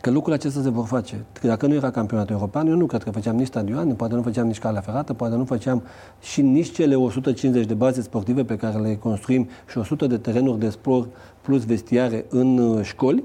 că 0.00 0.10
lucrurile 0.10 0.34
acestea 0.34 0.62
se 0.62 0.70
vor 0.70 0.84
face. 0.84 1.24
Că 1.40 1.46
Dacă 1.46 1.66
nu 1.66 1.74
era 1.74 1.90
campionatul 1.90 2.34
european, 2.34 2.66
eu 2.66 2.76
nu 2.76 2.86
cred 2.86 3.02
că 3.02 3.10
făceam 3.10 3.36
nici 3.36 3.46
stadioane, 3.46 3.92
poate 3.92 4.14
nu 4.14 4.22
făceam 4.22 4.46
nici 4.46 4.58
calea 4.58 4.80
ferată, 4.80 5.12
poate 5.12 5.34
nu 5.34 5.44
făceam 5.44 5.82
și 6.20 6.42
nici 6.42 6.72
cele 6.72 6.94
150 6.94 7.66
de 7.66 7.74
baze 7.74 8.02
sportive 8.02 8.44
pe 8.44 8.56
care 8.56 8.78
le 8.78 8.96
construim 8.96 9.48
și 9.70 9.78
100 9.78 10.06
de 10.06 10.16
terenuri 10.16 10.58
de 10.58 10.68
sport 10.68 11.08
plus 11.40 11.64
vestiare 11.64 12.24
în 12.28 12.58
uh, 12.58 12.84
școli, 12.84 13.24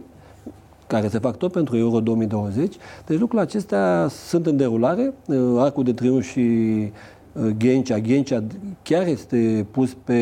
care 0.87 1.07
se 1.07 1.19
fac 1.19 1.37
tot 1.37 1.51
pentru 1.51 1.77
Euro 1.77 1.99
2020. 1.99 2.75
Deci 3.05 3.19
lucrurile 3.19 3.41
acestea 3.41 4.07
sunt 4.09 4.45
în 4.45 4.57
derulare. 4.57 5.13
Uh, 5.25 5.37
Arcul 5.57 5.83
de 5.83 5.93
Triunf 5.93 6.25
și 6.25 6.39
uh, 6.39 6.87
Ghencea. 7.57 7.99
Ghencea 7.99 8.43
chiar 8.81 9.07
este 9.07 9.65
pus 9.71 9.95
pe 10.03 10.13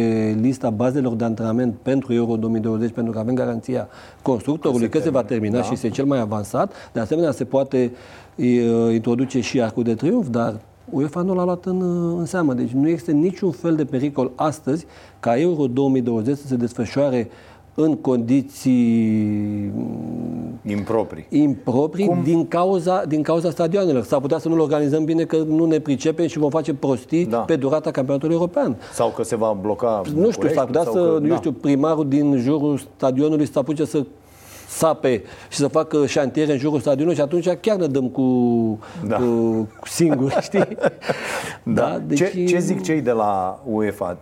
lista 0.41 0.70
bazelor 0.70 1.14
de 1.14 1.24
antrenament 1.24 1.76
pentru 1.82 2.14
Euro 2.14 2.36
2020, 2.36 2.91
pentru 2.91 3.14
că 3.14 3.20
avem 3.20 3.36
garanția 3.36 3.88
constructorului 4.22 4.89
că 4.89 4.99
se, 4.99 5.09
va 5.09 5.24
termina 5.24 5.57
da. 5.57 5.64
și 5.64 5.74
este 5.74 5.89
cel 5.89 6.05
mai 6.05 6.20
avansat. 6.20 6.74
De 6.93 6.99
asemenea, 6.99 7.32
se 7.32 7.43
poate 7.43 7.91
uh, 8.36 8.45
introduce 8.93 9.41
și 9.41 9.62
Arcul 9.62 9.84
de 9.84 9.95
Triunf, 9.95 10.28
dar 10.28 10.59
UEFA 10.89 11.22
nu 11.22 11.34
l-a 11.34 11.43
luat 11.43 11.66
în, 11.66 11.82
uh, 11.82 12.16
în 12.18 12.26
seamă. 12.26 12.53
Deci 12.53 12.70
nu 12.70 12.88
există 12.88 13.12
niciun 13.12 13.51
fel 13.51 13.76
de 13.76 13.86
pericol 13.86 14.32
astăzi 14.36 14.86
ca 15.20 15.39
Euro 15.39 15.68
2020 15.68 16.38
să 16.38 16.47
se 16.47 16.55
desfășoare 16.55 17.30
în 17.76 17.96
condiții 17.96 19.72
improprii, 20.66 21.26
improprii 21.30 22.06
Cum? 22.06 22.22
din, 22.24 22.48
cauza, 22.48 23.06
din 23.06 23.22
cauza 23.22 23.50
stadioanelor. 23.50 24.04
S-ar 24.04 24.20
putea 24.20 24.38
să 24.38 24.48
nu-l 24.48 24.60
organizăm 24.60 25.04
bine 25.04 25.24
că 25.24 25.38
nu 25.48 25.66
ne 25.66 25.80
pricepem 25.80 26.28
și 26.28 26.38
vom 26.38 26.50
face 26.50 26.74
prostii 26.74 27.26
da. 27.26 27.38
pe 27.38 27.56
durata 27.56 27.92
campionatului 27.92 28.36
european. 28.36 28.78
Sau 28.94 29.10
că 29.10 29.24
se 29.24 29.36
va 29.36 29.58
bloca 29.62 30.02
Nu 30.16 30.32
știu, 30.32 30.50
s-ar 30.50 30.66
putea 30.66 30.84
să, 30.84 30.92
că, 30.92 31.18
nu 31.22 31.28
da. 31.28 31.36
știu, 31.36 31.52
primarul 31.52 32.08
din 32.08 32.38
jurul 32.38 32.82
stadionului 32.96 33.48
să 33.48 33.60
apuce 33.60 33.86
să 33.86 34.06
sape 34.72 35.24
și 35.50 35.58
să 35.58 35.68
facă 35.68 36.06
șantiere 36.06 36.52
în 36.52 36.58
jurul 36.58 36.80
stadionului 36.80 37.16
și 37.16 37.22
atunci 37.22 37.50
chiar 37.50 37.78
ne 37.78 37.88
dăm 37.88 38.10
cu, 38.10 38.80
da. 39.08 39.16
cu 39.16 39.68
singuri, 39.84 40.38
știi? 40.42 40.78
da. 41.64 41.82
da 41.82 42.02
deci... 42.06 42.18
ce, 42.18 42.46
ce 42.46 42.60
zic 42.60 42.82
cei 42.82 43.02
de 43.02 43.12
la 43.12 43.62
UEFA? 43.66 44.18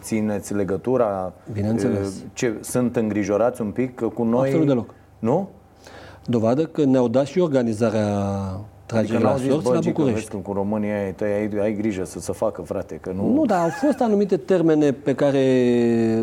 Țineți 0.00 0.54
legătura? 0.54 1.32
Bineînțeles. 1.52 2.24
Ce, 2.32 2.54
sunt 2.60 2.96
îngrijorați 2.96 3.60
un 3.60 3.70
pic 3.70 4.00
cu 4.00 4.22
noi? 4.22 4.46
Absolut 4.46 4.66
deloc. 4.66 4.94
Nu? 5.18 5.48
Dovadă 6.24 6.64
că 6.64 6.84
ne-au 6.84 7.08
dat 7.08 7.26
și 7.26 7.38
organizarea 7.38 8.06
tragerea 8.90 9.30
adică 9.30 9.48
la 9.48 9.52
sorți 9.52 9.72
la 9.72 9.92
București. 9.92 10.28
Că, 10.28 10.36
cu 10.36 10.52
România 10.52 10.94
ai, 10.94 11.14
ai, 11.20 11.50
ai 11.62 11.74
grijă 11.74 12.04
să 12.04 12.20
se 12.20 12.32
facă, 12.32 12.62
frate, 12.62 12.94
că 12.94 13.12
nu... 13.16 13.32
Nu, 13.32 13.44
dar 13.46 13.62
au 13.62 13.68
fost 13.68 14.00
anumite 14.00 14.36
termene 14.36 14.92
pe 14.92 15.14
care 15.14 15.44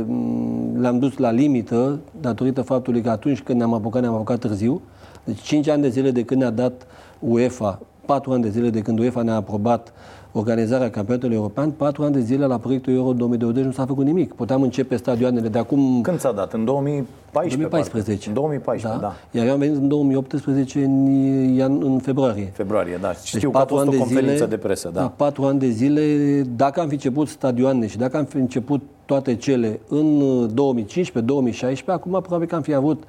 mm, 0.06 0.82
le-am 0.82 1.00
dus 1.00 1.18
la 1.18 1.32
limită, 1.32 2.00
datorită 2.22 2.62
faptului 2.62 3.02
că 3.02 3.10
atunci 3.10 3.42
când 3.42 3.58
ne-am 3.58 3.74
apucat, 3.74 4.02
ne-am 4.02 4.14
apucat 4.14 4.40
târziu. 4.40 4.82
Deci 5.24 5.42
5 5.42 5.68
ani 5.68 5.82
de 5.82 5.90
zile 5.90 6.12
de 6.12 6.24
când 6.24 6.42
ne-a 6.42 6.50
dat 6.50 6.88
UEFA, 7.20 7.80
4 8.06 8.32
ani 8.32 8.42
de 8.42 8.50
zile 8.50 8.70
de 8.70 8.82
când 8.82 9.00
UEFA 9.00 9.22
ne-a 9.22 9.36
aprobat 9.36 9.94
organizarea 10.32 10.90
campionatului 10.90 11.36
european, 11.36 11.72
patru 11.72 12.04
ani 12.04 12.14
de 12.14 12.20
zile 12.20 12.46
la 12.46 12.58
proiectul 12.58 12.94
Euro 12.94 13.14
2020 13.14 13.64
nu 13.64 13.72
s-a 13.72 13.86
făcut 13.86 14.06
nimic. 14.06 14.34
Puteam 14.34 14.62
începe 14.62 14.96
stadioanele 14.96 15.48
de 15.48 15.58
acum... 15.58 16.02
Când 16.02 16.20
s-a 16.20 16.32
dat? 16.32 16.54
În 16.54 16.66
2014? 16.66 17.58
2014. 17.58 18.28
În 18.28 18.34
2014, 18.34 19.02
da. 19.02 19.08
da. 19.08 19.40
Iar 19.40 19.48
eu 19.48 19.54
am 19.54 19.60
venit 19.60 19.76
în 19.76 19.88
2018, 19.88 20.84
în, 20.84 21.82
în 21.84 22.00
februarie. 22.00 22.52
Februarie, 22.54 22.98
da. 23.02 23.14
Știu 23.14 23.40
deci, 23.40 23.52
că 23.52 23.58
a 23.58 23.66
fost 23.66 23.88
o 23.88 23.92
conferință 23.92 24.30
de, 24.30 24.36
zile, 24.36 24.46
de 24.46 24.58
presă, 24.58 24.90
da. 24.94 25.00
da. 25.00 25.08
Patru 25.16 25.44
ani 25.44 25.60
de 25.60 25.70
zile, 25.70 26.02
dacă 26.56 26.80
am 26.80 26.88
fi 26.88 26.94
început 26.94 27.28
stadioane 27.28 27.88
și 27.88 27.98
dacă 27.98 28.18
am 28.18 28.26
fi 28.26 28.38
început 28.38 28.82
toate 29.06 29.36
cele 29.36 29.80
în 29.88 30.22
2015-2016, 31.82 31.86
acum 31.86 32.12
probabil 32.12 32.48
că 32.48 32.56
am 32.56 32.62
fi 32.62 32.74
avut 32.74 33.04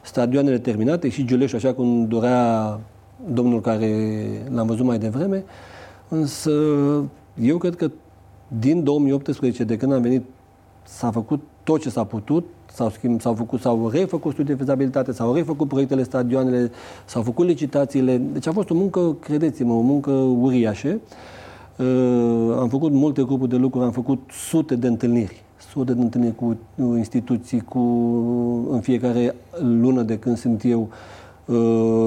stadioanele 0.00 0.58
terminate 0.58 1.08
și 1.08 1.24
Giuleș, 1.24 1.52
așa 1.52 1.72
cum 1.72 2.06
dorea 2.08 2.78
domnul 3.32 3.60
care 3.60 3.88
l-am 4.54 4.66
văzut 4.66 4.84
mai 4.84 4.98
devreme, 4.98 5.44
Însă 6.10 6.52
eu 7.40 7.56
cred 7.58 7.76
că 7.76 7.90
din 8.58 8.84
2018, 8.84 9.64
de 9.64 9.76
când 9.76 9.92
am 9.92 10.02
venit, 10.02 10.24
s-a 10.82 11.10
făcut 11.10 11.40
tot 11.62 11.80
ce 11.80 11.90
s-a 11.90 12.04
putut, 12.04 12.46
s-au, 12.72 12.90
schimb, 12.90 13.20
s-au 13.20 13.34
făcut, 13.34 13.60
s-au 13.60 13.88
refăcut 13.88 14.32
studii 14.32 14.54
de 14.54 14.58
fezabilitate, 14.58 15.12
s-au 15.12 15.34
refăcut 15.34 15.68
proiectele 15.68 16.02
stadioanele, 16.02 16.70
s-au 17.04 17.22
făcut 17.22 17.46
licitațiile. 17.46 18.16
Deci 18.16 18.46
a 18.46 18.52
fost 18.52 18.70
o 18.70 18.74
muncă, 18.74 19.16
credeți-mă, 19.20 19.72
o 19.72 19.80
muncă 19.80 20.10
uriașă. 20.10 21.00
Uh, 21.76 22.56
am 22.58 22.68
făcut 22.68 22.92
multe 22.92 23.22
grupuri 23.22 23.50
de 23.50 23.56
lucru, 23.56 23.80
am 23.80 23.90
făcut 23.90 24.20
sute 24.30 24.76
de 24.76 24.86
întâlniri 24.86 25.42
sute 25.70 25.92
de 25.92 26.00
întâlniri 26.00 26.34
cu 26.34 26.56
instituții, 26.96 27.60
cu, 27.60 27.78
în 28.70 28.80
fiecare 28.80 29.34
lună 29.60 30.02
de 30.02 30.18
când 30.18 30.36
sunt 30.36 30.64
eu 30.64 30.80
Uh, 30.80 31.19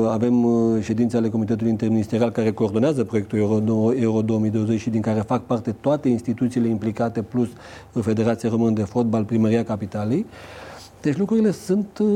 avem 0.10 0.44
uh, 0.44 0.82
ședințe 0.82 1.18
ale 1.18 1.30
Comitetului 1.30 1.72
Interministerial 1.72 2.30
care 2.30 2.52
coordonează 2.52 3.04
proiectul 3.04 3.40
Euro, 3.40 3.94
Euro 3.94 4.22
2020 4.22 4.80
și 4.80 4.90
din 4.90 5.02
care 5.02 5.20
fac 5.20 5.46
parte 5.46 5.72
toate 5.72 6.10
instituțiile 6.10 6.68
implicate, 6.68 7.22
plus 7.22 7.50
Federația 8.02 8.50
Română 8.50 8.72
de 8.72 8.84
Fotbal, 8.84 9.24
Primăria 9.24 9.64
Capitalei. 9.64 10.26
Deci 11.02 11.18
lucrurile 11.18 11.52
sunt 11.52 11.98
uh, 12.00 12.08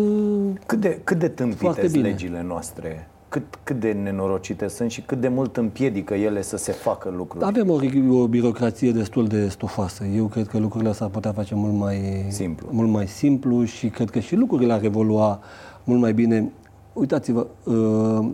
Cât 0.66 0.80
de, 0.80 1.00
cât 1.04 1.20
de 1.20 1.28
tâmpite 1.28 1.88
sunt 1.88 2.04
legile 2.04 2.44
noastre? 2.48 3.08
Cât, 3.30 3.60
cât 3.64 3.80
de 3.80 3.92
nenorocite 3.92 4.68
sunt 4.68 4.92
și 4.92 5.02
cât 5.02 5.20
de 5.22 5.28
mult 5.28 5.58
împiedică 5.58 6.14
ele 6.14 6.42
să 6.42 6.58
se 6.58 6.72
facă 6.72 7.14
lucruri? 7.18 7.46
Avem 7.46 7.70
o, 7.70 7.80
o 8.18 8.28
birocrație 8.28 8.92
destul 8.92 9.28
de 9.28 9.48
stufoasă. 9.48 10.04
Eu 10.16 10.26
cred 10.26 10.48
că 10.48 10.58
lucrurile 10.58 10.92
s-ar 10.92 11.08
putea 11.08 11.32
face 11.32 11.56
mult 11.56 11.74
mai 11.74 12.26
simplu. 12.30 12.68
mult 12.72 12.90
mai 12.90 13.08
simplu 13.08 13.64
și 13.64 13.88
cred 13.90 14.10
că 14.10 14.20
și 14.20 14.36
lucrurile 14.36 14.74
ar 14.74 14.84
evolua 14.84 15.40
mult 15.84 16.00
mai 16.00 16.14
bine 16.14 16.52
uitați-vă, 16.98 17.48
uh, 17.64 18.30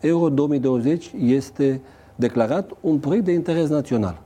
Euro 0.00 0.28
2020 0.28 1.12
este 1.18 1.80
declarat 2.14 2.70
un 2.80 2.98
proiect 2.98 3.24
de 3.24 3.32
interes 3.32 3.68
național. 3.68 4.22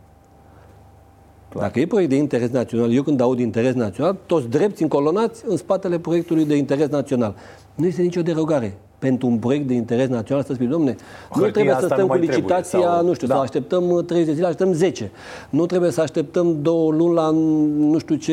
Clar. 1.49 1.63
Dacă 1.63 1.81
e 1.81 1.87
proiect 1.87 2.11
de 2.11 2.17
interes 2.17 2.51
național, 2.51 2.93
eu 2.93 3.03
când 3.03 3.21
aud 3.21 3.39
interes 3.39 3.75
național, 3.75 4.17
toți 4.27 4.49
drepți 4.49 4.83
încolonați 4.83 5.43
în 5.47 5.57
spatele 5.57 5.99
proiectului 5.99 6.45
de 6.45 6.57
interes 6.57 6.89
național. 6.89 7.35
Nu 7.75 7.87
este 7.87 8.03
nicio 8.03 8.23
derogare 8.23 8.79
pentru 8.99 9.27
un 9.27 9.39
proiect 9.39 9.67
de 9.67 9.75
interes 9.75 10.09
național 10.09 10.45
să 10.45 10.53
spui, 10.53 10.67
domne, 10.67 10.97
nu 11.35 11.51
trebuie 11.51 11.77
să 11.81 11.87
stăm 11.87 12.07
cu 12.07 12.15
licitația, 12.15 12.79
trebuie, 12.79 12.91
sau... 12.91 13.07
nu 13.07 13.13
știu, 13.13 13.27
da. 13.27 13.35
să 13.35 13.41
așteptăm 13.41 14.05
30 14.07 14.27
de 14.27 14.33
zile, 14.33 14.47
așteptăm 14.47 14.73
10. 14.73 15.11
Nu 15.51 15.67
trebuie 15.67 15.91
să 15.91 16.01
așteptăm 16.01 16.63
două 16.63 16.93
luni 16.93 17.15
la 17.15 17.31
nu 17.31 17.99
știu 17.99 18.15
ce 18.15 18.33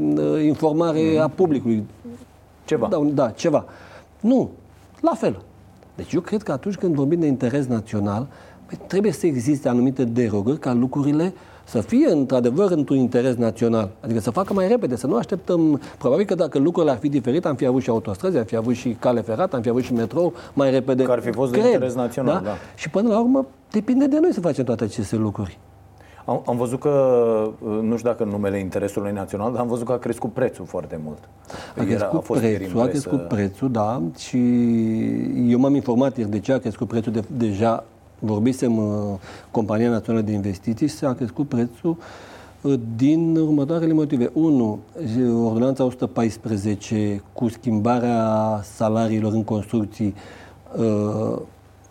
uh, 0.00 0.42
informare 0.44 1.00
mm. 1.14 1.20
a 1.20 1.28
publicului. 1.28 1.84
Ceva. 2.64 2.86
Da, 2.90 2.98
da, 3.14 3.30
ceva. 3.30 3.64
Nu 4.20 4.50
la 5.00 5.14
fel. 5.14 5.42
Deci 5.94 6.12
eu 6.12 6.20
cred 6.20 6.42
că 6.42 6.52
atunci 6.52 6.74
când 6.74 6.94
vorbim 6.94 7.20
de 7.20 7.26
interes 7.26 7.66
național, 7.66 8.26
păi 8.66 8.78
trebuie 8.86 9.12
să 9.12 9.26
existe 9.26 9.68
anumite 9.68 10.04
derogări 10.04 10.58
ca 10.58 10.72
lucrurile 10.72 11.32
să 11.64 11.80
fie 11.80 12.10
într-adevăr 12.10 12.70
într-un 12.70 12.96
interes 12.96 13.34
național. 13.34 13.90
Adică 14.00 14.20
să 14.20 14.30
facă 14.30 14.52
mai 14.52 14.68
repede, 14.68 14.96
să 14.96 15.06
nu 15.06 15.16
așteptăm. 15.16 15.80
Probabil 15.98 16.24
că 16.24 16.34
dacă 16.34 16.58
lucrurile 16.58 16.92
ar 16.92 16.98
fi 16.98 17.08
diferite, 17.08 17.48
am 17.48 17.54
fi 17.54 17.66
avut 17.66 17.82
și 17.82 17.90
autostrăzi, 17.90 18.36
am 18.36 18.44
fi 18.44 18.56
avut 18.56 18.74
și 18.74 18.96
cale 19.00 19.20
ferată, 19.20 19.56
am 19.56 19.62
fi 19.62 19.68
avut 19.68 19.82
și 19.82 19.92
metrou 19.92 20.32
mai 20.52 20.70
repede. 20.70 21.02
Că 21.02 21.12
ar 21.12 21.20
fi 21.20 21.30
fost 21.30 21.52
Cred, 21.52 21.64
de 21.64 21.70
interes 21.70 21.94
național, 21.94 22.34
da? 22.34 22.40
da. 22.40 22.54
Și 22.74 22.90
până 22.90 23.08
la 23.08 23.20
urmă 23.20 23.46
depinde 23.70 24.06
de 24.06 24.18
noi 24.20 24.32
să 24.32 24.40
facem 24.40 24.64
toate 24.64 24.84
aceste 24.84 25.16
lucruri. 25.16 25.58
Am, 26.26 26.42
am 26.46 26.56
văzut 26.56 26.80
că, 26.80 26.90
nu 27.82 27.96
știu 27.96 28.10
dacă 28.10 28.22
în 28.22 28.28
numele 28.28 28.58
interesului 28.58 29.12
național, 29.12 29.52
dar 29.52 29.60
am 29.60 29.68
văzut 29.68 29.86
că 29.86 29.92
a 29.92 29.98
crescut 29.98 30.32
prețul 30.32 30.64
foarte 30.64 31.00
mult. 31.04 31.18
A 31.76 31.82
crescut 31.82 31.94
Era, 31.94 32.10
a 32.12 32.18
fost 32.18 32.40
prețul, 32.40 32.80
a 32.80 32.86
crescut 32.86 33.28
prețul, 33.28 33.70
da, 33.70 34.02
și 34.18 34.38
eu 35.48 35.58
m-am 35.58 35.74
informat 35.74 36.16
ieri 36.16 36.30
de 36.30 36.40
ce 36.40 36.52
a 36.52 36.58
crescut 36.58 36.88
prețul 36.88 37.12
de, 37.12 37.24
deja 37.36 37.84
vorbisem 38.18 38.76
uh, 38.76 39.18
Compania 39.50 39.90
Națională 39.90 40.24
de 40.24 40.32
Investiții 40.32 40.88
și 40.88 41.04
a 41.04 41.12
crescut 41.12 41.48
prețul 41.48 41.96
uh, 42.60 42.74
din 42.96 43.36
următoarele 43.36 43.92
motive. 43.92 44.30
1. 44.32 44.78
Ordonanța 45.44 45.84
114 45.84 47.22
cu 47.32 47.48
schimbarea 47.48 48.60
salariilor 48.62 49.32
în 49.32 49.44
construcții 49.44 50.14
uh, 50.78 51.38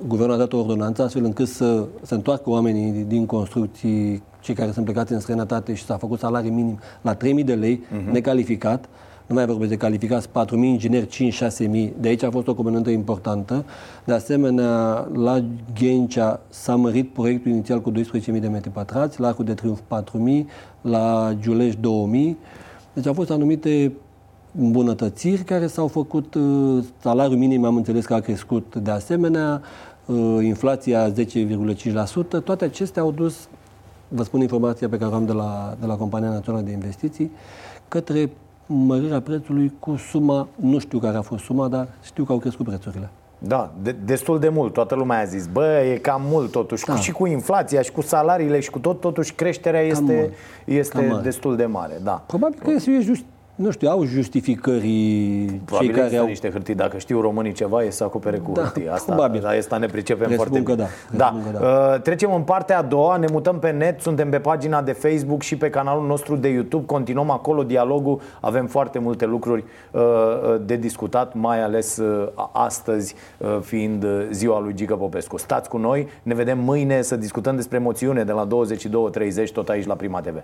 Guvernul 0.07 0.35
a 0.35 0.37
dat 0.37 0.53
o 0.53 0.57
ordonanță 0.57 1.03
astfel 1.03 1.23
încât 1.23 1.47
să 1.47 1.85
se 2.01 2.13
întoarcă 2.13 2.49
oamenii 2.49 2.91
din 2.91 3.25
construcții, 3.25 4.23
cei 4.39 4.55
care 4.55 4.71
sunt 4.71 4.85
plecați 4.85 5.13
în 5.13 5.19
străinătate 5.19 5.73
și 5.73 5.83
s-a 5.83 5.97
făcut 5.97 6.19
salarii 6.19 6.49
minim 6.49 6.79
la 7.01 7.15
3.000 7.15 7.19
de 7.45 7.53
lei, 7.53 7.83
uh-huh. 7.83 8.11
necalificat. 8.11 8.85
Nu 9.25 9.35
mai 9.35 9.45
vorbesc 9.45 9.69
de 9.69 9.77
calificați, 9.77 10.27
4.000 10.27 10.31
ingineri, 10.51 11.31
5-6.000. 11.67 11.89
De 11.99 12.07
aici 12.07 12.23
a 12.23 12.29
fost 12.29 12.47
o 12.47 12.53
componentă 12.53 12.89
importantă. 12.89 13.65
De 14.05 14.13
asemenea, 14.13 15.07
la 15.13 15.43
Ghencea 15.79 16.39
s-a 16.49 16.75
mărit 16.75 17.09
proiectul 17.09 17.51
inițial 17.51 17.81
cu 17.81 17.91
12.000 17.91 17.99
de 18.25 18.47
metri 18.47 18.69
pătrați, 18.69 19.19
la 19.19 19.27
Arcul 19.27 19.45
de 19.45 19.53
Triunf 19.53 19.79
4.000, 19.79 20.45
la 20.81 21.33
Giuleș 21.39 21.73
2.000. 21.73 21.79
Deci 22.93 23.07
au 23.07 23.13
fost 23.13 23.29
anumite 23.29 23.93
îmbunătățiri 24.59 25.41
care 25.41 25.67
s-au 25.67 25.87
făcut. 25.87 26.33
Uh, 26.33 26.83
salariul 27.01 27.37
minim 27.37 27.65
am 27.65 27.75
înțeles 27.75 28.05
că 28.05 28.13
a 28.13 28.19
crescut 28.19 28.75
de 28.75 28.91
asemenea, 28.91 29.61
uh, 30.05 30.37
inflația 30.41 31.09
10,5%. 31.09 32.39
Toate 32.43 32.65
acestea 32.65 33.01
au 33.01 33.11
dus, 33.11 33.47
vă 34.07 34.23
spun 34.23 34.41
informația 34.41 34.89
pe 34.89 34.97
care 34.97 35.11
o 35.11 35.15
am 35.15 35.25
de 35.25 35.31
la, 35.31 35.75
de 35.79 35.85
la 35.85 35.95
Compania 35.95 36.29
Națională 36.29 36.63
de 36.63 36.71
Investiții, 36.71 37.31
către 37.87 38.29
mărirea 38.65 39.21
prețului 39.21 39.73
cu 39.79 39.95
suma, 39.95 40.47
nu 40.55 40.79
știu 40.79 40.99
care 40.99 41.17
a 41.17 41.21
fost 41.21 41.43
suma, 41.43 41.67
dar 41.67 41.87
știu 42.03 42.23
că 42.23 42.31
au 42.31 42.37
crescut 42.37 42.65
prețurile. 42.65 43.09
Da, 43.37 43.73
de, 43.81 43.95
destul 44.05 44.39
de 44.39 44.49
mult. 44.49 44.73
Toată 44.73 44.95
lumea 44.95 45.19
a 45.19 45.23
zis, 45.23 45.47
bă, 45.47 45.81
e 45.93 45.97
cam 45.97 46.21
mult 46.25 46.51
totuși. 46.51 46.85
Da. 46.85 46.95
Și 46.95 47.11
cu 47.11 47.25
inflația 47.25 47.81
și 47.81 47.91
cu 47.91 48.01
salariile 48.01 48.59
și 48.59 48.69
cu 48.69 48.79
tot, 48.79 48.99
totuși 48.99 49.33
creșterea 49.33 49.79
cam 49.79 49.89
este, 49.89 50.01
mult. 50.01 50.33
este 50.65 51.19
destul 51.23 51.55
de 51.55 51.65
mare. 51.65 51.99
Da. 52.03 52.23
Probabil 52.25 52.59
că 52.63 52.71
este 52.71 52.99
just, 53.01 53.23
nu 53.55 53.71
știu, 53.71 53.89
au 53.89 54.03
justificări 54.03 55.61
probabil 55.65 55.93
cei 55.93 56.01
care 56.01 56.17
au... 56.17 56.25
niște 56.25 56.49
hârtii. 56.49 56.75
Dacă 56.75 56.97
știu 56.97 57.21
românii 57.21 57.51
ceva, 57.51 57.83
e 57.83 57.89
să 57.89 58.03
acopere 58.03 58.37
cu 58.37 58.51
da, 58.51 58.61
hârtii. 58.61 58.89
Asta, 58.89 59.13
probabil. 59.13 59.45
asta 59.45 59.77
ne 59.77 59.85
pricepem 59.85 60.27
Presupun 60.27 60.63
foarte 60.63 60.73
bine. 60.73 60.89
Da. 61.11 61.33
da. 61.43 61.51
Că 61.51 61.65
da. 61.65 61.93
Uh, 61.93 62.01
trecem 62.01 62.33
în 62.33 62.41
partea 62.41 62.77
a 62.77 62.81
doua, 62.81 63.17
ne 63.17 63.27
mutăm 63.31 63.59
pe 63.59 63.71
net, 63.71 64.01
suntem 64.01 64.29
pe 64.29 64.39
pagina 64.39 64.81
de 64.81 64.91
Facebook 64.91 65.41
și 65.41 65.57
pe 65.57 65.69
canalul 65.69 66.05
nostru 66.05 66.35
de 66.35 66.47
YouTube. 66.47 66.85
Continuăm 66.85 67.29
acolo 67.29 67.63
dialogul, 67.63 68.21
avem 68.39 68.67
foarte 68.67 68.99
multe 68.99 69.25
lucruri 69.25 69.63
uh, 69.91 70.01
uh 70.01 70.63
de 70.65 70.75
discutat, 70.75 71.33
mai 71.33 71.63
ales 71.63 71.97
uh, 71.97 72.27
astăzi 72.51 73.15
uh, 73.37 73.57
fiind 73.61 74.03
uh, 74.03 74.27
ziua 74.31 74.59
lui 74.59 74.73
Gică 74.73 74.95
Popescu. 74.95 75.37
Stați 75.37 75.69
cu 75.69 75.77
noi, 75.77 76.07
ne 76.23 76.33
vedem 76.33 76.59
mâine 76.59 77.01
să 77.01 77.15
discutăm 77.15 77.55
despre 77.55 77.77
moțiune 77.77 78.23
de 78.23 78.31
la 78.31 78.47
22.30 79.43 79.51
tot 79.53 79.69
aici 79.69 79.85
la 79.85 79.93
Prima 79.93 80.21
TV. 80.21 80.43